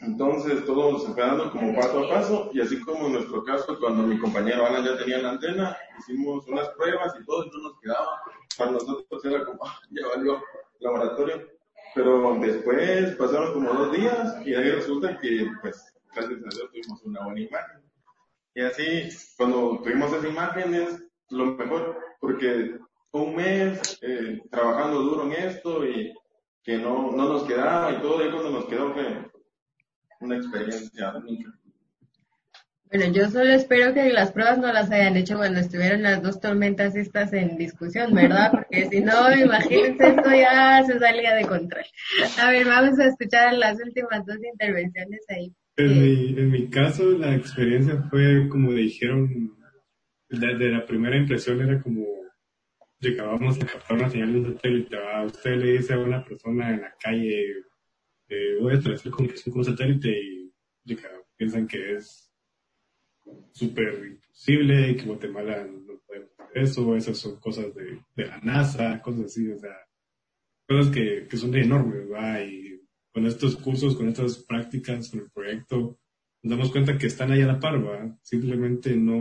Entonces 0.00 0.64
todo 0.64 0.98
se 0.98 1.12
fue 1.12 1.22
dando 1.22 1.50
como 1.50 1.74
paso 1.74 2.04
a 2.04 2.08
paso 2.08 2.50
y 2.54 2.60
así 2.60 2.80
como 2.80 3.06
en 3.06 3.12
nuestro 3.12 3.44
caso 3.44 3.78
cuando 3.78 4.02
mi 4.02 4.18
compañero 4.18 4.64
Alan 4.64 4.84
ya 4.84 4.96
tenía 4.96 5.18
la 5.18 5.30
antena, 5.30 5.76
hicimos 5.98 6.46
unas 6.48 6.68
pruebas 6.70 7.14
y 7.20 7.24
todo 7.24 7.44
no 7.44 7.68
nos 7.68 7.80
quedaba. 7.80 8.22
Para 8.56 8.70
nosotros 8.72 9.24
era 9.24 9.44
como, 9.44 9.64
ah, 9.64 9.78
ya 9.90 10.08
valió 10.08 10.42
laboratorio. 10.78 11.48
Pero 11.94 12.38
después 12.40 13.16
pasaron 13.16 13.52
como 13.52 13.72
dos 13.72 13.92
días 13.92 14.46
y 14.46 14.54
ahí 14.54 14.70
resulta 14.70 15.18
que 15.18 15.50
pues 15.60 15.92
gracias 16.14 16.38
a 16.38 16.56
Dios 16.56 16.70
tuvimos 16.70 17.02
una 17.04 17.24
buena 17.24 17.40
imagen. 17.40 17.82
Y 18.54 18.62
así, 18.62 19.08
cuando 19.36 19.80
tuvimos 19.82 20.12
esa 20.12 20.28
imagen 20.28 20.74
es 20.74 21.02
lo 21.30 21.46
mejor, 21.46 21.98
porque 22.20 22.78
un 23.12 23.36
mes 23.36 23.98
eh, 24.02 24.40
trabajando 24.50 25.02
duro 25.02 25.24
en 25.24 25.32
esto 25.32 25.84
y 25.84 26.12
que 26.62 26.78
no, 26.78 27.12
no 27.12 27.28
nos 27.28 27.44
quedaba 27.44 27.92
y 27.92 28.00
todo, 28.00 28.24
y 28.24 28.30
cuando 28.30 28.50
nos 28.50 28.66
quedó 28.66 28.92
fue 28.92 29.29
una 30.20 30.36
experiencia 30.36 31.16
única. 31.16 31.52
Bueno, 32.92 33.12
yo 33.12 33.30
solo 33.30 33.50
espero 33.50 33.94
que 33.94 34.12
las 34.12 34.32
pruebas 34.32 34.58
no 34.58 34.72
las 34.72 34.90
hayan 34.90 35.16
hecho 35.16 35.36
cuando 35.36 35.60
estuvieron 35.60 36.02
las 36.02 36.22
dos 36.22 36.40
tormentas 36.40 36.96
estas 36.96 37.32
en 37.32 37.56
discusión, 37.56 38.12
¿verdad? 38.12 38.50
Porque 38.50 38.88
si 38.90 39.00
no, 39.00 39.32
imagínense, 39.32 40.08
esto 40.08 40.30
ya 40.30 40.82
se 40.84 40.98
salía 40.98 41.36
de 41.36 41.46
control. 41.46 41.84
A 42.42 42.50
ver, 42.50 42.66
vamos 42.66 42.98
a 42.98 43.06
escuchar 43.06 43.54
las 43.54 43.78
últimas 43.80 44.26
dos 44.26 44.38
intervenciones 44.42 45.20
ahí. 45.28 45.54
En 45.76 46.02
mi, 46.02 46.40
en 46.40 46.50
mi 46.50 46.68
caso, 46.68 47.12
la 47.12 47.36
experiencia 47.36 48.02
fue 48.10 48.48
como 48.48 48.72
dijeron, 48.72 49.56
de, 50.28 50.70
la 50.70 50.84
primera 50.84 51.16
impresión 51.16 51.60
era 51.60 51.80
como, 51.80 52.04
llegábamos 52.98 53.56
a 53.60 53.66
captar 53.66 53.98
una 53.98 54.10
señal 54.10 54.32
de 54.32 54.38
un 54.40 54.54
satélite, 54.54 54.96
usted 55.26 55.56
le 55.56 55.72
dice 55.72 55.94
a 55.94 55.98
una 55.98 56.24
persona 56.24 56.70
en 56.70 56.80
la 56.82 56.94
calle, 57.00 57.54
voy 58.60 58.72
a 58.72 58.76
establecer 58.76 59.10
comunicación 59.10 59.52
con 59.52 59.60
un 59.60 59.64
satélite 59.64 60.10
y 60.10 60.52
piensan 61.36 61.66
que 61.66 61.94
es 61.94 62.30
súper 63.52 64.06
imposible 64.06 64.90
y 64.90 64.96
que 64.96 65.04
Guatemala 65.04 65.64
no 65.64 66.00
puede 66.06 66.24
hacer 66.24 66.58
eso, 66.62 66.96
esas 66.96 67.18
son 67.18 67.38
cosas 67.38 67.74
de, 67.74 68.02
de 68.16 68.26
la 68.26 68.38
NASA, 68.38 69.00
cosas 69.02 69.26
así, 69.26 69.50
o 69.50 69.58
sea, 69.58 69.76
cosas 70.68 70.92
que, 70.92 71.26
que 71.28 71.36
son 71.36 71.54
enormes, 71.54 72.08
¿verdad? 72.08 72.44
Y 72.44 72.80
con 73.12 73.26
estos 73.26 73.56
cursos, 73.56 73.96
con 73.96 74.08
estas 74.08 74.38
prácticas, 74.38 75.10
con 75.10 75.20
el 75.20 75.30
proyecto, 75.30 75.98
nos 76.42 76.50
damos 76.50 76.72
cuenta 76.72 76.96
que 76.96 77.06
están 77.06 77.30
ahí 77.30 77.42
a 77.42 77.46
la 77.46 77.60
par, 77.60 77.82
¿verdad? 77.82 78.16
Simplemente 78.22 78.96
no, 78.96 79.20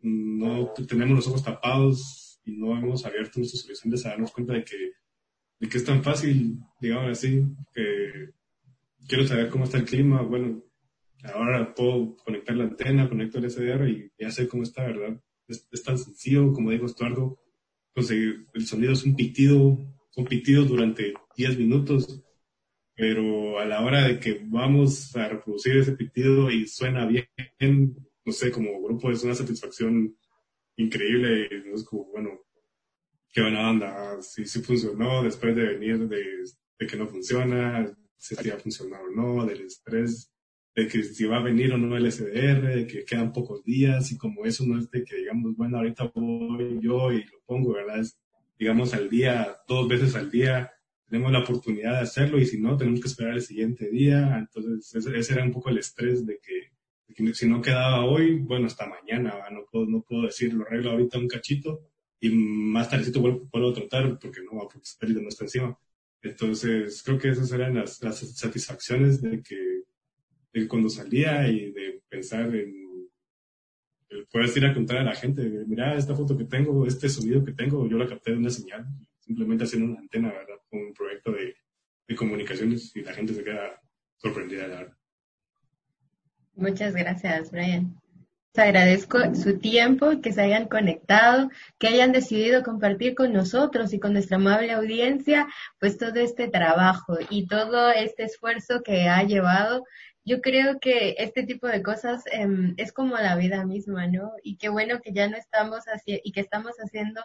no 0.00 0.72
tenemos 0.88 1.16
los 1.16 1.28
ojos 1.28 1.44
tapados 1.44 2.40
y 2.44 2.52
no 2.52 2.76
hemos 2.76 3.04
abierto 3.04 3.38
nuestros 3.38 3.64
horizontes 3.66 4.06
a 4.06 4.10
darnos 4.10 4.32
cuenta 4.32 4.54
de 4.54 4.64
que, 4.64 4.92
de 5.58 5.68
que 5.68 5.78
es 5.78 5.84
tan 5.84 6.02
fácil, 6.02 6.58
digamos 6.80 7.10
así, 7.10 7.42
que 7.72 8.30
quiero 9.08 9.26
saber 9.26 9.48
cómo 9.48 9.64
está 9.64 9.78
el 9.78 9.84
clima, 9.84 10.22
bueno, 10.22 10.62
ahora 11.34 11.74
puedo 11.74 12.16
conectar 12.16 12.56
la 12.56 12.64
antena, 12.64 13.08
conecto 13.08 13.38
el 13.38 13.50
SDR 13.50 13.88
y 13.88 14.12
ya 14.18 14.30
sé 14.30 14.48
cómo 14.48 14.62
está, 14.62 14.84
¿verdad? 14.84 15.20
Es, 15.48 15.66
es 15.70 15.82
tan 15.82 15.98
sencillo, 15.98 16.52
como 16.52 16.70
dijo 16.70 16.86
Estuardo, 16.86 17.38
conseguir, 17.94 18.46
el 18.54 18.66
sonido 18.66 18.92
es 18.92 19.04
un 19.04 19.16
pitido, 19.16 19.78
son 20.10 20.24
pitidos 20.24 20.68
durante 20.68 21.14
10 21.36 21.58
minutos 21.58 22.22
pero 22.96 23.58
a 23.58 23.66
la 23.66 23.84
hora 23.84 24.08
de 24.08 24.18
que 24.18 24.40
vamos 24.42 25.14
a 25.14 25.28
reproducir 25.28 25.76
ese 25.76 25.92
pitido 25.92 26.50
y 26.50 26.66
suena 26.66 27.06
bien, 27.06 27.26
no 28.24 28.32
sé, 28.32 28.50
como 28.50 28.82
grupo 28.82 29.10
es 29.10 29.22
una 29.22 29.34
satisfacción 29.34 30.16
increíble, 30.76 31.46
es 31.74 31.84
como, 31.84 32.06
bueno, 32.06 32.40
qué 33.32 33.42
buena 33.42 33.70
onda, 33.70 34.22
si 34.22 34.46
sí, 34.46 34.60
funcionó 34.62 35.22
después 35.22 35.54
de 35.54 35.66
venir 35.66 36.08
de, 36.08 36.24
de, 36.78 36.86
que 36.86 36.96
no 36.96 37.06
funciona, 37.06 37.94
si 38.16 38.50
ha 38.50 38.58
funcionado 38.58 39.04
o 39.04 39.10
no, 39.10 39.44
del 39.46 39.62
estrés, 39.62 40.32
de 40.74 40.88
que 40.88 41.02
si 41.02 41.24
va 41.24 41.38
a 41.38 41.42
venir 41.42 41.72
o 41.72 41.78
no 41.78 41.96
el 41.96 42.10
SDR, 42.10 42.74
de 42.74 42.86
que 42.86 43.04
quedan 43.04 43.32
pocos 43.32 43.62
días 43.64 44.12
y 44.12 44.18
como 44.18 44.44
eso 44.44 44.64
no 44.66 44.78
es 44.78 44.90
de 44.90 45.04
que 45.04 45.16
digamos, 45.16 45.56
bueno, 45.56 45.78
ahorita 45.78 46.12
voy 46.14 46.78
yo 46.80 47.12
y 47.12 47.24
lo 47.24 47.40
pongo, 47.46 47.72
¿verdad? 47.72 48.00
Es, 48.00 48.18
digamos, 48.58 48.94
al 48.94 49.08
día, 49.08 49.56
dos 49.68 49.88
veces 49.88 50.14
al 50.14 50.30
día, 50.30 50.72
tenemos 51.08 51.32
la 51.32 51.40
oportunidad 51.40 51.92
de 51.92 52.00
hacerlo 52.00 52.38
y 52.38 52.46
si 52.46 52.60
no, 52.60 52.76
tenemos 52.76 53.00
que 53.00 53.08
esperar 53.08 53.34
el 53.34 53.42
siguiente 53.42 53.88
día. 53.90 54.38
Entonces, 54.38 55.06
ese, 55.06 55.32
era 55.32 55.44
un 55.44 55.52
poco 55.52 55.70
el 55.70 55.78
estrés 55.78 56.26
de 56.26 56.38
que, 56.38 57.34
si 57.34 57.48
no 57.48 57.62
quedaba 57.62 58.04
hoy, 58.04 58.38
bueno, 58.38 58.66
hasta 58.66 58.86
mañana, 58.86 59.34
no 59.50 59.64
puedo, 59.70 59.86
no 59.86 60.02
puedo 60.02 60.22
decir, 60.22 60.52
lo 60.52 60.66
arreglo 60.66 60.90
ahorita 60.90 61.18
un 61.18 61.28
cachito 61.28 61.82
y 62.20 62.30
más 62.30 62.88
tardecito 62.88 63.20
vuelvo, 63.20 63.48
puedo 63.48 63.72
tratar 63.72 64.18
porque 64.18 64.40
no, 64.42 64.68
porque 64.68 64.80
el 65.02 65.22
no 65.22 65.28
está 65.28 65.44
encima. 65.44 65.78
Entonces, 66.22 67.02
creo 67.02 67.18
que 67.18 67.28
esas 67.28 67.52
eran 67.52 67.74
las, 67.74 67.98
satisfacciones 67.98 69.22
de 69.22 69.42
que, 69.42 69.82
de 70.52 70.66
cuando 70.66 70.88
salía 70.88 71.48
y 71.48 71.72
de 71.72 72.00
pensar 72.08 72.54
en 72.54 72.86
poder 74.30 74.50
ir 74.56 74.66
a 74.66 74.74
contar 74.74 74.98
a 74.98 75.04
la 75.04 75.14
gente, 75.14 75.42
mira 75.66 75.96
esta 75.96 76.14
foto 76.14 76.36
que 76.36 76.44
tengo, 76.44 76.86
este 76.86 77.08
sonido 77.08 77.44
que 77.44 77.52
tengo, 77.52 77.88
yo 77.88 77.96
la 77.98 78.06
capté 78.06 78.32
de 78.32 78.38
una 78.38 78.50
señal, 78.50 78.86
simplemente 79.20 79.64
haciendo 79.64 79.90
una 79.90 80.00
antena, 80.00 80.28
¿verdad? 80.28 80.56
un 80.70 80.92
proyecto 80.94 81.32
de, 81.32 81.54
comunicaciones 82.14 82.94
y 82.94 83.02
la 83.02 83.12
gente 83.12 83.34
se 83.34 83.42
queda 83.42 83.82
sorprendida, 84.16 84.68
la 84.68 84.76
verdad. 84.76 84.96
Muchas 86.54 86.94
gracias, 86.94 87.50
Brian. 87.50 88.00
Agradezco 88.58 89.34
su 89.34 89.58
tiempo, 89.58 90.20
que 90.22 90.32
se 90.32 90.40
hayan 90.40 90.68
conectado, 90.68 91.50
que 91.78 91.88
hayan 91.88 92.12
decidido 92.12 92.62
compartir 92.62 93.14
con 93.14 93.32
nosotros 93.32 93.92
y 93.92 94.00
con 94.00 94.12
nuestra 94.12 94.36
amable 94.36 94.72
audiencia, 94.72 95.46
pues 95.78 95.98
todo 95.98 96.14
este 96.16 96.48
trabajo 96.48 97.18
y 97.30 97.46
todo 97.46 97.90
este 97.90 98.24
esfuerzo 98.24 98.82
que 98.82 99.08
ha 99.08 99.22
llevado. 99.24 99.84
Yo 100.24 100.40
creo 100.40 100.80
que 100.80 101.16
este 101.18 101.44
tipo 101.44 101.66
de 101.68 101.82
cosas 101.82 102.24
em, 102.32 102.74
es 102.76 102.92
como 102.92 103.16
la 103.16 103.36
vida 103.36 103.64
misma, 103.64 104.06
¿no? 104.06 104.32
Y 104.42 104.56
qué 104.56 104.68
bueno 104.68 105.00
que 105.00 105.12
ya 105.12 105.28
no 105.28 105.36
estamos 105.36 105.84
haciendo 105.86 106.22
y 106.24 106.32
que 106.32 106.40
estamos 106.40 106.72
haciendo 106.78 107.22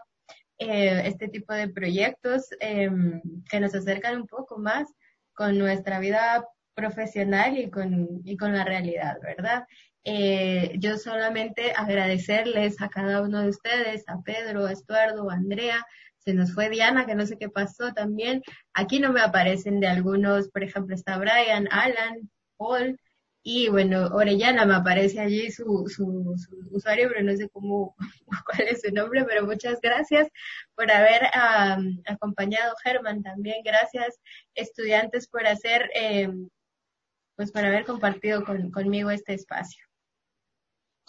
eh, 0.59 1.01
este 1.05 1.27
tipo 1.27 1.53
de 1.53 1.69
proyectos 1.69 2.49
em, 2.59 3.21
que 3.49 3.59
nos 3.59 3.73
acercan 3.73 4.17
un 4.21 4.27
poco 4.27 4.59
más 4.59 4.88
con 5.34 5.57
nuestra 5.57 5.99
vida 5.99 6.45
profesional 6.75 7.57
y 7.57 7.69
con, 7.69 8.21
y 8.23 8.38
con 8.38 8.53
la 8.53 8.63
realidad, 8.63 9.17
¿verdad? 9.21 9.65
Eh, 10.03 10.73
yo 10.79 10.97
solamente 10.97 11.73
agradecerles 11.75 12.81
a 12.81 12.89
cada 12.89 13.21
uno 13.21 13.41
de 13.41 13.49
ustedes, 13.49 14.03
a 14.07 14.21
Pedro, 14.21 14.65
a 14.65 14.71
Estuardo, 14.71 15.29
a 15.29 15.35
Andrea, 15.35 15.85
se 16.23 16.33
nos 16.33 16.53
fue 16.53 16.69
Diana, 16.69 17.05
que 17.05 17.15
no 17.15 17.25
sé 17.25 17.37
qué 17.37 17.49
pasó 17.49 17.93
también. 17.93 18.43
Aquí 18.73 18.99
no 18.99 19.11
me 19.11 19.21
aparecen 19.21 19.79
de 19.79 19.87
algunos, 19.87 20.49
por 20.49 20.63
ejemplo, 20.63 20.95
está 20.95 21.17
Brian, 21.17 21.67
Alan, 21.71 22.29
Paul, 22.57 22.99
Y 23.43 23.69
bueno, 23.69 24.07
Orellana 24.13 24.65
me 24.65 24.75
aparece 24.75 25.19
allí 25.19 25.51
su, 25.51 25.87
su, 25.87 26.35
usuario, 26.71 27.09
pero 27.09 27.23
no 27.23 27.35
sé 27.35 27.49
cómo, 27.49 27.95
cuál 28.45 28.67
es 28.69 28.81
su 28.81 28.91
nombre, 28.93 29.25
pero 29.25 29.45
muchas 29.45 29.79
gracias 29.81 30.27
por 30.75 30.91
haber 30.91 31.23
acompañado, 32.05 32.75
Germán, 32.83 33.23
también. 33.23 33.63
Gracias, 33.63 34.19
estudiantes, 34.55 35.27
por 35.27 35.47
hacer, 35.47 35.89
eh, 35.95 36.29
pues 37.35 37.51
por 37.51 37.65
haber 37.65 37.85
compartido 37.85 38.43
conmigo 38.45 39.09
este 39.11 39.33
espacio. 39.33 39.90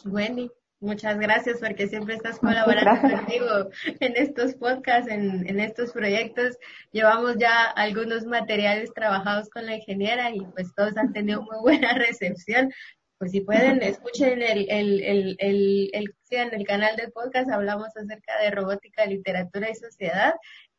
Wendy. 0.07 0.51
Muchas 0.83 1.17
gracias 1.17 1.61
porque 1.61 1.87
siempre 1.87 2.17
estás 2.17 2.41
colaborando 2.41 3.17
conmigo 3.17 3.71
en 4.01 4.17
estos 4.17 4.55
podcasts, 4.57 5.09
en, 5.09 5.49
en, 5.49 5.61
estos 5.61 5.93
proyectos. 5.93 6.59
Llevamos 6.91 7.37
ya 7.39 7.67
algunos 7.67 8.27
materiales 8.27 8.93
trabajados 8.93 9.49
con 9.49 9.65
la 9.65 9.77
ingeniera 9.77 10.35
y 10.35 10.41
pues 10.41 10.75
todos 10.75 10.97
han 10.97 11.13
tenido 11.13 11.43
muy 11.43 11.57
buena 11.61 11.95
recepción. 11.95 12.73
Pues 13.19 13.31
si 13.31 13.43
pueden, 13.43 13.81
escuchen 13.81 14.43
el, 14.43 14.67
el, 14.69 15.01
el, 15.05 15.37
el, 15.39 15.91
el, 15.93 16.15
en 16.31 16.53
el 16.53 16.67
canal 16.67 16.97
del 16.97 17.13
podcast, 17.13 17.49
hablamos 17.49 17.97
acerca 17.97 18.41
de 18.43 18.51
robótica, 18.51 19.07
literatura 19.07 19.71
y 19.71 19.77
sociedad. 19.77 20.35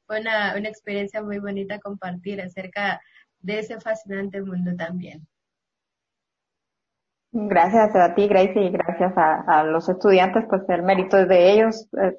Fue 0.05 0.19
una, 0.19 0.53
una 0.57 0.67
experiencia 0.67 1.23
muy 1.23 1.39
bonita 1.39 1.79
compartir 1.79 2.41
acerca 2.41 2.99
de 3.39 3.59
ese 3.59 3.79
fascinante 3.79 4.41
mundo 4.41 4.75
también. 4.75 5.25
Gracias 7.35 7.95
a 7.95 8.13
ti, 8.13 8.27
Gracie, 8.27 8.61
y 8.61 8.69
gracias 8.69 9.11
a, 9.17 9.63
los 9.63 9.89
estudiantes, 9.89 10.45
pues 10.47 10.61
el 10.69 10.83
mérito 10.83 11.17
es 11.17 11.27
de 11.27 11.51
ellos. 11.53 11.89
Eh, 11.99 12.15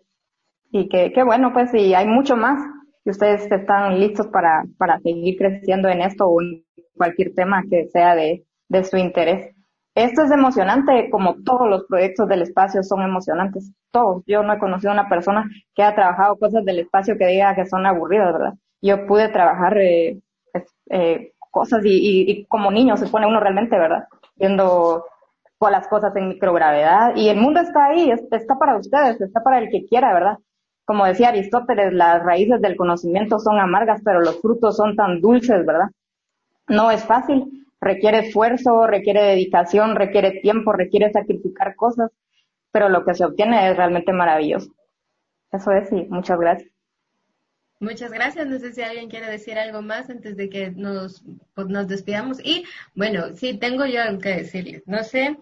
y 0.73 0.89
que, 0.89 1.13
qué 1.13 1.23
bueno, 1.23 1.53
pues, 1.53 1.73
y 1.73 1.95
hay 1.95 2.09
mucho 2.09 2.37
más. 2.37 2.61
Y 3.05 3.11
ustedes 3.11 3.51
están 3.51 4.01
listos 4.01 4.27
para, 4.27 4.65
para 4.77 4.99
seguir 4.99 5.37
creciendo 5.39 5.89
en 5.89 6.01
esto 6.01 6.27
o 6.27 6.43
en 6.43 6.65
cualquier 6.97 7.33
tema 7.33 7.63
que 7.71 7.87
sea 7.93 8.17
de, 8.17 8.45
de 8.69 8.83
su 8.83 8.97
interés. 8.97 9.55
Esto 9.95 10.25
es 10.25 10.33
emocionante, 10.33 11.09
como 11.11 11.37
todos 11.45 11.69
los 11.71 11.85
proyectos 11.87 12.29
del 12.29 12.43
espacio 12.43 12.83
son 12.83 13.03
emocionantes. 13.03 13.73
Todos. 13.93 14.25
Yo 14.27 14.43
no 14.43 14.55
he 14.55 14.59
conocido 14.59 14.91
a 14.91 14.95
una 14.95 15.09
persona 15.09 15.49
que 15.77 15.85
haya 15.85 15.95
trabajado 15.95 16.37
cosas 16.39 16.65
del 16.65 16.81
espacio 16.81 17.17
que 17.17 17.29
diga 17.29 17.55
que 17.55 17.67
son 17.67 17.87
aburridas, 17.87 18.33
¿verdad? 18.33 18.55
Yo 18.83 19.07
pude 19.07 19.29
trabajar 19.29 19.79
eh, 19.79 20.19
eh, 20.91 21.33
cosas 21.53 21.85
y, 21.85 22.25
y, 22.29 22.47
como 22.47 22.73
niño 22.73 22.97
se 22.97 23.07
pone 23.07 23.29
uno 23.29 23.39
realmente, 23.39 23.79
¿verdad? 23.79 24.09
Viendo 24.37 25.05
las 25.71 25.89
cosas 25.89 26.15
en 26.17 26.29
microgravedad 26.29 27.17
y 27.17 27.29
el 27.29 27.39
mundo 27.39 27.61
está 27.61 27.87
ahí, 27.87 28.11
está 28.11 28.59
para 28.59 28.77
ustedes, 28.77 29.21
está 29.21 29.43
para 29.43 29.59
el 29.59 29.71
que 29.71 29.87
quiera, 29.87 30.13
¿verdad? 30.13 30.39
Como 30.85 31.07
decía 31.07 31.29
Aristóteles, 31.29 31.93
las 31.93 32.23
raíces 32.23 32.61
del 32.61 32.77
conocimiento 32.77 33.39
son 33.39 33.59
amargas, 33.59 34.03
pero 34.05 34.21
los 34.21 34.41
frutos 34.41 34.77
son 34.77 34.97
tan 34.97 35.21
dulces, 35.21 35.65
¿verdad? 35.65 35.89
No 36.69 36.91
es 36.91 37.05
fácil, 37.05 37.67
requiere 37.81 38.21
esfuerzo, 38.21 38.87
requiere 38.87 39.23
dedicación, 39.23 39.97
requiere 39.97 40.41
tiempo, 40.41 40.73
requiere 40.73 41.11
sacrificar 41.11 41.77
cosas, 41.77 42.11
pero 42.71 42.89
lo 42.89 43.05
que 43.05 43.15
se 43.15 43.25
obtiene 43.25 43.71
es 43.71 43.77
realmente 43.77 44.13
maravilloso. 44.13 44.71
Eso 45.53 45.71
es 45.73 45.91
y 45.93 46.07
muchas 46.07 46.39
gracias. 46.39 46.74
Muchas 47.85 48.11
gracias. 48.11 48.47
No 48.47 48.59
sé 48.59 48.73
si 48.73 48.83
alguien 48.83 49.11
quiere 49.11 49.31
decir 49.31 49.59
algo 49.59 49.83
más 49.83 50.09
antes 50.09 50.37
de 50.37 50.49
que 50.49 50.71
nos, 50.71 51.23
pues, 51.55 51.69
nos 51.69 51.87
despidamos. 51.87 52.39
Y 52.43 52.65
bueno, 52.95 53.35
sí, 53.37 53.59
tengo 53.59 53.85
yo 53.85 54.03
algo 54.03 54.21
que 54.21 54.31
decirles. 54.31 54.83
No 54.87 55.05
sé 55.05 55.37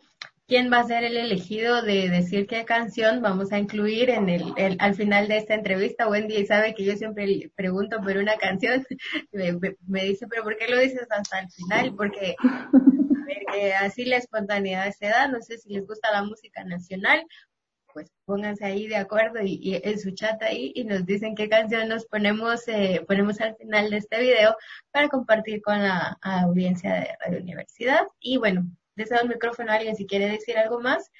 quién 0.48 0.72
va 0.72 0.80
a 0.80 0.84
ser 0.84 1.04
el 1.04 1.16
elegido 1.16 1.82
de 1.82 2.10
decir 2.10 2.48
qué 2.48 2.64
canción 2.64 3.22
vamos 3.22 3.52
a 3.52 3.58
incluir 3.58 4.10
en 4.10 4.28
el, 4.28 4.76
al 4.80 4.94
final 4.96 5.28
de 5.28 5.38
esta 5.38 5.54
entrevista. 5.54 6.08
Wendy 6.08 6.44
sabe 6.44 6.74
que 6.74 6.84
yo 6.84 6.96
siempre 6.96 7.26
le 7.28 7.48
pregunto 7.54 7.98
por 8.02 8.16
una 8.16 8.36
canción. 8.36 8.84
Me, 9.86 10.04
dice, 10.04 10.26
pero 10.26 10.42
¿por 10.42 10.56
qué 10.56 10.66
lo 10.68 10.78
dices 10.80 11.06
hasta 11.08 11.40
el 11.40 11.48
final? 11.50 11.94
Porque 11.94 12.34
así 13.80 14.04
la 14.04 14.16
espontaneidad 14.16 14.92
se 14.92 15.06
da. 15.06 15.28
No 15.28 15.40
sé 15.42 15.58
si 15.58 15.72
les 15.72 15.86
gusta 15.86 16.10
la 16.10 16.24
música 16.24 16.64
nacional 16.64 17.24
pues 17.92 18.10
pónganse 18.24 18.64
ahí 18.64 18.88
de 18.88 18.96
acuerdo 18.96 19.40
y, 19.42 19.80
en 19.82 19.98
su 19.98 20.10
chat 20.12 20.42
ahí 20.42 20.72
y 20.74 20.84
nos 20.84 21.04
dicen 21.04 21.34
qué 21.34 21.48
canción 21.48 21.88
nos 21.88 22.06
ponemos, 22.06 22.66
eh, 22.68 23.04
ponemos 23.06 23.40
al 23.40 23.56
final 23.56 23.90
de 23.90 23.98
este 23.98 24.20
video 24.20 24.56
para 24.90 25.08
compartir 25.08 25.62
con 25.62 25.82
la 25.82 26.18
audiencia 26.22 26.94
de 26.94 27.08
Radio 27.24 27.40
Universidad. 27.40 28.06
Y 28.20 28.38
bueno, 28.38 28.66
deseo 28.96 29.20
el 29.22 29.28
micrófono 29.28 29.72
a 29.72 29.76
alguien 29.76 29.96
si 29.96 30.06
quiere 30.06 30.28
decir 30.28 30.58
algo 30.58 30.80
más 30.80 31.10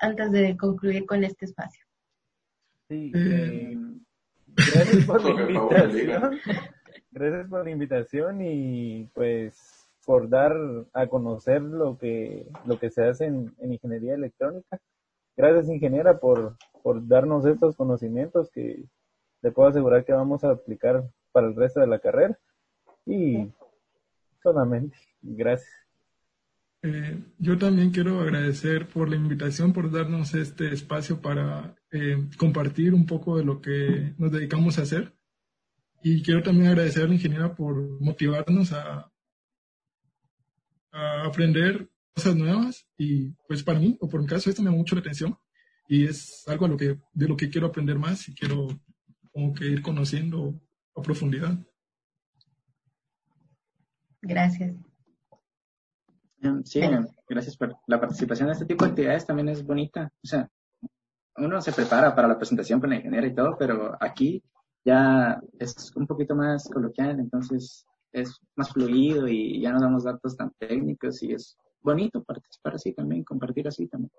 antes 0.00 0.30
de 0.32 0.56
concluir 0.56 1.06
con 1.06 1.24
este 1.24 1.44
espacio. 1.46 1.84
Sí, 2.88 3.12
eh, 3.14 3.76
gracias 4.46 5.04
por 5.04 5.22
la 5.24 5.42
invitación. 5.42 6.40
Gracias 7.12 7.48
por 7.48 7.64
la 7.64 7.70
invitación 7.70 8.40
y 8.40 9.04
pues 9.14 9.86
por 10.06 10.28
dar 10.28 10.52
a 10.92 11.06
conocer 11.06 11.60
lo 11.62 11.98
que, 11.98 12.46
lo 12.66 12.78
que 12.78 12.90
se 12.90 13.04
hace 13.04 13.26
en 13.26 13.54
ingeniería 13.60 14.14
electrónica 14.14 14.80
Gracias, 15.40 15.70
ingeniera, 15.70 16.20
por, 16.20 16.58
por 16.82 17.08
darnos 17.08 17.46
estos 17.46 17.74
conocimientos 17.74 18.50
que 18.50 18.84
le 19.40 19.50
puedo 19.50 19.70
asegurar 19.70 20.04
que 20.04 20.12
vamos 20.12 20.44
a 20.44 20.50
aplicar 20.50 21.10
para 21.32 21.46
el 21.46 21.56
resto 21.56 21.80
de 21.80 21.86
la 21.86 21.98
carrera. 21.98 22.38
Y 23.06 23.50
solamente, 24.42 24.98
gracias. 25.22 25.72
Eh, 26.82 27.24
yo 27.38 27.56
también 27.56 27.90
quiero 27.90 28.20
agradecer 28.20 28.86
por 28.86 29.08
la 29.08 29.16
invitación, 29.16 29.72
por 29.72 29.90
darnos 29.90 30.34
este 30.34 30.74
espacio 30.74 31.22
para 31.22 31.74
eh, 31.90 32.28
compartir 32.36 32.92
un 32.92 33.06
poco 33.06 33.38
de 33.38 33.44
lo 33.44 33.62
que 33.62 34.12
nos 34.18 34.30
dedicamos 34.32 34.78
a 34.78 34.82
hacer. 34.82 35.14
Y 36.02 36.22
quiero 36.22 36.42
también 36.42 36.66
agradecer 36.68 37.04
a 37.04 37.08
la 37.08 37.14
ingeniera 37.14 37.54
por 37.54 37.76
motivarnos 37.98 38.74
a, 38.74 39.10
a 40.92 41.24
aprender 41.24 41.88
cosas 42.14 42.36
nuevas 42.36 42.86
y 42.96 43.30
pues 43.46 43.62
para 43.62 43.78
mí, 43.78 43.96
o 44.00 44.08
por 44.08 44.20
mi 44.20 44.26
caso, 44.26 44.50
esto 44.50 44.62
me 44.62 44.70
da 44.70 44.76
mucho 44.76 44.94
la 44.94 45.00
atención 45.00 45.36
y 45.88 46.04
es 46.04 46.44
algo 46.46 46.66
a 46.66 46.68
lo 46.68 46.76
que, 46.76 46.98
de 47.12 47.28
lo 47.28 47.36
que 47.36 47.50
quiero 47.50 47.66
aprender 47.66 47.98
más 47.98 48.28
y 48.28 48.34
quiero 48.34 48.68
como 49.32 49.52
que 49.52 49.66
ir 49.66 49.82
conociendo 49.82 50.60
a 50.94 51.02
profundidad. 51.02 51.58
Gracias. 54.22 54.76
Em, 56.42 56.64
sí, 56.64 56.80
gracias 57.28 57.56
por 57.56 57.76
la 57.86 58.00
participación 58.00 58.48
en 58.48 58.52
este 58.52 58.66
tipo 58.66 58.84
de 58.84 58.90
actividades, 58.90 59.26
también 59.26 59.48
es 59.48 59.64
bonita. 59.64 60.10
O 60.22 60.26
sea, 60.26 60.48
uno 61.36 61.60
se 61.60 61.72
prepara 61.72 62.14
para 62.14 62.28
la 62.28 62.36
presentación 62.36 62.80
con 62.80 62.90
la 62.90 62.96
ingeniera 62.96 63.26
y 63.26 63.34
todo, 63.34 63.56
pero 63.58 63.96
aquí 64.00 64.42
ya 64.84 65.40
es 65.58 65.92
un 65.96 66.06
poquito 66.06 66.34
más 66.34 66.68
coloquial, 66.68 67.20
entonces 67.20 67.84
es 68.12 68.38
más 68.56 68.72
fluido 68.72 69.28
y 69.28 69.60
ya 69.60 69.72
no 69.72 69.80
damos 69.80 70.04
datos 70.04 70.36
tan 70.36 70.50
técnicos 70.58 71.22
y 71.22 71.32
es 71.32 71.56
bonito 71.82 72.22
participar 72.22 72.74
así 72.74 72.92
también, 72.92 73.24
compartir 73.24 73.68
así 73.68 73.86
también. 73.86 74.12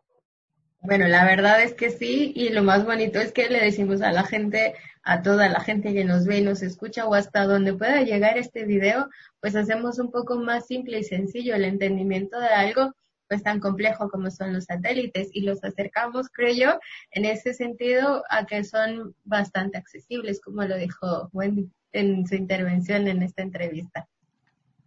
Bueno, 0.84 1.07
la 1.07 1.26
verdad 1.26 1.62
es 1.62 1.76
que 1.76 1.91
sí, 1.91 2.34
y 2.36 2.49
lo 2.49 2.64
más 2.64 2.86
bonito 2.86 3.20
es 3.20 3.32
que 3.32 3.49
le 3.49 3.59
decimos 3.59 4.01
a 4.01 4.12
la 4.12 4.24
gente, 4.24 4.74
a 5.03 5.22
toda 5.22 5.47
la 5.47 5.59
gente 5.59 5.93
que 5.93 6.05
nos 6.05 6.26
ve 6.26 6.39
y 6.39 6.41
nos 6.41 6.64
escucha, 6.64 7.05
o 7.05 7.14
hasta 7.14 7.45
donde 7.45 7.74
pueda 7.74 8.01
llegar 8.01 8.39
este 8.39 8.66
video, 8.66 9.07
pues 9.41 9.55
hacemos 9.55 9.99
un 9.99 10.09
poco 10.09 10.38
más 10.38 10.66
simple 10.66 10.97
y 10.99 11.03
sencillo 11.03 11.53
el 11.53 11.66
entendimiento 11.66 12.39
de 12.39 12.47
algo 12.47 12.95
pues 13.28 13.43
tan 13.43 13.62
complejo 13.62 14.09
como 14.09 14.30
son 14.30 14.51
los 14.51 14.66
satélites 14.66 15.30
y 15.32 15.41
los 15.41 15.64
acercamos, 15.64 16.28
creo 16.30 16.53
yo, 16.53 16.80
en 17.12 17.24
ese 17.24 17.53
sentido 17.53 18.26
a 18.30 18.45
que 18.45 18.66
son 18.66 19.16
bastante 19.24 19.78
accesibles, 19.78 20.41
como 20.41 20.64
lo 20.64 20.76
dijo 20.76 21.30
Wendy 21.32 21.72
en 21.93 22.28
su 22.28 22.36
intervención 22.36 23.07
en 23.07 23.22
esta 23.22 23.41
entrevista 23.41 24.09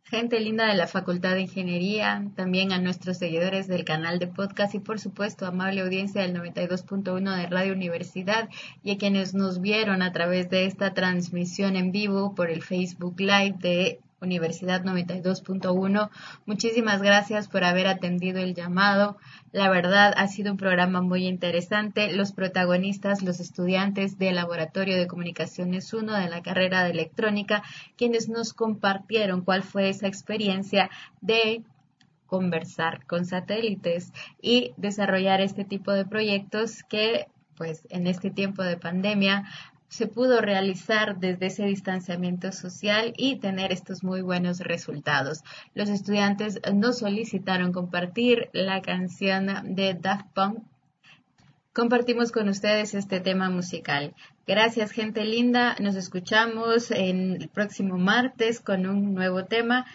gente 0.04 0.38
linda 0.38 0.66
de 0.66 0.74
la 0.74 0.86
Facultad 0.86 1.34
de 1.34 1.42
Ingeniería, 1.42 2.24
también 2.36 2.72
a 2.72 2.78
nuestros 2.78 3.16
seguidores 3.16 3.66
del 3.66 3.84
canal 3.84 4.18
de 4.18 4.26
podcast 4.26 4.74
y 4.74 4.78
por 4.78 5.00
supuesto 5.00 5.46
amable 5.46 5.80
audiencia 5.80 6.22
del 6.22 6.34
92.1 6.34 7.36
de 7.36 7.46
Radio 7.46 7.72
Universidad 7.72 8.48
y 8.82 8.92
a 8.92 8.98
quienes 8.98 9.34
nos 9.34 9.60
vieron 9.60 10.02
a 10.02 10.12
través 10.12 10.50
de 10.50 10.66
esta 10.66 10.94
transmisión 10.94 11.76
en 11.76 11.90
vivo 11.90 12.34
por 12.34 12.50
el 12.50 12.62
Facebook 12.62 13.18
Live 13.18 13.56
de 13.60 14.00
Universidad 14.24 14.82
92.1. 14.82 16.10
Muchísimas 16.46 17.00
gracias 17.00 17.48
por 17.48 17.62
haber 17.62 17.86
atendido 17.86 18.40
el 18.40 18.54
llamado. 18.54 19.16
La 19.52 19.68
verdad 19.68 20.12
ha 20.16 20.26
sido 20.26 20.50
un 20.52 20.58
programa 20.58 21.00
muy 21.00 21.26
interesante. 21.26 22.12
Los 22.12 22.32
protagonistas, 22.32 23.22
los 23.22 23.38
estudiantes 23.38 24.18
del 24.18 24.34
Laboratorio 24.34 24.96
de 24.96 25.06
Comunicaciones 25.06 25.92
1 25.94 26.12
de 26.12 26.28
la 26.28 26.42
carrera 26.42 26.82
de 26.82 26.90
electrónica, 26.90 27.62
quienes 27.96 28.28
nos 28.28 28.52
compartieron 28.52 29.42
cuál 29.42 29.62
fue 29.62 29.88
esa 29.88 30.08
experiencia 30.08 30.90
de 31.20 31.62
conversar 32.26 33.06
con 33.06 33.26
satélites 33.26 34.12
y 34.42 34.72
desarrollar 34.76 35.40
este 35.40 35.64
tipo 35.64 35.92
de 35.92 36.04
proyectos 36.04 36.82
que 36.82 37.28
pues 37.56 37.86
en 37.90 38.06
este 38.06 38.30
tiempo 38.30 38.62
de 38.62 38.76
pandemia 38.76 39.44
se 39.94 40.08
pudo 40.08 40.40
realizar 40.40 41.20
desde 41.20 41.46
ese 41.46 41.66
distanciamiento 41.66 42.50
social 42.50 43.14
y 43.16 43.36
tener 43.36 43.70
estos 43.70 44.02
muy 44.02 44.22
buenos 44.22 44.58
resultados. 44.58 45.44
Los 45.72 45.88
estudiantes 45.88 46.58
nos 46.74 46.98
solicitaron 46.98 47.72
compartir 47.72 48.50
la 48.52 48.82
canción 48.82 49.76
de 49.76 49.94
Daft 49.94 50.26
Punk. 50.34 50.64
Compartimos 51.72 52.32
con 52.32 52.48
ustedes 52.48 52.94
este 52.94 53.20
tema 53.20 53.50
musical. 53.50 54.14
Gracias, 54.48 54.90
gente 54.90 55.24
linda. 55.24 55.76
Nos 55.78 55.94
escuchamos 55.94 56.90
en 56.90 57.40
el 57.40 57.48
próximo 57.48 57.96
martes 57.96 58.58
con 58.58 58.86
un 58.86 59.14
nuevo 59.14 59.44
tema. 59.44 59.86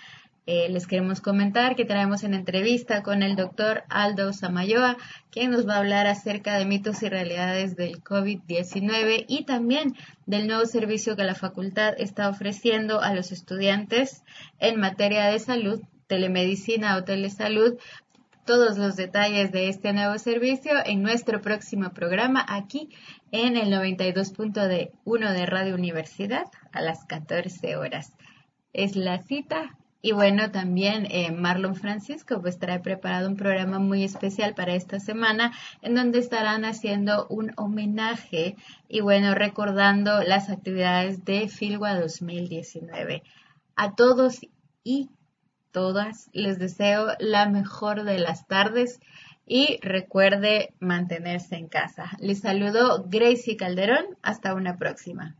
Eh, 0.51 0.67
les 0.67 0.87
queremos 0.87 1.21
comentar 1.21 1.75
que 1.75 1.85
traemos 1.85 2.23
en 2.23 2.33
entrevista 2.33 3.03
con 3.03 3.21
el 3.21 3.35
doctor 3.35 3.83
Aldo 3.87 4.33
Samayoa, 4.33 4.97
quien 5.29 5.51
nos 5.51 5.67
va 5.67 5.75
a 5.75 5.77
hablar 5.77 6.07
acerca 6.07 6.57
de 6.57 6.65
mitos 6.65 7.03
y 7.03 7.07
realidades 7.07 7.75
del 7.75 8.03
COVID-19 8.03 9.25
y 9.27 9.45
también 9.45 9.95
del 10.25 10.47
nuevo 10.47 10.65
servicio 10.65 11.15
que 11.15 11.23
la 11.23 11.35
facultad 11.35 11.93
está 11.99 12.29
ofreciendo 12.29 12.99
a 12.99 13.13
los 13.13 13.31
estudiantes 13.31 14.23
en 14.57 14.79
materia 14.79 15.25
de 15.25 15.37
salud, 15.37 15.83
telemedicina 16.07 16.97
o 16.97 17.03
telesalud. 17.03 17.77
Todos 18.43 18.79
los 18.79 18.95
detalles 18.95 19.51
de 19.51 19.69
este 19.69 19.93
nuevo 19.93 20.17
servicio 20.17 20.71
en 20.83 21.03
nuestro 21.03 21.41
próximo 21.41 21.91
programa 21.91 22.43
aquí 22.49 22.89
en 23.31 23.55
el 23.55 23.71
92.1 23.71 25.31
de 25.31 25.45
Radio 25.45 25.75
Universidad 25.75 26.45
a 26.71 26.81
las 26.81 27.05
14 27.05 27.75
horas. 27.75 28.13
Es 28.73 28.95
la 28.95 29.21
cita 29.21 29.75
y 30.01 30.13
bueno, 30.13 30.49
también 30.51 31.07
eh, 31.09 31.31
Marlon 31.31 31.75
Francisco 31.75 32.41
pues 32.41 32.57
trae 32.57 32.79
preparado 32.79 33.27
un 33.27 33.35
programa 33.35 33.79
muy 33.79 34.03
especial 34.05 34.53
para 34.53 34.73
esta 34.73 34.99
semana 34.99 35.51
en 35.81 35.93
donde 35.95 36.19
estarán 36.19 36.63
haciendo 36.63 37.27
un 37.27 37.51
homenaje 37.57 38.55
y 38.87 39.01
bueno, 39.01 39.35
recordando 39.35 40.23
las 40.23 40.49
actividades 40.49 41.25
de 41.25 41.49
Filgua 41.49 41.99
2019. 41.99 43.23
A 43.75 43.95
todos 43.95 44.39
y 44.83 45.09
todas 45.71 46.29
les 46.31 46.59
deseo 46.59 47.07
la 47.19 47.49
mejor 47.49 48.03
de 48.03 48.19
las 48.19 48.47
tardes 48.47 48.99
y 49.45 49.79
recuerde 49.81 50.73
mantenerse 50.79 51.55
en 51.55 51.67
casa. 51.67 52.11
Les 52.19 52.39
saludo 52.39 53.03
Gracie 53.07 53.57
Calderón. 53.57 54.05
Hasta 54.21 54.53
una 54.53 54.77
próxima. 54.77 55.35